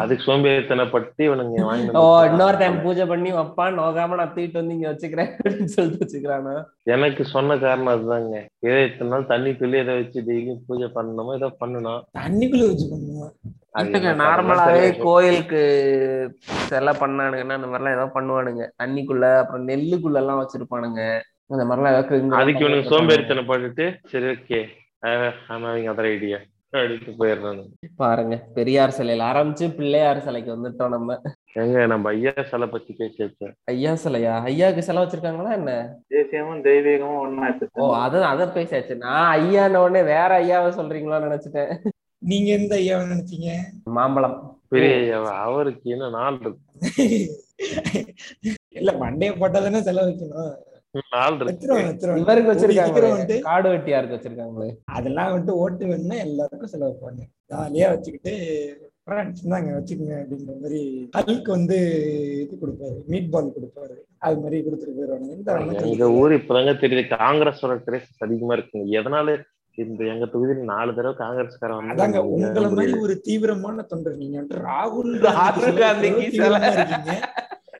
[0.00, 3.76] அதுக்கு சோம்பேறித்தனப்பட்டு இவனுங்க வாங்கி ஓ இன்னொரு டைம் பூஜை பண்ணி வைப்பான்.
[3.80, 6.54] நோகாம நான் தூக்கிட்டு வந்து இங்க வச்சுக்கிறேன் அப்படின்னு சொல்லிட்டு வச்சுக்கிறானா?
[6.94, 8.36] எனக்கு சொன்ன காரணம் அதுதாங்க.
[8.68, 14.86] ஏதோ இத்தனை நாள் தண்ணிக்குள்ளே இதை வச்சு டெய்லியும் பூஜை பண்ணணுமோ ஏதோ பண்ணணும் தண்ணிக்குள்ள வச்சு பண்ணுவான் நார்மலாவே.
[15.06, 15.60] கோயிலுக்கு
[16.70, 18.64] சிலை பண்ணானுங்கன்னா இந்த மாதிரிலாம் ஏதோ பண்ணுவானுங்க.
[18.82, 21.02] தண்ணிக்குள்ள அப்புறம் நெல்லுக்குள்ள எல்லாம் வச்சிருப்பானுங்க.
[21.52, 24.60] இந்த மாதிரிலாம் ஏதோ கிழிஞ்சு அதுக்கு இவனுக்கு பண்ணிட்டு சோம்பேறித்தனப்பட்டுட்டு சரி ஓகே
[25.52, 26.38] ஆமா அவங்க அதர் ஐடியா
[26.74, 27.62] அப்படின்ட்டு போயிடுறானு
[27.96, 31.16] பாருங்க பெரியார் சிலையில ஆரம்பிச்சு பிள்ளையார் சிலைக்கு வந்துட்டோம் நம்ம.
[31.54, 34.42] எங்க நம்ம ஐயா சிலை பத்தி பேசி வச்சேன் ஐயா சிலையா?
[34.42, 35.72] ஐயாவுக்கு சிலை வச்சிருக்காங்களா என்ன?
[36.08, 38.96] தேசியமும் தெய்வீகமும் ஒன்னா ஓ அத அத பேசியாச்சு.
[38.96, 41.72] நான் ஐயான உடனே வேற ஐயாவை சொல்றீங்களோன்னு நினைச்சிட்டேன்.
[42.22, 43.50] நீங்க எந்த ஐயாவை நினைச்சீங்க?
[43.90, 44.36] மாம்பழம்.
[44.68, 45.32] பெரிய ஐயாவா?
[45.40, 46.62] அவருக்கு என்ன நாள் இருக்கு.
[48.70, 50.54] இல்ல மண்டைய போட்டா தானே செலவு வைக்கணும்.
[52.20, 54.68] இவருக்கு வந்துட்டு காடு வெட்டியாருக்கு வச்சிருக்காங்களே?
[54.96, 57.22] அதெல்லாம் வந்துட்டு ஓட்டு வேணும்னா எல்லாருக்கும் செலவு வைப்பாங்க
[57.52, 58.34] ஜாலியா வச்சுக்கிட்டு
[59.06, 60.80] ஃப்ரெண்ட்ஸ் தாங்க வச்சுக்கோங்க அப்படின்ற மாதிரி
[61.16, 61.78] ஹல்க் வந்து
[62.42, 63.96] இது கொடுப்பாரு மீட் பால் கொடுப்பாரு.
[64.26, 67.02] அது மாதிரி கொடுத்துட்டு போயிடுவாங்க இந்த ஊர் இப்பதாங்க தெரியுது.
[67.24, 68.86] காங்கிரஸோட கிரேஸ் அதிகமா இருக்குங்க.
[69.00, 69.36] எதனால
[69.78, 74.20] இந்த எங்க தொகுதியில நாலு தடவை காங்கிரஸ்காரன் அதாங்க வந்து உங்களை மாதிரி ஒரு தீவிரமான தொண்டர்.
[74.22, 74.36] நீங்க
[74.68, 76.26] ராகுல் ராகுல் காந்திக்கு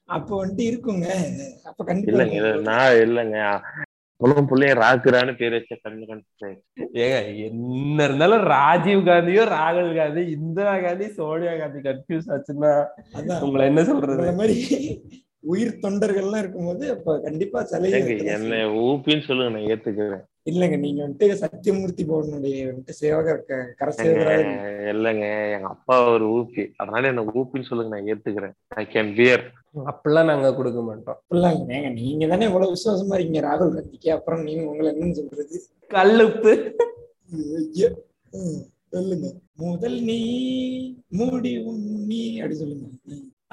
[0.08, 1.06] அப்ப வந்துட்டு இருக்குங்க.
[1.68, 3.38] அப்ப கண்டிப்பா இல்லைங்க நான் இல்லைங்க.
[4.20, 6.48] புலம் பிள்ளைய ராக்குறான்னு பேர் வச்ச கண்ணு கண்டு
[7.02, 12.72] ஏங்க என்ன இருந்தாலும் ராஜீவ் காந்தியோ ராகுல் காந்தி இந்திரா காந்தி சோனியா காந்தி கன்ஃபியூஸ் ஆச்சுன்னா
[13.40, 14.30] உங்களை என்ன சொல்றது?
[14.40, 14.56] மாதிரி
[15.44, 18.56] உயிர் தொண்டர்கள்லாம் இருக்கும்போது அப்ப கண்டிப்பா வைக்கதான் என்ன.
[18.56, 20.32] ஊப்பின்னு சொல்லுங்க நான் ஏத்துக்கிறேன்.
[20.50, 24.40] இல்லைங்க நீங்க வந்துட்டு சத்தியமூர்த்தி பவனுடைய வந்துட்டு சேவகர் க- ஏங்க, கரசேவகராக
[24.94, 26.70] இல்லைங்க எங்க அப்பா ஒரு ஊப்பி.
[26.76, 28.52] அதனால என்ன ஊப்பின்னு சொல்லுங்க நான் ஏத்துக்கிறேன்.
[28.68, 29.52] ஐ கேன் பியர்
[29.86, 31.22] அப்படிலாம் நாங்க கொடுக்க மாட்டோம்.
[31.30, 31.76] அப்படிலாம் இல்லைங்க.
[31.76, 34.08] ஏங்க நீங்க தானே இவ்வளவு விசுவாசமா இருக்கீங்க ராகுல் காந்திக்கு.
[34.08, 35.62] அப்புறம் நீங்க உங்களை என்னன்னு சொல்றது?
[35.88, 36.72] கல்லுப்பு.
[38.88, 39.32] சொல்லுங்க.
[39.56, 42.86] முதல் நீ முடிவும் நீ அப்படி சொல்லுங்க.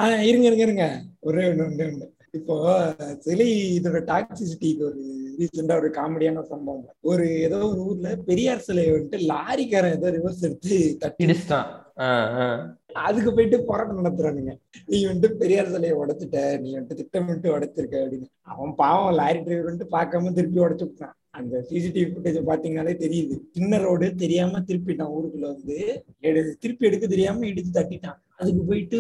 [0.01, 0.11] ம்.
[0.11, 1.01] ஆ இருங்க இருங்க இருங்க.
[1.19, 2.09] ஒரே ஒண்ணு ஒண்ணு ஒண்ணு.
[2.31, 6.93] இப்போ சிலை இதோட டாக்ஸிசிட்டிக்கு ஒரு ரீசெண்டா ஒரு காமெடியான சம்பவம்.
[7.01, 11.65] ஒரு ஏதோ ஒரு ஊர்ல பெரியார் சிலையை வந்துட்டு லாரிக்காரன் ஏதோ ரிவர்ஸ் எடுத்து தட்டி இடிச்சிட்டான்.
[11.97, 14.59] ஆஹ் ஆஹ் அதுக்கு போயிட்டு போராட்டம் நடத்துறானுங்க.
[14.85, 16.59] நீ வந்துட்டு பெரியார் சிலையை உடைச்சிட்ட.
[16.59, 18.25] நீ வந்துட்டு திட்டமிட்டு உடைச்சிருக்க அப்படின்னு.
[18.41, 21.15] அவன் பாவம் லாரி டிரைவர் வந்துட்டு பார்க்காம திருப்பி உடைச்சு விட்டான்.
[21.29, 23.39] அந்த சிசிடிவி ஃபுட்டேஜ் பாத்தீங்கன்னாலே தெரியுது.
[23.51, 25.11] சின்ன ரோடு தெரியாம திருப்பிட்டான்.
[25.19, 28.17] ஊருக்குள்ள வந்து எடு- திருப்பி எடுக்க தெரியாம இடிச்சு தட்டிட்டான்.
[28.41, 28.99] அதுக்கு போயிட்டு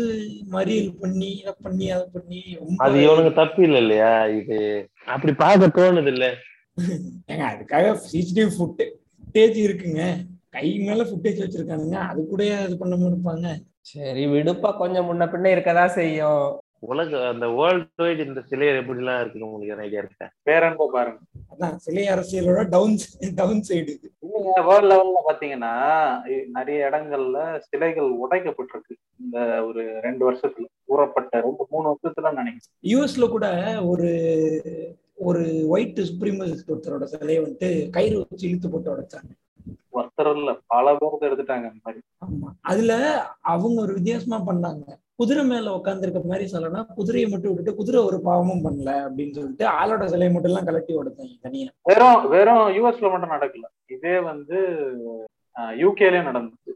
[0.49, 2.39] மறியல் பண்ணி இதை பண்ணி அதை பண்ணி
[2.85, 4.57] அது இவனுக்கு தப்பு இல்ல இல்லையா இது?
[5.07, 6.25] அப்படி பார்க்க தோணுது இல்ல
[7.31, 8.85] ஏங்க அதுக்காக சிசிடிவி ஃபுட்டு
[9.15, 10.03] ஃபுட்டேஜ் இருக்குங்க.
[10.49, 11.97] கை மேல ஃபுட்டேஜ் வச்சிருக்கானுங்க.
[12.09, 13.47] அது கூட இது பண்ணாம இருப்பாங்க
[13.91, 14.69] சரி விடுப்பா.
[14.77, 16.43] கொஞ்சம் முன்ன பின்ன இருக்கதா செய்யும்.
[16.83, 20.27] உலக அந்த வேர்ல்டு வைடு இந்த சிலையர் எப்படி எல்லாம் இருக்குன்னு உங்களுக்கு ஐடியா இருக்கா?
[20.43, 21.19] பேரன்ப பாருங்க.
[21.51, 22.97] அதான் சிலை அரசியலோட டவுன்
[23.35, 24.11] டவுன் சைடு இது.
[24.21, 25.73] இல்லைங்க வேர்ல்ட் லெவல்ல பாத்தீங்கன்னா
[26.51, 28.95] நிறைய இடங்கள்ல சிலைகள் உடைக்கப்பட்டிருக்கு.
[29.23, 32.69] இந்த ஒரு ரெண்டு வருஷத்துல கூறப்பட்ட ரெண்டு மூணு வருஷத்துல நினைக்கிறேன்.
[32.83, 33.47] யூஎஸ்ல கூட
[33.85, 34.11] ஒரு
[35.15, 39.31] ஒரு ஒயிட் சுப்ரீமசிஸ்ட் ஒருத்தரோட சிலையை வந்துட்டு கயிறு வச்சு இழுத்து போட்டு உடைச்சாங்க.
[39.93, 42.03] ஒருத்தர் இல்ல பல பேருக்கு எடுத்துட்டாங்க அந்த மாதிரி.
[42.25, 42.49] ஆமா.
[42.61, 42.93] அதுல
[43.41, 44.83] அவங்க ஒரு வித்தியாசமா பண்ணாங்க.
[45.21, 50.03] குதிரை மேல உட்காந்துருக்க மாதிரி சொல்லனா குதிரையை மட்டும் விட்டுட்டு குதிரை ஒரு பாவமும் பண்ணல அப்படின்னு சொல்லிட்டு ஆளோட
[50.13, 51.69] சிலையை மட்டும் எல்லாம் கலட்டி உடைச்சாங்க தனியா.
[51.89, 53.65] வெறும் வெறும் யூஎஸ்ல மட்டும் நடக்கல.
[53.95, 54.57] இதே வந்து
[55.83, 56.71] யூகேலயும் நடந்துச்சு.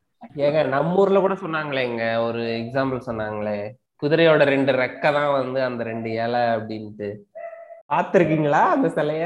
[0.45, 3.57] ஏங்க நம்ம ஊர்ல கூட சொன்னாங்களே இங்க ஒரு எக்ஸாம்பிள் சொன்னாங்களே
[4.03, 7.09] குதிரையோட ரெண்டு ரெக்கை தான் வந்து அந்த ரெண்டு இலை அப்படின்ட்டு.
[7.91, 9.25] பாத்திருக்கீங்களா அந்த சிலைய?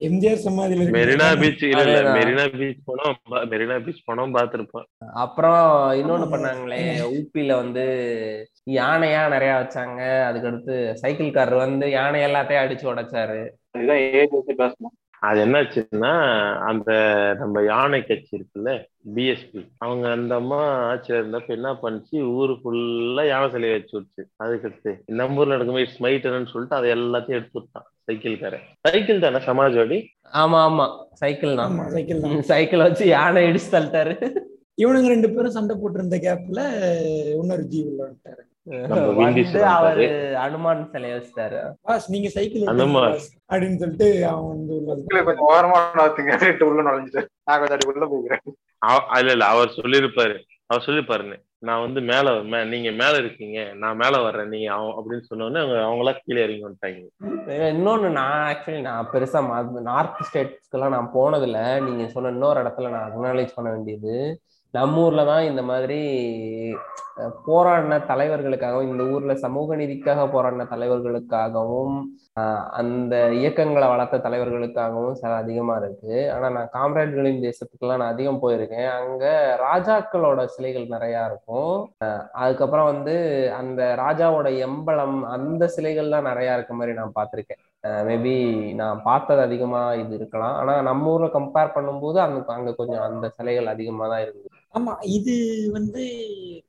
[0.00, 0.84] எம்ஜிஆர் சமாதியில.
[0.96, 2.12] மெரினா பீச் இல்ல இல்ல.
[2.12, 3.16] மெரினா பீச் போனோம்.
[3.52, 4.86] மெரினா பீச் போனோம் பாத்திருப்போம்.
[5.14, 6.82] அப்புறம் இன்னொன்னு பண்ணாங்களே
[7.16, 7.84] ஊப்பில வந்து
[8.70, 10.00] யானையா நிறைய வச்சாங்க.
[10.28, 13.40] அதுக்கடுத்து சைக்கிள்காரர் வந்து யானை எல்லாத்தையும் அடிச்சு உடைச்சாரு.
[15.22, 16.10] அது என்னாச்சுன்னா
[16.68, 16.90] அந்த
[17.40, 18.70] நம்ம யானை கட்சி இருக்குல்ல
[19.10, 22.16] பிஎஸ்பி அவங்க அந்த அம்மா ஆட்சியில இருந்தப்ப என்ன பண்ணுச்சு?
[22.34, 27.38] ஊரு ஃபுல்லா யானை சிலையை வச்சு விடுச்சு அதுக்கடுத்து நம்ம ஊர்ல நடக்கும்போது இட்ஸ் மைட்டர்னு சொல்லிட்டு அதை எல்லாத்தையும்
[27.40, 29.40] எடுத்து விட்டான் சைக்கிள்காரன் சைக்கிள் தானே?
[29.48, 29.98] சமாஜ்வாடி
[30.42, 30.86] ஆமா ஆமா.
[31.20, 31.68] சைக்கிள் தான்.
[31.68, 32.36] ஆமா சைக்கிள் தான்.
[32.50, 34.14] சைக்கிள் வச்சு யானை இடிச்சு தள்ளிட்டாரு.
[34.78, 36.60] இவனுங்க ரெண்டு பேரும் சண்டை போட்டிருந்த கேப்ல
[37.34, 38.42] இன்னொரு ஜீவ் உள்ள வந்துட்டாரு
[39.64, 40.34] அவரு.
[40.36, 41.72] அனுமான் சிலைய வச்சிட்டாரு.
[42.06, 42.62] நீங்க சைக்கிள்
[43.52, 47.24] அப்படின்னு சொல்லிட்டு அவன் வந்து கொஞ்சம் ஓரமா நகர்த்துங்க அப்படின்ட்டு உள்ள நுழைஞ்சிட்டு.
[47.44, 48.52] நான் கொஞ்சம் அடி உள்ள போய்க்கிறேன்.
[48.78, 50.38] அவ- இல்ல இல்ல அவர் சொல்லியிருப்பாரு.
[50.66, 53.72] அவர் சொல்லிருப்பாருன்னு நான் வந்து மேல நீங்க மேல இருக்கீங்க.
[53.74, 54.48] நான் மேல வர்றேன்.
[54.48, 57.06] நீங்க அப்படின்னு சொன்னோடனே அவங்க அவங்களா கீழே இறங்கி வந்துட்டாங்க.
[57.50, 61.82] இன்னொன்னு நான் ஆக்சுவலி நான் பெருசா நார்த் ஸ்டேட்ஸ்க்கெல்லாம் நான் போனதில்ல.
[61.82, 64.40] நீங்க சொன்ன இன்னொரு இடத்துல நான் அக்னாலேஜ் பண்ண வேண்டியது
[64.74, 65.98] நம்ம ஊர்ல தான் இந்த மாதிரி
[67.46, 71.96] போராடின தலைவர்களுக்காகவும் இந்த ஊர்ல சமூக நீதிக்காக போராடின தலைவர்களுக்காகவும்
[72.36, 76.14] ஆஹ், அந்த இயக்கங்களை வளர்த்த தலைவர்களுக்காகவும் சில அதிகமா இருக்கு.
[76.34, 78.88] ஆனா நான் காம்ரேட்களின் தேசத்துக்குலாம் நான் அதிகம் போயிருக்கேன்.
[78.98, 79.24] அங்க
[79.64, 81.74] ராஜாக்களோட சிலைகள் நிறைய இருக்கும்.
[82.04, 83.16] அஹ், அதுக்கப்புறம் வந்து
[83.58, 87.62] அந்த ராஜாவோட எம்பளம் அந்த சிலைகள்லாம் நிறைய இருக்க மாதிரி நான் பார்த்திருக்கேன்.
[88.06, 88.34] மேபி
[88.78, 90.56] நான் பார்த்தது அதிகமா இது இருக்கலாம்.
[90.56, 94.56] ஆனா நம்ம ஊர்ல கம்பேர் பண்ணும்போது அங்க அங்க கொஞ்சம் அந்த சிலைகள் அதிகமா தான் இருந்தது.
[94.74, 95.34] ஆமா இது
[95.72, 96.02] வந்து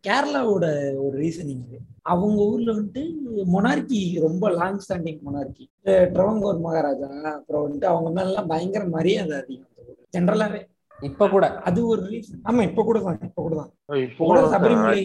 [0.03, 0.65] கேரளாவோட
[1.01, 1.77] ஒரு ரீசனிங் இது.
[2.03, 3.03] அவங்க ஊர்ல வந்துட்டு
[3.47, 5.65] மொனார்கி ரொம்ப long standing monarchy
[6.13, 9.67] Travancore Maharaja அப்புறம் வந்துட்டு அவங்க மேல எல்லாம் பயங்கர மரியாதை அதிகம்
[10.13, 10.61] ஜென்ரலாவே
[11.01, 11.45] இப்ப கூட.
[11.67, 13.69] அது ஒரு ரீசன் ஆமா இப்ப கூட தான் இப்ப கூட தான்.
[14.05, 14.99] இப்போ கூட கூட சபரிமலை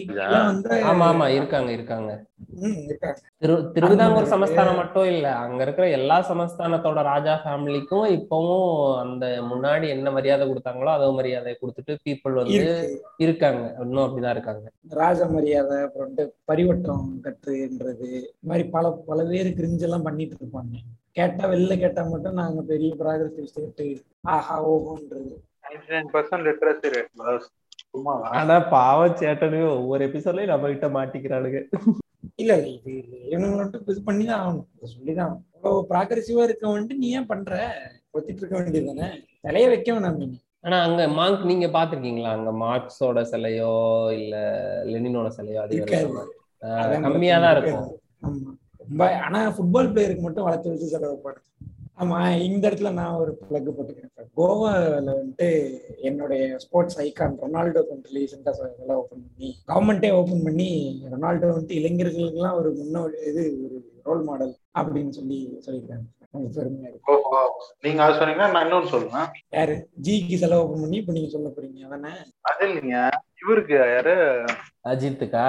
[0.89, 2.11] ஆமா ஆமா இருக்காங்க இருக்காங்க.
[3.41, 8.67] திரு திருவிதாங்கூர் சமஸ்தானம் மட்டும் இல்ல அங்க இருக்கிற எல்லா சமஸ்தானத்தோட ராஜா ஃபேமிலிக்கும் இப்பவும்
[9.01, 12.87] அந்த முன்னாடி என்ன மரியாதை கொடுத்தாங்களோ அதே மரியாதை கொடுத்துட்டு பீப்புள் வந்து இருக்கு.
[13.25, 13.63] இருக்காங்க.
[13.83, 14.65] இன்னும் அப்படிதான் இருக்காங்க.
[14.97, 16.13] ராஜ மரியாதை அப்புறம்
[16.51, 20.75] பரிவட்டம் கட்டுன்றது இந்த மாதிரி பல பல பேர் கிரிஞ்செல்லாம் பண்ணிட்டு இருப்பாங்க.
[21.17, 24.01] கேட்டா வெளில கேட்டா மட்டும் நாங்க பெரிய ப்ராகிரசிவ் ஸ்டேட்
[24.33, 25.35] ஆஹா ஓஹோன்றது.
[28.39, 31.59] ஆனா பாவம் சேட்டனுங்க ஒவ்வொரு எபிசோட்லயும் நம்ம கிட்ட மாட்டிக்கிறானுங்க
[32.41, 32.91] இல்ல இது
[33.31, 34.65] இவனுங்களை மட்டும் இது பண்ணி தான் ஆகணும்.
[34.91, 35.33] சொல்லிதான்.
[35.55, 37.51] அவ்வளவு ப்ராகிரசிவா இருக்க வந்துட்டு நீ ஏன் பண்ற?
[38.13, 39.07] ஒத்திட்டு இருக்க வேண்டியது தானே
[39.45, 43.73] தலைய வைக்க வேணாம் நீங்க ஆனா அங்க மார்க் நீங்க பாத்திருக்கீங்களா அங்க மார்க்ஸோட சிலையோ
[44.17, 44.35] இல்ல
[44.91, 46.09] லெனினோட சிலையோ அது இருக்காது.
[46.61, 47.53] ஆஹ் அதான் கம்மியா தான்.
[47.55, 47.85] இருக்கும்
[49.25, 51.41] ஆனா ஃபுட்பால் பிளேயருக்கு மட்டும் வளர்த்து வச்சு செலவு பண்ணு.
[51.97, 52.17] ஆமா
[52.47, 54.81] இந்த இடத்துல நான் ஒரு பிளக் போட்டுக்கிறேன் கோவால
[55.11, 55.47] வந்துட்டு
[56.01, 60.69] என்னுடைய ஸ்போர்ட்ஸ் ஐகான் ரொனால்டோ வந்துட்டு ரீசெண்டா இதெல்லாம் ஓப்பன் பண்ணி கவர்மெண்டே ஓப்பன் பண்ணி
[61.13, 66.05] ரொனால்டோ வந்துட்டு இளைஞர்களுக்கெல்லாம் ஒரு முன்னோடி இது ஒரு ரோல் மாடல் அப்படின்னு சொல்லி சொல்லியிருக்காங்க
[67.83, 69.75] நீங்க அது சொன்னீங்கன்னா நான் இன்னொன்னு சொல்லுவேன் யாரு?
[70.05, 71.79] ஜிக்கு செலவு ஓப்பன் பண்ணி இப்ப நீங்க சொல்ல போறீங்க.
[71.87, 72.11] அதானே?
[72.41, 72.97] அது இல்லைங்க.
[73.41, 74.15] இவருக்கு யாரு?
[74.85, 75.45] அஜித்துக்கா?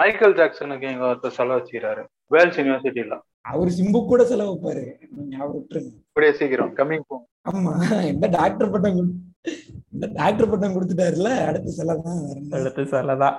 [0.00, 2.02] மைக்கேல் ஜாக்சனுக்கு இங்க ஒருத்தர் செலவு வச்சுக்கிறாரு.
[2.30, 4.58] வேல்ஸ் யூனிவர்சிட்டியில அவர் சிம்பு கூட செலவு
[5.16, 6.30] நீங்க அவர் விட்டுருங்க.
[6.32, 6.76] சீக்கிரம்.
[6.76, 7.00] கம்மிங்
[7.52, 8.04] ஆமா.
[8.04, 9.48] எந்த டாக்டர் பட்டம் கொடு-
[9.92, 12.54] இந்த டாக்டர் பட்டம் கொடுத்துட்டாருல அடுத்த செலவு தான் வரணும்.
[12.54, 13.36] அடுத்த சிலைதான்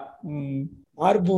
[0.96, 1.36] மார்பு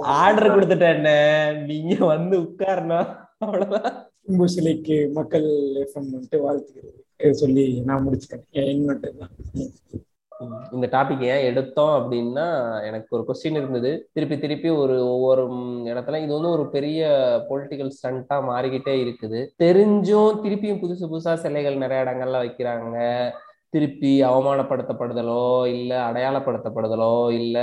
[0.00, 3.16] ஆர்டர் கொடுத்துட்டேன் நீங்க வந்து உட்காரணும்.
[3.38, 4.10] அவ்வளவுதான்.
[4.26, 9.30] சிம்பு சிலைக்கு மக்கள் எஃப்எம் வந்துட்டு வாழ்த்துக்கிறது சொல்லி நான் முடிச்சுட்டேன் என் இன்னொட்டு தான்.
[10.72, 12.46] இந்த டாபிக் ஏன் எடுத்தோம் அப்படின்னா
[12.84, 14.08] எனக்கு ஒரு கொஸ்டின் இருந்தது.
[14.12, 15.44] திருப்பி திருப்பி ஒரு ஒவ்வொரு
[15.90, 17.08] இடத்துல இது வந்து ஒரு பெரிய
[17.50, 19.40] பொலிட்டிக்கல் ஸ்டண்டா மாறிக்கிட்டே இருக்குது.
[19.64, 22.96] தெரிஞ்சும் திருப்பியும் புதுசு புதுசா சிலைகள் நிறைய இடங்கள்ல வைக்கிறாங்க.
[23.74, 25.42] திருப்பி அவமானப்படுத்தப்படுதலோ
[25.72, 27.56] இல்ல அடையாளப்படுத்தப்படுதலோ இல்ல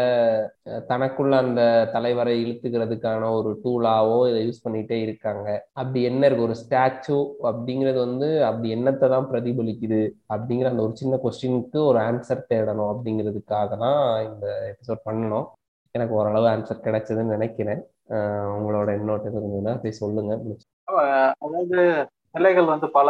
[0.91, 1.61] தனக்குள்ள அந்த
[1.93, 5.47] தலைவரை இழுத்துக்கிறதுக்கான ஒரு டூலாவோ இதை யூஸ் பண்ணிட்டே இருக்காங்க.
[5.81, 6.47] அப்படி என்ன இருக்கு?
[6.49, 7.17] ஒரு ஸ்டாச்சு
[7.49, 10.01] அப்படிங்கிறது வந்து அப்படி என்னத்தை தான் பிரதிபலிக்குது
[10.35, 15.47] அப்படிங்கிற அந்த ஒரு சின்ன கொஸ்டினுக்கு ஒரு ஆன்சர் தேடணும் அப்படிங்கிறதுக்காக தான் இந்த எபிசோட் பண்ணணும்.
[15.95, 17.81] எனக்கு ஓரளவு ஆன்சர் கிடைச்சதுன்னு நினைக்கிறேன்.
[18.57, 20.33] உங்களோட இன்னொரு இருந்ததுன்னா சொல்லுங்க.
[21.45, 21.79] அதாவது
[22.35, 23.09] சிலைகள் வந்து பல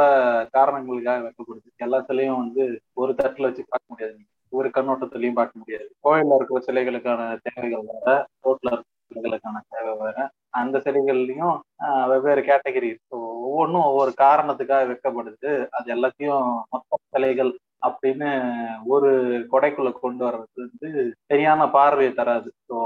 [0.55, 1.69] காரணங்களுக்காக வைக்கப்படுது.
[1.85, 2.63] எல்லா சிலையும் வந்து
[3.01, 4.17] ஒரு தட்டுல வச்சு பார்க்க முடியாது.
[4.53, 5.87] ஒரு கண்ணோட்டத்திலையும் பார்க்க முடியாது.
[6.05, 8.09] கோயில்ல இருக்கிற சிலைகளுக்கான தேவைகள் வேற
[8.45, 10.17] ரோட்ல இருக்கிற சிலைகளுக்கான தேவை வேற.
[10.61, 11.55] அந்த சிலைகள்லயும்
[12.11, 12.89] வெவ்வேறு கேட்டகரி
[13.47, 15.51] ஒவ்வொன்றும் ஒவ்வொரு காரணத்துக்காக வைக்கப்படுது.
[15.77, 17.51] அது எல்லாத்தையும் மொத்த சிலைகள்
[17.87, 18.29] அப்படின்னு
[18.93, 19.09] ஒரு
[19.51, 20.89] கொடைக்குள்ள கொண்டு வர்றது வந்து
[21.29, 22.49] சரியான பார்வையை தராது.
[22.69, 22.77] ஸோ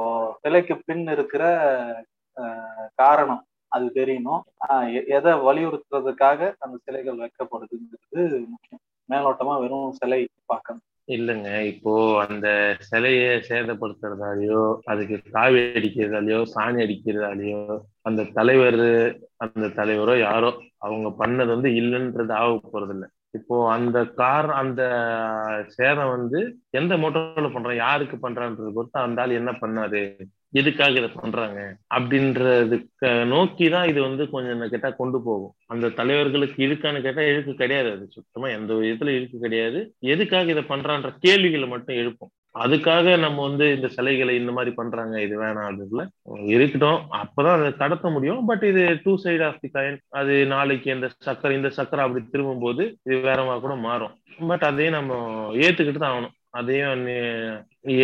[0.44, 1.44] சிலைக்கு பின் இருக்கிற
[3.02, 4.42] காரணம் அது தெரியணும்.
[4.70, 8.82] ஆஹ் எதை வலியுறுத்துறதுக்காக அந்த சிலைகள் வைக்கப்படுதுங்கிறது முக்கியம்.
[9.10, 10.84] மேலோட்டமா வெறும் சிலை பார்க்கணும்.
[11.08, 11.62] இல்லைங்க.
[11.64, 11.92] இப்போ
[12.28, 12.48] அந்த
[12.80, 17.62] சிலையை சேதப்படுத்துறதாலயோ அதுக்கு காவி அடிக்கிறதாலயோ சாணி அடிக்கிறதாலயோ
[18.02, 18.82] அந்த தலைவர்
[19.38, 24.82] அந்த தலைவரோ யாரோ அவங்க பண்ணது வந்து இல்லைன்றது ஆக போறது இப்போ அந்த கார் அந்த
[25.68, 26.40] சேதம் வந்து
[26.72, 30.02] எந்த மோட்டோல பண்றான் யாருக்கு பண்றான்றது பொறுத்து அந்த ஆள் என்ன பண்ணாரு?
[30.54, 31.76] எதுக்காக இதை பண்றாங்க?
[31.96, 35.54] அப்படின்றதுக்கு நோக்கி தான் இது வந்து கொஞ்சம் என்ன கேட்டா கொண்டு போகும்.
[35.68, 38.50] அந்த தலைவர்களுக்கு இழுக்கான்னு கேட்டா இழுக்கு கிடையாது அது சுத்தமா.
[38.50, 39.94] எந்த விதத்துல இழுக்கு கிடையாது.
[40.00, 42.34] எதுக்காக இதை பண்றான்ற கேள்விகளை மட்டும் எழுப்போம்.
[42.60, 46.08] அதுக்காக நம்ம வந்து இந்த சிலைகளை இந்த மாதிரி பண்றாங்க இது வேணாம் அதுல
[46.46, 47.02] இருக்கட்டும்.
[47.22, 48.46] அப்பதான் அதை கடத்த முடியும்.
[48.46, 52.60] பட் இது two side of the coin அது நாளைக்கு இந்த சக்கரை இந்த சக்கரை அப்படி திரும்பும்
[52.60, 54.16] போது இது வேறமா கூட மாறும்.
[54.48, 55.14] பட் அதையும் நம்ம
[55.54, 56.36] ஏத்துக்கிட்டு தான் ஆகணும்.
[56.54, 57.02] அதையும்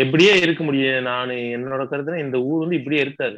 [0.02, 1.04] எப்படியே இருக்க முடியும்.
[1.04, 3.38] நான் என்னோட கருத்துல இந்த ஊர் வந்து இப்படியே இருக்காது.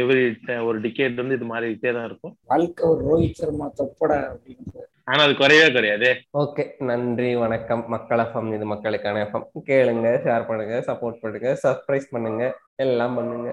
[0.00, 0.24] எவ்ரி
[0.68, 2.34] ஒரு டிக்கெட் வந்து இது மாறிக்கிட்டே தான் இருக்கும்.
[2.44, 6.10] வாழ்க்கை ஒரு ரோஹித் சர்மா தொப்பட அப்படின்னு ஆனா அது குறையவே குறையாது.
[6.42, 7.82] ஓகே நன்றி வணக்கம்.
[7.88, 12.44] மக்கள் எஃப்எம் இது மக்களுக்கான எஃப்எம் கேளுங்க ஷேர் பண்ணுங்க சப்போர்ட் பண்ணுங்க சர்ப்ரைஸ் பண்ணுங்க
[12.84, 13.50] எல்லாம் பண்ணுங்க.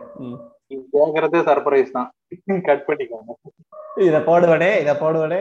[0.94, 2.10] கேக்குறதே சர்ப்ரைஸ் தான்.
[2.70, 3.34] கட் பண்ணிக்கோங்க.
[4.08, 5.39] இத போடுவனே இத போடுவனே.